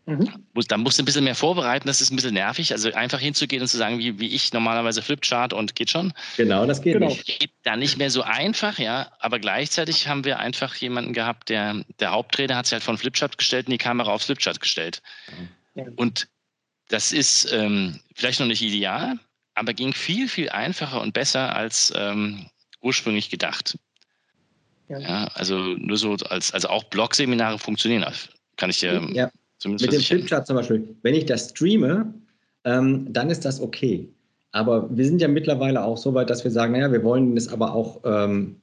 Mhm. 0.05 0.29
Da 0.67 0.77
musst 0.77 0.99
du 0.99 1.03
ein 1.03 1.05
bisschen 1.05 1.23
mehr 1.23 1.35
vorbereiten, 1.35 1.87
das 1.87 2.01
ist 2.01 2.11
ein 2.11 2.17
bisschen 2.17 2.33
nervig. 2.33 2.73
Also 2.73 2.91
einfach 2.93 3.19
hinzugehen 3.19 3.61
und 3.61 3.67
zu 3.69 3.77
sagen, 3.77 3.99
wie, 3.99 4.19
wie 4.19 4.27
ich 4.27 4.51
normalerweise 4.51 5.01
Flipchart 5.01 5.53
und 5.53 5.75
geht 5.75 5.89
schon. 5.89 6.13
Genau, 6.35 6.65
das 6.65 6.81
geht 6.81 6.93
genau. 6.93 7.07
nicht. 7.07 7.25
Geht 7.25 7.51
da 7.63 7.77
nicht 7.77 7.97
mehr 7.97 8.09
so 8.09 8.21
einfach, 8.21 8.79
ja. 8.79 9.11
Aber 9.19 9.39
gleichzeitig 9.39 10.07
haben 10.07 10.25
wir 10.25 10.39
einfach 10.39 10.75
jemanden 10.75 11.13
gehabt, 11.13 11.49
der, 11.49 11.85
der 11.99 12.11
Haupttrainer 12.11 12.57
hat 12.57 12.65
sich 12.65 12.73
halt 12.73 12.83
von 12.83 12.97
Flipchart 12.97 13.37
gestellt 13.37 13.67
und 13.67 13.71
die 13.71 13.77
Kamera 13.77 14.11
auf 14.11 14.23
Flipchart 14.23 14.59
gestellt. 14.59 15.01
Ja. 15.75 15.85
Und 15.95 16.27
das 16.89 17.13
ist 17.13 17.49
ähm, 17.53 17.99
vielleicht 18.13 18.41
noch 18.41 18.47
nicht 18.47 18.61
ideal, 18.61 19.17
aber 19.55 19.73
ging 19.73 19.93
viel, 19.93 20.27
viel 20.27 20.49
einfacher 20.49 21.01
und 21.01 21.13
besser 21.13 21.55
als 21.55 21.93
ähm, 21.95 22.49
ursprünglich 22.81 23.29
gedacht. 23.29 23.77
Ja. 24.89 24.99
ja. 24.99 25.27
also 25.33 25.59
nur 25.59 25.97
so 25.97 26.13
als, 26.15 26.51
also 26.51 26.67
auch 26.67 26.83
Blog-Seminare 26.83 27.57
funktionieren. 27.57 28.05
Kann 28.57 28.69
ich 28.69 28.79
dir 28.79 29.01
ja. 29.13 29.31
Zumindest 29.63 29.91
Mit 29.91 29.97
dem 29.97 30.03
Flipchart 30.03 30.45
zum 30.45 30.57
Beispiel, 30.57 30.95
wenn 31.03 31.15
ich 31.15 31.25
das 31.25 31.51
streame, 31.51 32.13
ähm, 32.65 33.07
dann 33.13 33.29
ist 33.29 33.45
das 33.45 33.61
okay. 33.61 34.09
Aber 34.51 34.89
wir 34.95 35.05
sind 35.05 35.21
ja 35.21 35.29
mittlerweile 35.29 35.81
auch 35.81 35.97
so 35.97 36.13
weit, 36.13 36.29
dass 36.29 36.43
wir 36.43 36.51
sagen, 36.51 36.73
naja, 36.73 36.91
wir 36.91 37.01
wollen 37.01 37.37
es 37.37 37.47
aber 37.47 37.73
auch 37.73 38.01
ähm, 38.03 38.57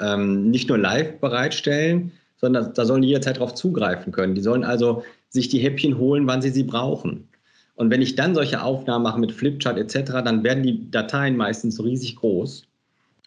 ähm, 0.00 0.50
nicht 0.50 0.68
nur 0.68 0.78
live 0.78 1.20
bereitstellen, 1.20 2.10
sondern 2.38 2.74
da 2.74 2.84
sollen 2.84 3.02
die 3.02 3.08
jederzeit 3.08 3.36
darauf 3.36 3.54
zugreifen 3.54 4.12
können. 4.12 4.34
Die 4.34 4.40
sollen 4.40 4.64
also 4.64 5.04
sich 5.28 5.48
die 5.48 5.60
Häppchen 5.60 5.96
holen, 5.96 6.26
wann 6.26 6.42
sie 6.42 6.50
sie 6.50 6.64
brauchen. 6.64 7.28
Und 7.76 7.92
wenn 7.92 8.02
ich 8.02 8.16
dann 8.16 8.34
solche 8.34 8.60
Aufnahmen 8.60 9.04
mache 9.04 9.20
mit 9.20 9.30
Flipchart 9.30 9.78
etc., 9.78 10.10
dann 10.24 10.42
werden 10.42 10.64
die 10.64 10.90
Dateien 10.90 11.36
meistens 11.36 11.80
riesig 11.80 12.16
groß. 12.16 12.66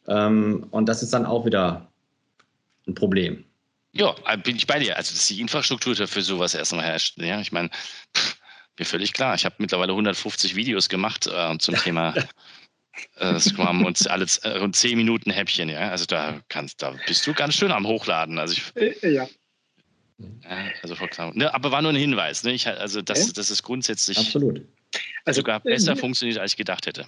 Ähm, 0.09 0.65
und 0.71 0.89
das 0.89 1.01
ist 1.01 1.13
dann 1.13 1.25
auch 1.25 1.45
wieder 1.45 1.87
ein 2.87 2.93
Problem. 2.93 3.45
Ja, 3.93 4.15
äh, 4.25 4.37
bin 4.37 4.55
ich 4.55 4.67
bei 4.67 4.79
dir. 4.79 4.97
Also, 4.97 5.13
dass 5.13 5.27
die 5.27 5.41
Infrastruktur 5.41 5.95
für 5.95 6.21
sowas 6.21 6.53
erstmal 6.53 6.85
herrscht. 6.85 7.17
Ja, 7.17 7.41
ich 7.41 7.51
meine, 7.51 7.69
mir 8.79 8.85
völlig 8.85 9.13
klar. 9.13 9.35
Ich 9.35 9.45
habe 9.45 9.55
mittlerweile 9.59 9.91
150 9.91 10.55
Videos 10.55 10.89
gemacht 10.89 11.27
äh, 11.27 11.57
zum 11.57 11.75
Thema 11.75 12.15
äh, 13.17 13.39
Scrum 13.39 13.85
und 13.85 14.09
alle 14.09 14.25
äh, 14.43 14.59
und 14.59 14.75
10 14.75 14.97
Minuten 14.97 15.31
Häppchen. 15.31 15.69
Ja, 15.69 15.89
also 15.89 16.05
da 16.05 16.41
kannst, 16.49 16.81
da 16.81 16.95
bist 17.07 17.25
du 17.27 17.33
ganz 17.33 17.55
schön 17.55 17.71
am 17.71 17.85
Hochladen. 17.85 18.39
Also 18.39 18.53
ich, 18.53 19.03
äh, 19.03 19.13
ja. 19.13 19.27
Ja, 20.17 20.71
also. 20.83 20.95
Ne, 21.33 21.51
aber 21.53 21.71
war 21.71 21.81
nur 21.81 21.91
ein 21.91 21.95
Hinweis. 21.95 22.43
Ne? 22.43 22.53
Ich, 22.53 22.67
also 22.67 23.01
das, 23.01 23.23
okay. 23.23 23.31
das 23.35 23.49
ist 23.49 23.63
grundsätzlich 23.63 24.17
Absolut. 24.17 24.61
Also, 25.25 25.39
sogar 25.39 25.59
besser 25.61 25.93
äh, 25.93 25.95
funktioniert, 25.95 26.37
als 26.37 26.53
ich 26.53 26.57
gedacht 26.57 26.85
hätte. 26.85 27.05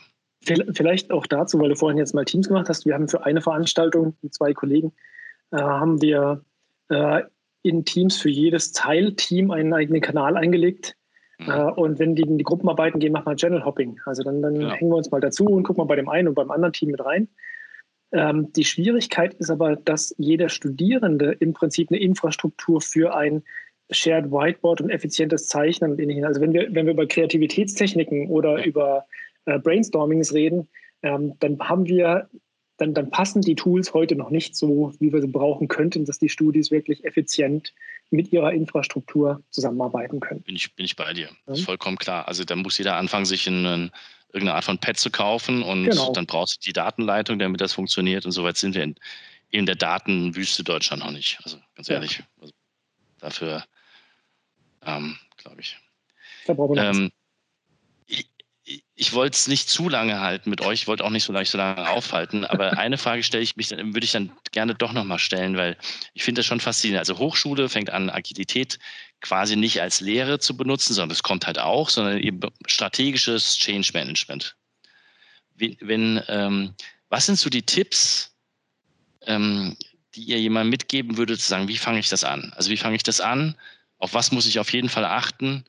Vielleicht 0.74 1.12
auch 1.12 1.26
dazu, 1.28 1.60
weil 1.60 1.70
du 1.70 1.76
vorhin 1.76 1.98
jetzt 1.98 2.14
mal 2.14 2.26
Teams 2.26 2.48
gemacht 2.48 2.68
hast. 2.70 2.86
Wir 2.86 2.96
haben 2.96 3.08
für 3.08 3.24
eine 3.24 3.42
Veranstaltung 3.42 4.18
mit 4.22 4.34
zwei 4.34 4.54
Kollegen 4.54 4.92
äh, 5.52 5.58
haben 5.58 6.02
wir 6.02 6.44
äh, 6.90 7.24
in 7.64 7.86
Teams 7.86 8.18
für 8.18 8.30
jedes 8.30 8.72
Teilteam 8.72 9.52
einen 9.52 9.74
eigenen 9.74 10.02
Kanal 10.02 10.38
eingelegt. 10.38 10.96
Mhm. 11.40 11.50
Äh, 11.50 11.72
und 11.72 12.00
wenn 12.00 12.16
die 12.16 12.24
in 12.24 12.38
die 12.38 12.44
Gruppenarbeiten 12.44 13.00
gehen, 13.00 13.14
macht 13.14 13.26
man 13.26 13.38
Channel 13.38 13.66
Hopping. 13.66 14.00
Also 14.06 14.24
dann, 14.24 14.42
dann 14.42 14.60
ja. 14.60 14.74
hängen 14.74 14.92
wir 14.92 14.98
uns 14.98 15.12
mal 15.12 15.22
dazu 15.22 15.46
und 15.46 15.64
gucken 15.64 15.82
mal 15.82 15.88
bei 15.88 15.96
dem 15.96 16.10
einen 16.10 16.28
und 16.28 16.36
beim 16.36 16.52
anderen 16.52 16.74
Team 16.74 16.92
mit 16.92 17.04
rein. 17.04 17.30
Ähm, 18.12 18.52
die 18.54 18.66
Schwierigkeit 18.66 19.34
ist 19.36 19.50
aber, 19.50 19.76
dass 19.76 20.14
jeder 20.18 20.50
Studierende 20.50 21.32
im 21.40 21.54
Prinzip 21.54 21.90
eine 21.90 22.00
Infrastruktur 22.00 22.80
für 22.80 23.16
ein 23.16 23.44
Shared 23.92 24.32
Whiteboard 24.32 24.82
und 24.82 24.90
effizientes 24.90 25.48
Zeichnen 25.48 25.92
und 25.92 26.00
ähnliches. 26.00 26.26
Also 26.26 26.42
wenn 26.42 26.54
wir, 26.54 26.68
wenn 26.72 26.86
wir 26.86 26.94
über 26.94 27.08
Kreativitätstechniken 27.08 28.30
oder 28.30 28.64
über 28.64 29.06
äh, 29.46 29.60
Brainstormings 29.60 30.34
reden, 30.34 30.68
ähm, 31.02 31.34
dann 31.40 31.60
haben 31.60 31.88
wir, 31.88 32.30
dann, 32.84 32.94
dann 32.94 33.10
passen 33.10 33.42
die 33.42 33.56
Tools 33.56 33.94
heute 33.94 34.16
noch 34.16 34.30
nicht 34.30 34.56
so, 34.56 34.94
wie 35.00 35.14
wir 35.14 35.22
sie 35.22 35.28
brauchen 35.28 35.68
könnten, 35.68 36.06
dass 36.06 36.20
die 36.20 36.30
Studis 36.30 36.70
wirklich 36.70 37.04
effizient 37.06 37.74
mit 38.12 38.32
ihrer 38.34 38.52
Infrastruktur 38.52 39.42
zusammenarbeiten 39.50 40.20
können. 40.20 40.42
Bin 40.42 40.56
ich, 40.56 40.76
bin 40.76 40.86
ich 40.86 40.96
bei 40.96 41.14
dir. 41.14 41.30
Das 41.46 41.60
ist 41.60 41.66
vollkommen 41.66 41.98
klar. 41.98 42.28
Also 42.28 42.44
da 42.44 42.56
muss 42.56 42.78
jeder 42.78 42.98
anfangen, 42.98 43.26
sich 43.26 43.48
in 43.48 43.66
einen 43.66 43.92
irgendeine 44.34 44.56
Art 44.56 44.66
von 44.66 44.80
Pad 44.80 44.98
zu 44.98 45.12
kaufen 45.12 45.64
und 45.64 45.86
genau. 45.86 46.12
dann 46.12 46.26
brauchst 46.26 46.58
du 46.58 46.60
die 46.66 46.74
Datenleitung, 46.74 47.40
damit 47.40 47.62
das 47.62 47.74
funktioniert. 47.74 48.26
Und 48.26 48.32
soweit 48.32 48.58
sind 48.58 48.76
wir 48.76 48.84
in, 48.84 48.96
in 49.50 49.66
der 49.66 49.76
Datenwüste 49.76 50.64
Deutschland 50.64 51.04
noch 51.04 51.12
nicht. 51.12 51.40
Also 51.44 51.58
ganz 51.76 51.90
ehrlich, 51.90 52.20
ja. 52.20 52.26
also 52.42 52.54
dafür 53.20 53.64
ähm, 54.86 55.18
glaube 55.38 55.62
ich. 55.62 55.78
Da 56.46 56.54
brauchen 56.54 56.76
wir 56.76 56.84
ähm, 56.84 57.12
ich, 58.66 59.14
wollte 59.14 59.36
es 59.36 59.48
nicht 59.48 59.70
zu 59.70 59.90
lange 59.90 60.20
halten 60.20 60.50
mit 60.50 60.62
euch, 60.62 60.82
ich 60.82 60.88
wollte 60.88 61.04
auch 61.04 61.10
nicht 61.10 61.24
so 61.24 61.34
lange, 61.34 61.46
so 61.46 61.58
lange 61.58 61.90
aufhalten, 61.90 62.46
aber 62.46 62.78
eine 62.78 62.98
Frage 62.98 63.24
stelle 63.24 63.44
ich 63.44 63.56
mich, 63.56 63.72
würde 63.72 64.04
ich 64.04 64.12
dann 64.12 64.32
gerne 64.52 64.76
doch 64.76 64.94
nochmal 64.94 65.20
stellen, 65.20 65.58
weil 65.58 65.78
ich 66.14 66.24
finde 66.24 66.40
das 66.40 66.46
schon 66.46 66.60
faszinierend. 66.60 67.00
Also 67.00 67.18
Hochschule 67.18 67.70
fängt 67.70 67.90
an, 67.90 68.10
Agilität 68.10 68.80
quasi 69.22 69.56
nicht 69.56 69.82
als 69.82 70.02
Lehre 70.02 70.40
zu 70.40 70.56
benutzen, 70.56 70.94
sondern 70.94 71.10
das 71.10 71.24
kommt 71.24 71.46
halt 71.46 71.60
auch, 71.60 71.90
sondern 71.90 72.20
eben 72.20 72.40
strategisches 72.68 73.58
Change 73.58 73.92
Management. 73.94 74.56
Wenn, 75.56 75.78
wenn 75.82 76.24
ähm, 76.28 76.74
was 77.10 77.26
sind 77.26 77.38
so 77.38 77.50
die 77.50 77.64
Tipps, 77.64 78.36
ähm, 79.26 79.78
die 80.16 80.24
ihr 80.24 80.40
jemandem 80.40 80.70
mitgeben 80.70 81.18
würdet, 81.18 81.42
zu 81.42 81.48
sagen, 81.48 81.68
wie 81.68 81.78
fange 81.78 82.00
ich 82.00 82.10
das 82.10 82.24
an? 82.24 82.54
Also 82.56 82.70
wie 82.70 82.78
fange 82.78 82.96
ich 82.96 83.04
das 83.04 83.20
an? 83.20 83.56
Auf 83.98 84.14
was 84.14 84.32
muss 84.32 84.48
ich 84.48 84.60
auf 84.60 84.72
jeden 84.74 84.90
Fall 84.90 85.06
achten? 85.06 85.64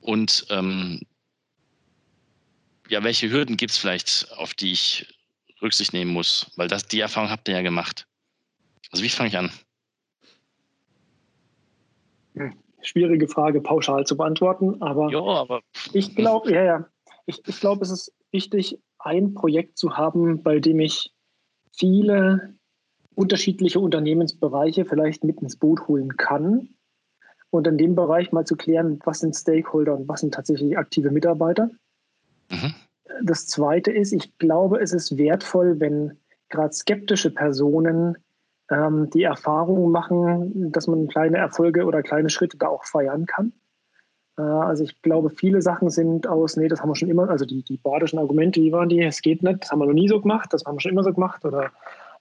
Und 0.00 0.46
ähm, 0.50 1.00
ja, 2.88 3.02
welche 3.02 3.30
Hürden 3.30 3.56
gibt 3.56 3.72
es 3.72 3.78
vielleicht, 3.78 4.30
auf 4.36 4.54
die 4.54 4.72
ich 4.72 5.14
Rücksicht 5.62 5.92
nehmen 5.92 6.12
muss? 6.12 6.50
Weil 6.56 6.68
das, 6.68 6.86
die 6.86 7.00
Erfahrung 7.00 7.30
habt 7.30 7.48
ihr 7.48 7.54
ja 7.54 7.62
gemacht. 7.62 8.06
Also 8.90 9.02
wie 9.02 9.08
fange 9.08 9.28
ich 9.28 9.38
an? 9.38 9.50
Hm 12.34 12.56
schwierige 12.86 13.28
Frage 13.28 13.60
pauschal 13.60 14.06
zu 14.06 14.16
beantworten, 14.16 14.80
aber, 14.80 15.10
jo, 15.10 15.28
aber 15.28 15.62
ich 15.92 16.14
glaube, 16.14 16.52
ja, 16.52 16.64
ja, 16.64 16.88
ich, 17.26 17.40
ich 17.46 17.60
glaube, 17.60 17.84
es 17.84 17.90
ist 17.90 18.14
wichtig, 18.30 18.78
ein 18.98 19.34
Projekt 19.34 19.78
zu 19.78 19.96
haben, 19.96 20.42
bei 20.42 20.58
dem 20.58 20.80
ich 20.80 21.12
viele 21.72 22.54
unterschiedliche 23.14 23.80
Unternehmensbereiche 23.80 24.84
vielleicht 24.84 25.24
mit 25.24 25.40
ins 25.42 25.56
Boot 25.56 25.88
holen 25.88 26.16
kann 26.16 26.70
und 27.50 27.66
in 27.66 27.78
dem 27.78 27.94
Bereich 27.94 28.32
mal 28.32 28.44
zu 28.44 28.56
klären, 28.56 29.00
was 29.04 29.20
sind 29.20 29.34
Stakeholder 29.34 29.96
und 29.96 30.08
was 30.08 30.20
sind 30.20 30.34
tatsächlich 30.34 30.76
aktive 30.76 31.10
Mitarbeiter. 31.10 31.70
Mhm. 32.50 32.74
Das 33.22 33.46
Zweite 33.46 33.92
ist, 33.92 34.12
ich 34.12 34.36
glaube, 34.38 34.80
es 34.80 34.92
ist 34.92 35.16
wertvoll, 35.16 35.80
wenn 35.80 36.18
gerade 36.48 36.72
skeptische 36.72 37.30
Personen 37.30 38.16
ähm, 38.70 39.10
die 39.10 39.22
Erfahrung 39.22 39.90
machen, 39.90 40.72
dass 40.72 40.86
man 40.86 41.08
kleine 41.08 41.38
Erfolge 41.38 41.84
oder 41.84 42.02
kleine 42.02 42.30
Schritte 42.30 42.58
da 42.58 42.68
auch 42.68 42.84
feiern 42.84 43.26
kann. 43.26 43.52
Äh, 44.38 44.42
also 44.42 44.84
ich 44.84 45.00
glaube, 45.02 45.30
viele 45.30 45.62
Sachen 45.62 45.90
sind 45.90 46.26
aus, 46.26 46.56
nee, 46.56 46.68
das 46.68 46.80
haben 46.80 46.90
wir 46.90 46.96
schon 46.96 47.10
immer, 47.10 47.28
also 47.28 47.44
die, 47.44 47.62
die 47.62 47.78
badischen 47.78 48.18
Argumente, 48.18 48.60
wie 48.60 48.72
waren 48.72 48.88
die? 48.88 49.02
Es 49.02 49.22
geht 49.22 49.42
nicht, 49.42 49.62
das 49.62 49.70
haben 49.70 49.78
wir 49.78 49.86
noch 49.86 49.92
nie 49.92 50.08
so 50.08 50.20
gemacht, 50.20 50.52
das 50.52 50.64
haben 50.64 50.76
wir 50.76 50.80
schon 50.80 50.92
immer 50.92 51.04
so 51.04 51.12
gemacht 51.12 51.44
oder 51.44 51.70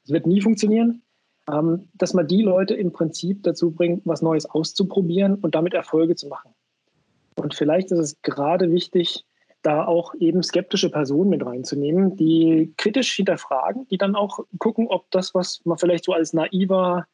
es 0.04 0.12
wird 0.12 0.28
nie 0.28 0.42
funktionieren. 0.42 1.02
Ähm, 1.52 1.90
dass 1.94 2.16
man 2.16 2.28
die 2.28 2.42
Leute 2.42 2.74
im 2.74 2.92
Prinzip 2.92 3.44
dazu 3.44 3.70
bringt, 3.70 4.02
was 4.06 4.24
Neues 4.24 4.48
auszuprobieren 4.48 5.36
und 5.36 5.54
damit 5.54 5.76
Erfolge 5.76 6.16
zu 6.16 6.28
machen. 6.28 6.56
Und 7.36 7.54
vielleicht 7.54 7.92
ist 7.92 8.00
es 8.00 8.22
gerade 8.24 8.72
wichtig, 8.72 9.26
da 9.66 9.86
auch 9.86 10.14
eben 10.16 10.44
skeptische 10.44 10.90
Personen 10.92 11.30
mit 11.30 11.46
reinzunehmen, 11.46 12.16
die 12.16 12.74
kritisch 12.78 13.16
hinterfragen, 13.16 13.88
die 13.88 13.98
dann 13.98 14.16
auch 14.16 14.40
gucken, 14.60 14.88
ob 14.88 15.10
das, 15.12 15.34
was 15.34 15.62
man 15.66 15.78
vielleicht 15.78 16.04
so 16.04 16.14
als 16.14 16.34
naiver 16.34 17.06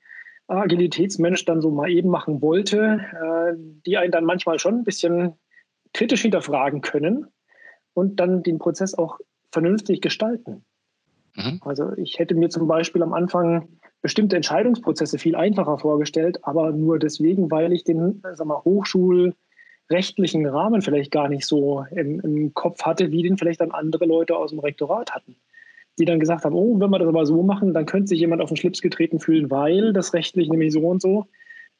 Agilitätsmensch 0.47 1.45
dann 1.45 1.61
so 1.61 1.71
mal 1.71 1.89
eben 1.89 2.09
machen 2.09 2.41
wollte, 2.41 2.99
äh, 3.13 3.55
die 3.85 3.97
einen 3.97 4.11
dann 4.11 4.25
manchmal 4.25 4.59
schon 4.59 4.79
ein 4.79 4.83
bisschen 4.83 5.33
kritisch 5.93 6.23
hinterfragen 6.23 6.81
können 6.81 7.27
und 7.93 8.19
dann 8.19 8.43
den 8.43 8.59
Prozess 8.59 8.93
auch 8.95 9.19
vernünftig 9.51 10.01
gestalten. 10.01 10.65
Mhm. 11.35 11.61
Also 11.63 11.93
ich 11.95 12.19
hätte 12.19 12.35
mir 12.35 12.49
zum 12.49 12.67
Beispiel 12.67 13.01
am 13.01 13.13
Anfang 13.13 13.69
bestimmte 14.01 14.35
Entscheidungsprozesse 14.35 15.19
viel 15.19 15.35
einfacher 15.35 15.77
vorgestellt, 15.77 16.39
aber 16.43 16.71
nur 16.71 16.99
deswegen, 16.99 17.49
weil 17.49 17.71
ich 17.71 17.85
den 17.85 18.21
sag 18.33 18.45
mal, 18.45 18.57
Hochschul- 18.57 19.33
rechtlichen 19.91 20.45
Rahmen 20.45 20.81
vielleicht 20.81 21.11
gar 21.11 21.29
nicht 21.29 21.45
so 21.45 21.85
im, 21.91 22.19
im, 22.21 22.53
Kopf 22.53 22.83
hatte, 22.83 23.11
wie 23.11 23.23
den 23.23 23.37
vielleicht 23.37 23.61
dann 23.61 23.71
andere 23.71 24.05
Leute 24.05 24.35
aus 24.35 24.51
dem 24.51 24.59
Rektorat 24.59 25.11
hatten. 25.11 25.35
Die 25.99 26.05
dann 26.05 26.19
gesagt 26.19 26.45
haben, 26.45 26.55
oh, 26.55 26.79
wenn 26.79 26.89
wir 26.89 26.99
das 26.99 27.07
aber 27.07 27.25
so 27.25 27.43
machen, 27.43 27.73
dann 27.73 27.85
könnte 27.85 28.07
sich 28.07 28.19
jemand 28.19 28.41
auf 28.41 28.49
den 28.49 28.57
Schlips 28.57 28.81
getreten 28.81 29.19
fühlen, 29.19 29.51
weil 29.51 29.93
das 29.93 30.13
rechtlich 30.13 30.49
nämlich 30.49 30.71
so 30.71 30.81
und 30.87 31.01
so 31.01 31.27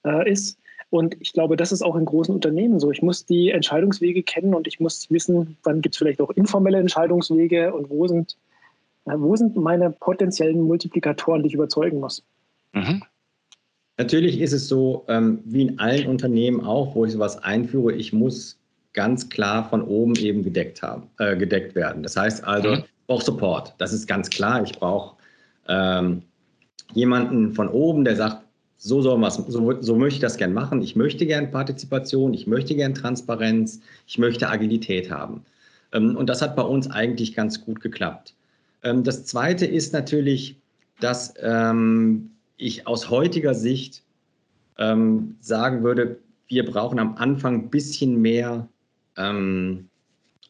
äh, 0.06 0.30
ist. 0.30 0.60
Und 0.90 1.16
ich 1.22 1.32
glaube, 1.32 1.56
das 1.56 1.72
ist 1.72 1.82
auch 1.82 1.96
in 1.96 2.06
großen 2.06 2.36
Unternehmen 2.36 2.80
so. 2.80 2.92
Ich 2.92 3.02
muss 3.02 3.26
die 3.26 3.50
Entscheidungswege 3.52 4.24
kennen 4.24 4.54
und 4.54 4.68
ich 4.68 4.82
muss 4.82 5.10
wissen, 5.10 5.58
wann 5.64 5.82
gibt 5.82 5.96
es 5.96 6.00
vielleicht 6.00 6.20
auch 6.20 6.32
informelle 6.32 6.80
Entscheidungswege 6.80 7.74
und 7.74 7.90
wo 7.90 8.08
sind, 8.08 8.38
äh, 9.06 9.14
wo 9.16 9.36
sind 9.38 9.56
meine 9.56 9.90
potenziellen 9.90 10.62
Multiplikatoren, 10.62 11.44
die 11.44 11.48
ich 11.48 11.54
überzeugen 11.56 12.02
muss. 12.02 12.24
Mhm. 12.74 13.04
Natürlich 14.02 14.42
ist 14.42 14.52
es 14.52 14.68
so, 14.68 15.06
ähm, 15.10 15.42
wie 15.46 15.62
in 15.62 15.78
allen 15.78 16.08
Unternehmen 16.08 16.62
auch, 16.62 16.96
wo 16.96 17.06
ich 17.06 17.12
sowas 17.12 17.38
einführe, 17.44 17.94
ich 17.94 18.12
muss 18.12 18.58
ganz 18.94 19.30
klar 19.30 19.70
von 19.70 19.84
oben 19.84 20.16
eben 20.16 20.42
gedeckt 20.42 20.82
haben, 20.82 21.04
äh, 21.20 21.38
gedeckt 21.38 21.76
werden. 21.76 22.02
Das 22.02 22.18
heißt 22.18 22.44
also, 22.44 22.70
mhm. 22.70 22.74
ich 22.80 23.06
brauche 23.06 23.24
Support. 23.24 23.76
Das 23.78 23.94
ist 23.94 24.08
ganz 24.08 24.32
klar. 24.32 24.64
Ich 24.64 24.72
brauche 24.72 25.18
ähm, 25.68 26.24
jemanden 26.96 27.54
von 27.54 27.68
oben, 27.70 28.04
der 28.04 28.16
sagt, 28.16 28.44
so, 28.78 29.04
soll 29.04 29.24
so, 29.30 29.80
so 29.80 29.96
möchte 29.96 30.16
ich 30.16 30.22
das 30.22 30.38
gern 30.38 30.54
machen. 30.54 30.82
Ich 30.82 30.96
möchte 30.96 31.28
gern 31.28 31.52
Partizipation, 31.52 32.34
ich 32.34 32.48
möchte 32.48 32.74
gern 32.74 32.96
Transparenz, 32.96 33.82
ich 34.08 34.18
möchte 34.18 34.50
Agilität 34.50 35.12
haben. 35.12 35.46
Ähm, 35.94 36.16
und 36.16 36.28
das 36.28 36.42
hat 36.42 36.56
bei 36.56 36.64
uns 36.64 36.90
eigentlich 36.90 37.36
ganz 37.36 37.64
gut 37.64 37.82
geklappt. 37.82 38.34
Ähm, 38.82 39.04
das 39.04 39.26
Zweite 39.26 39.68
ist 39.68 39.94
natürlich, 39.94 40.56
dass 41.00 41.36
ähm, 41.40 42.31
ich 42.62 42.88
aus 42.88 43.10
heutiger 43.10 43.54
Sicht 43.54 44.04
ähm, 44.78 45.36
sagen 45.40 45.84
würde, 45.84 46.20
wir 46.48 46.66
brauchen 46.66 47.00
am 47.00 47.16
Anfang 47.16 47.56
ein 47.56 47.70
bisschen 47.70 48.22
mehr 48.22 48.68
ähm, 49.18 49.90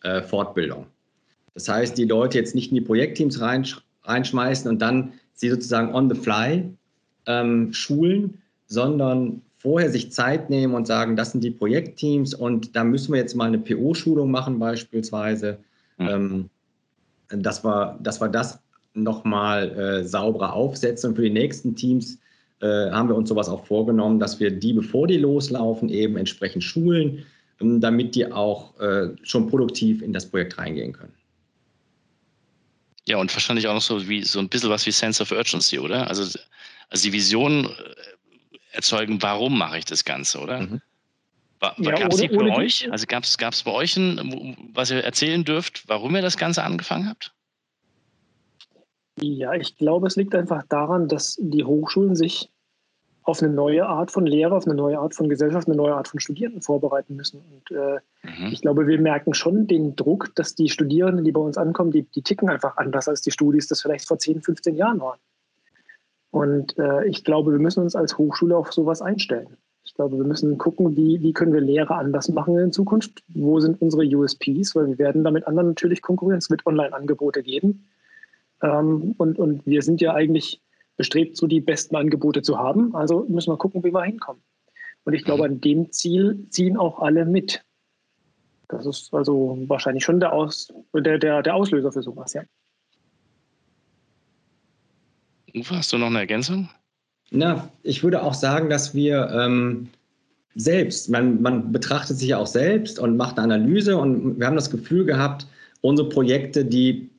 äh, 0.03 0.21
Fortbildung. 0.21 0.87
Das 1.53 1.67
heißt, 1.67 1.97
die 1.97 2.05
Leute 2.05 2.37
jetzt 2.37 2.55
nicht 2.55 2.71
in 2.71 2.75
die 2.75 2.81
Projektteams 2.81 3.39
reinsch 3.39 3.81
reinschmeißen 4.03 4.69
und 4.69 4.81
dann 4.81 5.13
sie 5.33 5.49
sozusagen 5.49 5.93
on 5.93 6.09
the 6.09 6.15
fly 6.15 6.71
ähm, 7.27 7.71
schulen, 7.71 8.39
sondern 8.65 9.41
vorher 9.59 9.91
sich 9.91 10.11
Zeit 10.11 10.49
nehmen 10.49 10.73
und 10.73 10.87
sagen, 10.87 11.15
das 11.15 11.33
sind 11.33 11.43
die 11.43 11.51
Projektteams 11.51 12.33
und 12.33 12.75
da 12.75 12.83
müssen 12.83 13.13
wir 13.13 13.19
jetzt 13.19 13.35
mal 13.35 13.45
eine 13.45 13.59
PO-Schulung 13.59 14.31
machen 14.31 14.57
beispielsweise, 14.57 15.59
mhm. 15.99 16.49
dass, 17.29 17.63
wir, 17.63 17.99
dass 18.01 18.19
wir 18.19 18.29
das 18.29 18.59
nochmal 18.93 19.71
äh, 19.77 20.03
sauberer 20.03 20.53
aufsetzen. 20.53 21.11
Und 21.11 21.15
für 21.15 21.23
die 21.23 21.29
nächsten 21.29 21.75
Teams 21.75 22.17
äh, 22.61 22.91
haben 22.91 23.09
wir 23.09 23.15
uns 23.15 23.29
sowas 23.29 23.49
auch 23.49 23.65
vorgenommen, 23.65 24.19
dass 24.19 24.39
wir 24.39 24.51
die, 24.51 24.73
bevor 24.73 25.07
die 25.07 25.17
loslaufen, 25.17 25.89
eben 25.89 26.17
entsprechend 26.17 26.63
schulen, 26.63 27.25
ähm, 27.59 27.81
damit 27.81 28.15
die 28.15 28.31
auch 28.31 28.79
äh, 28.79 29.09
schon 29.23 29.49
produktiv 29.49 30.01
in 30.01 30.13
das 30.13 30.29
Projekt 30.29 30.57
reingehen 30.57 30.93
können. 30.93 31.13
Ja, 33.07 33.17
und 33.17 33.33
wahrscheinlich 33.33 33.67
auch 33.67 33.73
noch 33.73 33.81
so 33.81 34.07
wie 34.07 34.23
so 34.23 34.39
ein 34.39 34.47
bisschen 34.47 34.69
was 34.69 34.85
wie 34.85 34.91
Sense 34.91 35.23
of 35.23 35.31
Urgency, 35.31 35.79
oder? 35.79 36.07
Also, 36.07 36.39
also 36.89 37.03
die 37.03 37.13
Vision 37.13 37.65
äh, 37.65 37.69
erzeugen, 38.71 39.21
warum 39.21 39.57
mache 39.57 39.79
ich 39.79 39.85
das 39.85 40.05
Ganze, 40.05 40.39
oder? 40.39 40.61
Mhm. 40.61 40.81
Ja, 41.77 41.91
gab 41.91 42.11
es 42.11 42.19
die 42.19 42.27
bei 42.27 42.55
euch? 42.55 42.91
Also 42.91 43.05
gab 43.05 43.23
es 43.23 43.63
bei 43.63 43.71
euch 43.71 43.95
ein, 43.95 44.71
was 44.73 44.89
ihr 44.89 45.03
erzählen 45.03 45.43
dürft, 45.43 45.87
warum 45.87 46.15
ihr 46.15 46.21
das 46.23 46.37
Ganze 46.37 46.63
angefangen 46.63 47.07
habt? 47.07 47.33
Ja, 49.23 49.53
ich 49.53 49.77
glaube, 49.77 50.07
es 50.07 50.15
liegt 50.15 50.33
einfach 50.35 50.63
daran, 50.63 51.07
dass 51.07 51.37
die 51.39 51.63
Hochschulen 51.63 52.15
sich 52.15 52.51
auf 53.23 53.41
eine 53.41 53.53
neue 53.53 53.85
Art 53.85 54.09
von 54.09 54.25
Lehre, 54.25 54.55
auf 54.55 54.65
eine 54.65 54.75
neue 54.75 54.97
Art 54.97 55.13
von 55.13 55.29
Gesellschaft, 55.29 55.67
eine 55.67 55.77
neue 55.77 55.93
Art 55.93 56.07
von 56.07 56.19
Studierenden 56.19 56.61
vorbereiten 56.61 57.15
müssen. 57.15 57.41
Und 57.51 57.77
äh, 57.77 57.99
mhm. 58.23 58.51
ich 58.51 58.61
glaube, 58.61 58.87
wir 58.87 58.99
merken 58.99 59.35
schon 59.35 59.67
den 59.67 59.95
Druck, 59.95 60.33
dass 60.35 60.55
die 60.55 60.69
Studierenden, 60.69 61.23
die 61.23 61.31
bei 61.31 61.39
uns 61.39 61.57
ankommen, 61.57 61.91
die, 61.91 62.03
die 62.03 62.23
ticken 62.23 62.49
einfach 62.49 62.77
anders 62.77 63.07
als 63.07 63.21
die 63.21 63.31
Studis 63.31 63.67
das 63.67 63.81
vielleicht 63.81 64.07
vor 64.07 64.17
10, 64.17 64.41
15 64.41 64.75
Jahren 64.75 64.99
waren. 64.99 65.19
Und 66.31 66.77
äh, 66.79 67.05
ich 67.05 67.23
glaube, 67.23 67.51
wir 67.51 67.59
müssen 67.59 67.83
uns 67.83 67.95
als 67.95 68.17
Hochschule 68.17 68.57
auf 68.57 68.73
sowas 68.73 69.01
einstellen. 69.01 69.57
Ich 69.83 69.93
glaube, 69.93 70.17
wir 70.17 70.25
müssen 70.25 70.57
gucken, 70.57 70.95
wie, 70.95 71.21
wie 71.21 71.33
können 71.33 71.53
wir 71.53 71.61
Lehre 71.61 71.95
anders 71.95 72.29
machen 72.29 72.57
in 72.57 72.71
Zukunft? 72.71 73.23
Wo 73.27 73.59
sind 73.59 73.81
unsere 73.81 74.03
USPs? 74.03 74.75
Weil 74.75 74.87
wir 74.87 74.97
werden 74.97 75.23
damit 75.23 75.47
anderen 75.47 75.69
natürlich 75.69 76.01
konkurrieren. 76.01 76.39
Es 76.39 76.49
wird 76.49 76.65
Online-Angebote 76.65 77.43
geben. 77.43 77.87
Ähm, 78.61 79.15
und, 79.17 79.39
und 79.39 79.65
wir 79.65 79.81
sind 79.81 80.01
ja 80.01 80.13
eigentlich 80.13 80.61
bestrebt, 80.97 81.37
so 81.37 81.47
die 81.47 81.61
besten 81.61 81.95
Angebote 81.95 82.41
zu 82.41 82.57
haben. 82.57 82.95
Also 82.95 83.25
müssen 83.27 83.51
wir 83.51 83.57
gucken, 83.57 83.83
wie 83.83 83.93
wir 83.93 84.03
hinkommen. 84.03 84.41
Und 85.03 85.13
ich 85.13 85.23
glaube, 85.23 85.45
an 85.45 85.59
dem 85.61 85.91
Ziel 85.91 86.45
ziehen 86.49 86.77
auch 86.77 86.99
alle 86.99 87.25
mit. 87.25 87.63
Das 88.67 88.85
ist 88.85 89.13
also 89.13 89.57
wahrscheinlich 89.67 90.03
schon 90.03 90.19
der, 90.19 90.31
Aus, 90.31 90.71
der, 90.93 91.17
der, 91.17 91.41
der 91.41 91.55
Auslöser 91.55 91.91
für 91.91 92.03
sowas, 92.03 92.33
ja. 92.33 92.43
Uwe, 95.53 95.77
hast 95.77 95.91
du 95.91 95.97
noch 95.97 96.07
eine 96.07 96.19
Ergänzung? 96.19 96.69
Na, 97.31 97.69
ich 97.83 98.03
würde 98.03 98.23
auch 98.23 98.33
sagen, 98.33 98.69
dass 98.69 98.93
wir 98.93 99.29
ähm, 99.31 99.89
selbst, 100.55 101.09
man, 101.09 101.41
man 101.41 101.71
betrachtet 101.71 102.17
sich 102.17 102.29
ja 102.29 102.37
auch 102.37 102.47
selbst 102.47 102.99
und 102.99 103.17
macht 103.17 103.37
eine 103.37 103.55
Analyse 103.55 103.97
und 103.97 104.39
wir 104.39 104.47
haben 104.47 104.55
das 104.55 104.69
Gefühl 104.69 105.05
gehabt, 105.05 105.47
unsere 105.81 106.07
Projekte, 106.09 106.63
die 106.63 107.09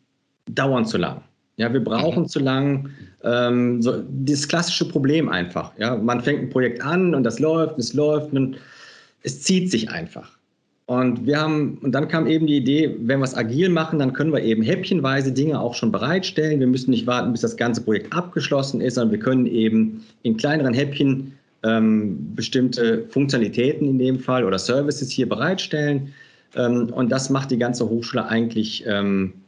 dauern 0.47 0.87
zu 0.87 0.99
lang. 0.99 1.23
Ja, 1.57 1.73
wir 1.73 1.85
brauchen 1.85 2.23
mhm. 2.23 2.29
zu 2.29 2.41
lang. 2.41 2.91
Ähm, 3.25 3.83
so, 3.83 4.03
dieses 4.09 4.49
klassische 4.49 4.89
Problem 4.89 5.29
einfach. 5.29 5.73
Ja, 5.79 5.97
man 5.97 6.21
fängt 6.21 6.41
ein 6.41 6.51
Projekt 6.51 6.83
an 6.83 7.15
und 7.15 7.25
das 7.25 7.39
läuft, 7.39 7.79
es 7.79 7.93
läuft 7.93 8.33
und 8.33 8.57
es 9.23 9.43
zieht 9.43 9.71
sich 9.71 9.91
einfach. 9.91 10.39
Und 10.87 11.27
wir 11.27 11.41
haben, 11.41 11.79
und 11.83 11.93
dann 11.93 12.09
kam 12.09 12.27
eben 12.27 12.47
die 12.47 12.57
Idee, 12.57 12.97
wenn 13.01 13.21
wir 13.21 13.25
es 13.25 13.37
agil 13.37 13.69
machen, 13.69 13.99
dann 13.99 14.13
können 14.13 14.33
wir 14.33 14.43
eben 14.43 14.63
häppchenweise 14.63 15.33
Dinge 15.33 15.61
auch 15.61 15.75
schon 15.75 15.93
bereitstellen. 15.93 16.59
Wir 16.61 16.67
müssen 16.67 16.91
nicht 16.91 17.07
warten, 17.07 17.33
bis 17.33 17.43
das 17.43 17.57
ganze 17.57 17.83
Projekt 17.83 18.13
abgeschlossen 18.13 18.81
ist, 18.81 18.95
sondern 18.95 19.13
wir 19.13 19.21
können 19.21 19.47
eben 19.47 20.05
in 20.23 20.37
kleineren 20.37 20.75
Häppchen 20.75 21.33
ähm, 21.63 22.35
bestimmte 22.35 23.07
Funktionalitäten 23.09 23.89
in 23.89 23.99
dem 23.99 24.19
Fall 24.19 24.45
oder 24.45 24.59
Services 24.59 25.11
hier 25.11 25.29
bereitstellen. 25.29 26.13
Ähm, 26.57 26.91
und 26.93 27.11
das 27.11 27.31
macht 27.31 27.51
die 27.53 27.59
ganze 27.59 27.89
Hochschule 27.89 28.27
eigentlich 28.27 28.85
ähm, 28.87 29.33
äh, 29.35 29.42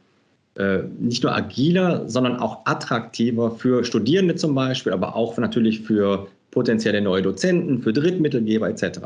nicht 0.99 1.23
nur 1.23 1.35
agiler, 1.35 2.07
sondern 2.07 2.37
auch 2.37 2.65
attraktiver 2.65 3.51
für 3.51 3.83
Studierende 3.83 4.35
zum 4.35 4.55
Beispiel, 4.55 4.93
aber 4.93 5.15
auch 5.15 5.37
natürlich 5.37 5.81
für 5.81 6.27
potenzielle 6.51 7.01
neue 7.01 7.21
Dozenten, 7.21 7.81
für 7.81 7.91
Drittmittelgeber 7.91 8.69
etc. 8.69 8.99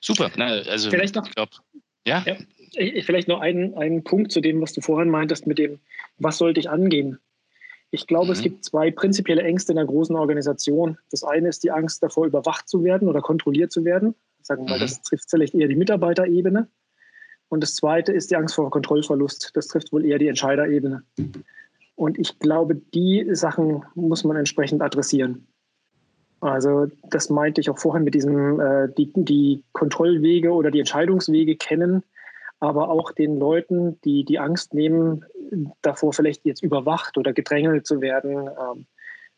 Super. 0.00 0.30
Na, 0.36 0.46
also 0.46 0.88
vielleicht 0.90 1.14
noch, 1.14 1.30
glaub, 1.30 1.50
ja? 2.06 2.24
ja? 2.26 2.36
Vielleicht 3.02 3.28
noch 3.28 3.40
einen, 3.40 3.74
einen 3.74 4.04
Punkt 4.04 4.32
zu 4.32 4.40
dem, 4.40 4.60
was 4.60 4.72
du 4.72 4.80
vorhin 4.80 5.10
meintest, 5.10 5.46
mit 5.46 5.58
dem, 5.58 5.78
was 6.18 6.38
sollte 6.38 6.60
ich 6.60 6.70
angehen? 6.70 7.18
Ich 7.90 8.06
glaube, 8.06 8.26
mhm. 8.26 8.32
es 8.32 8.42
gibt 8.42 8.64
zwei 8.64 8.90
prinzipielle 8.90 9.42
Ängste 9.42 9.72
in 9.72 9.78
einer 9.78 9.86
großen 9.86 10.16
Organisation. 10.16 10.98
Das 11.10 11.24
eine 11.24 11.48
ist 11.48 11.62
die 11.64 11.70
Angst 11.70 12.02
davor, 12.02 12.26
überwacht 12.26 12.68
zu 12.68 12.84
werden 12.84 13.08
oder 13.08 13.20
kontrolliert 13.20 13.72
zu 13.72 13.84
werden. 13.84 14.14
Sagen 14.42 14.64
wir 14.64 14.70
mal, 14.70 14.76
mhm. 14.76 14.82
das 14.82 15.02
trifft 15.02 15.30
vielleicht 15.30 15.54
eher 15.54 15.68
die 15.68 15.76
Mitarbeiterebene. 15.76 16.68
Und 17.48 17.62
das 17.62 17.74
zweite 17.76 18.12
ist 18.12 18.30
die 18.30 18.36
Angst 18.36 18.54
vor 18.54 18.70
Kontrollverlust. 18.70 19.52
Das 19.54 19.68
trifft 19.68 19.92
wohl 19.92 20.04
eher 20.04 20.18
die 20.18 20.28
Entscheiderebene. 20.28 21.02
Und 21.94 22.18
ich 22.18 22.38
glaube, 22.38 22.74
die 22.74 23.26
Sachen 23.32 23.84
muss 23.94 24.24
man 24.24 24.36
entsprechend 24.36 24.82
adressieren. 24.82 25.46
Also 26.40 26.86
das 27.10 27.30
meinte 27.30 27.60
ich 27.60 27.70
auch 27.70 27.78
vorhin 27.78 28.04
mit 28.04 28.14
diesem, 28.14 28.60
äh, 28.60 28.88
die, 28.96 29.10
die 29.14 29.64
Kontrollwege 29.72 30.52
oder 30.52 30.70
die 30.70 30.80
Entscheidungswege 30.80 31.56
kennen, 31.56 32.02
aber 32.60 32.90
auch 32.90 33.12
den 33.12 33.38
Leuten, 33.38 33.98
die 34.02 34.24
die 34.24 34.38
Angst 34.38 34.74
nehmen, 34.74 35.24
davor 35.82 36.12
vielleicht 36.12 36.44
jetzt 36.44 36.62
überwacht 36.62 37.16
oder 37.16 37.32
gedrängelt 37.32 37.86
zu 37.86 38.00
werden. 38.00 38.48
Ähm, 38.48 38.86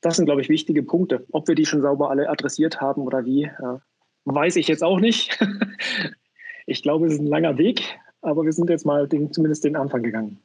das 0.00 0.16
sind, 0.16 0.26
glaube 0.26 0.40
ich, 0.40 0.48
wichtige 0.48 0.82
Punkte. 0.82 1.24
Ob 1.30 1.48
wir 1.48 1.54
die 1.54 1.66
schon 1.66 1.82
sauber 1.82 2.10
alle 2.10 2.28
adressiert 2.28 2.80
haben 2.80 3.02
oder 3.02 3.24
wie, 3.24 3.44
äh, 3.44 3.78
weiß 4.24 4.56
ich 4.56 4.68
jetzt 4.68 4.82
auch 4.82 4.98
nicht. 5.00 5.38
ich 6.68 6.82
glaube, 6.82 7.06
es 7.06 7.14
ist 7.14 7.20
ein 7.20 7.26
langer 7.26 7.56
Weg, 7.56 7.82
aber 8.20 8.44
wir 8.44 8.52
sind 8.52 8.68
jetzt 8.68 8.84
mal 8.84 9.08
den, 9.08 9.32
zumindest 9.32 9.64
den 9.64 9.76
Anfang 9.76 10.02
gegangen. 10.02 10.38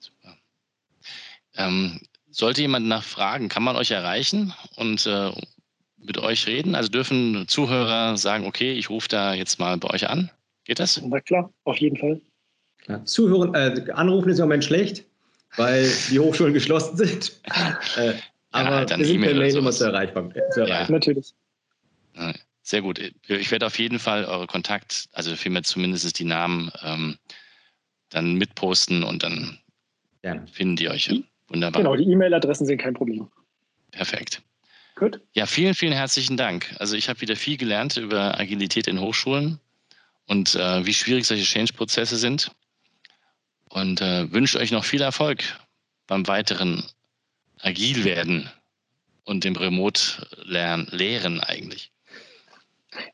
Super. 0.00 0.34
Ähm, 1.56 2.00
sollte 2.30 2.62
jemand 2.62 2.86
nachfragen, 2.86 3.48
kann 3.48 3.62
man 3.62 3.76
euch 3.76 3.90
erreichen 3.90 4.54
und 4.76 5.06
äh, 5.06 5.30
mit 5.98 6.18
euch 6.18 6.46
reden? 6.46 6.74
Also 6.74 6.88
dürfen 6.88 7.44
Zuhörer 7.46 8.16
sagen, 8.16 8.46
okay, 8.46 8.72
ich 8.72 8.88
rufe 8.88 9.08
da 9.08 9.34
jetzt 9.34 9.58
mal 9.58 9.76
bei 9.76 9.90
euch 9.90 10.08
an? 10.08 10.30
Geht 10.64 10.78
das? 10.78 11.00
Na 11.04 11.20
klar, 11.20 11.52
auf 11.64 11.76
jeden 11.76 11.96
Fall. 11.96 12.20
Ja, 12.88 13.04
Zuhören, 13.04 13.54
äh, 13.54 13.92
anrufen 13.92 14.30
ist 14.30 14.38
im 14.38 14.44
Moment 14.44 14.64
schlecht, 14.64 15.04
weil 15.56 15.88
die 16.10 16.18
Hochschulen 16.18 16.54
geschlossen 16.54 16.96
sind. 16.96 17.40
Äh, 17.96 18.14
aber 18.52 18.86
ja, 18.86 18.98
wir 18.98 19.04
sind 19.04 19.20
per 19.20 19.34
Mail 19.34 19.54
immer 19.54 19.70
zu 19.70 19.84
erreichbar. 19.84 20.30
Zu 20.52 20.60
erreichen. 20.60 20.92
Ja. 20.92 20.98
Natürlich. 20.98 21.34
Sehr 22.62 22.82
gut. 22.82 23.00
Ich 23.26 23.50
werde 23.50 23.66
auf 23.66 23.78
jeden 23.78 23.98
Fall 23.98 24.24
eure 24.24 24.46
Kontakt, 24.46 25.08
also 25.12 25.34
vielmehr 25.34 25.64
zumindest 25.64 26.18
die 26.18 26.24
Namen, 26.24 26.70
ähm, 26.82 27.18
dann 28.08 28.34
mitposten 28.34 29.02
und 29.02 29.22
dann 29.22 29.58
ja. 30.22 30.44
finden 30.46 30.76
die 30.76 30.88
euch. 30.88 31.10
Wunderbar. 31.48 31.82
Genau, 31.82 31.96
die 31.96 32.04
E-Mail-Adressen 32.04 32.66
sind 32.66 32.78
kein 32.78 32.94
Problem. 32.94 33.28
Perfekt. 33.90 34.42
Gut. 34.94 35.20
Ja, 35.32 35.46
vielen, 35.46 35.74
vielen 35.74 35.92
herzlichen 35.92 36.36
Dank. 36.36 36.74
Also 36.78 36.96
ich 36.96 37.08
habe 37.08 37.20
wieder 37.20 37.36
viel 37.36 37.56
gelernt 37.56 37.96
über 37.96 38.38
Agilität 38.38 38.86
in 38.86 39.00
Hochschulen 39.00 39.58
und 40.26 40.54
äh, 40.54 40.86
wie 40.86 40.94
schwierig 40.94 41.26
solche 41.26 41.44
Change-Prozesse 41.44 42.16
sind. 42.16 42.52
Und 43.68 44.00
äh, 44.00 44.30
wünsche 44.32 44.58
euch 44.58 44.70
noch 44.70 44.84
viel 44.84 45.00
Erfolg 45.00 45.42
beim 46.06 46.26
weiteren 46.28 46.84
Agil 47.58 48.04
werden 48.04 48.50
und 49.24 49.44
dem 49.44 49.56
Remote-Lernen, 49.56 50.88
Lehren 50.90 51.40
eigentlich. 51.40 51.90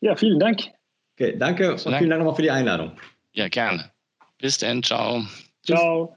Ja, 0.00 0.16
vielen 0.16 0.38
Dank. 0.38 0.60
Okay, 1.18 1.36
danke 1.36 1.72
und 1.72 1.78
vielen 1.78 2.10
Dank 2.10 2.20
nochmal 2.20 2.34
für 2.34 2.42
die 2.42 2.50
Einladung. 2.50 2.92
Ja, 3.32 3.48
gerne. 3.48 3.92
Bis 4.38 4.58
dann. 4.58 4.82
Ciao. 4.82 5.24
Ciao. 5.64 6.16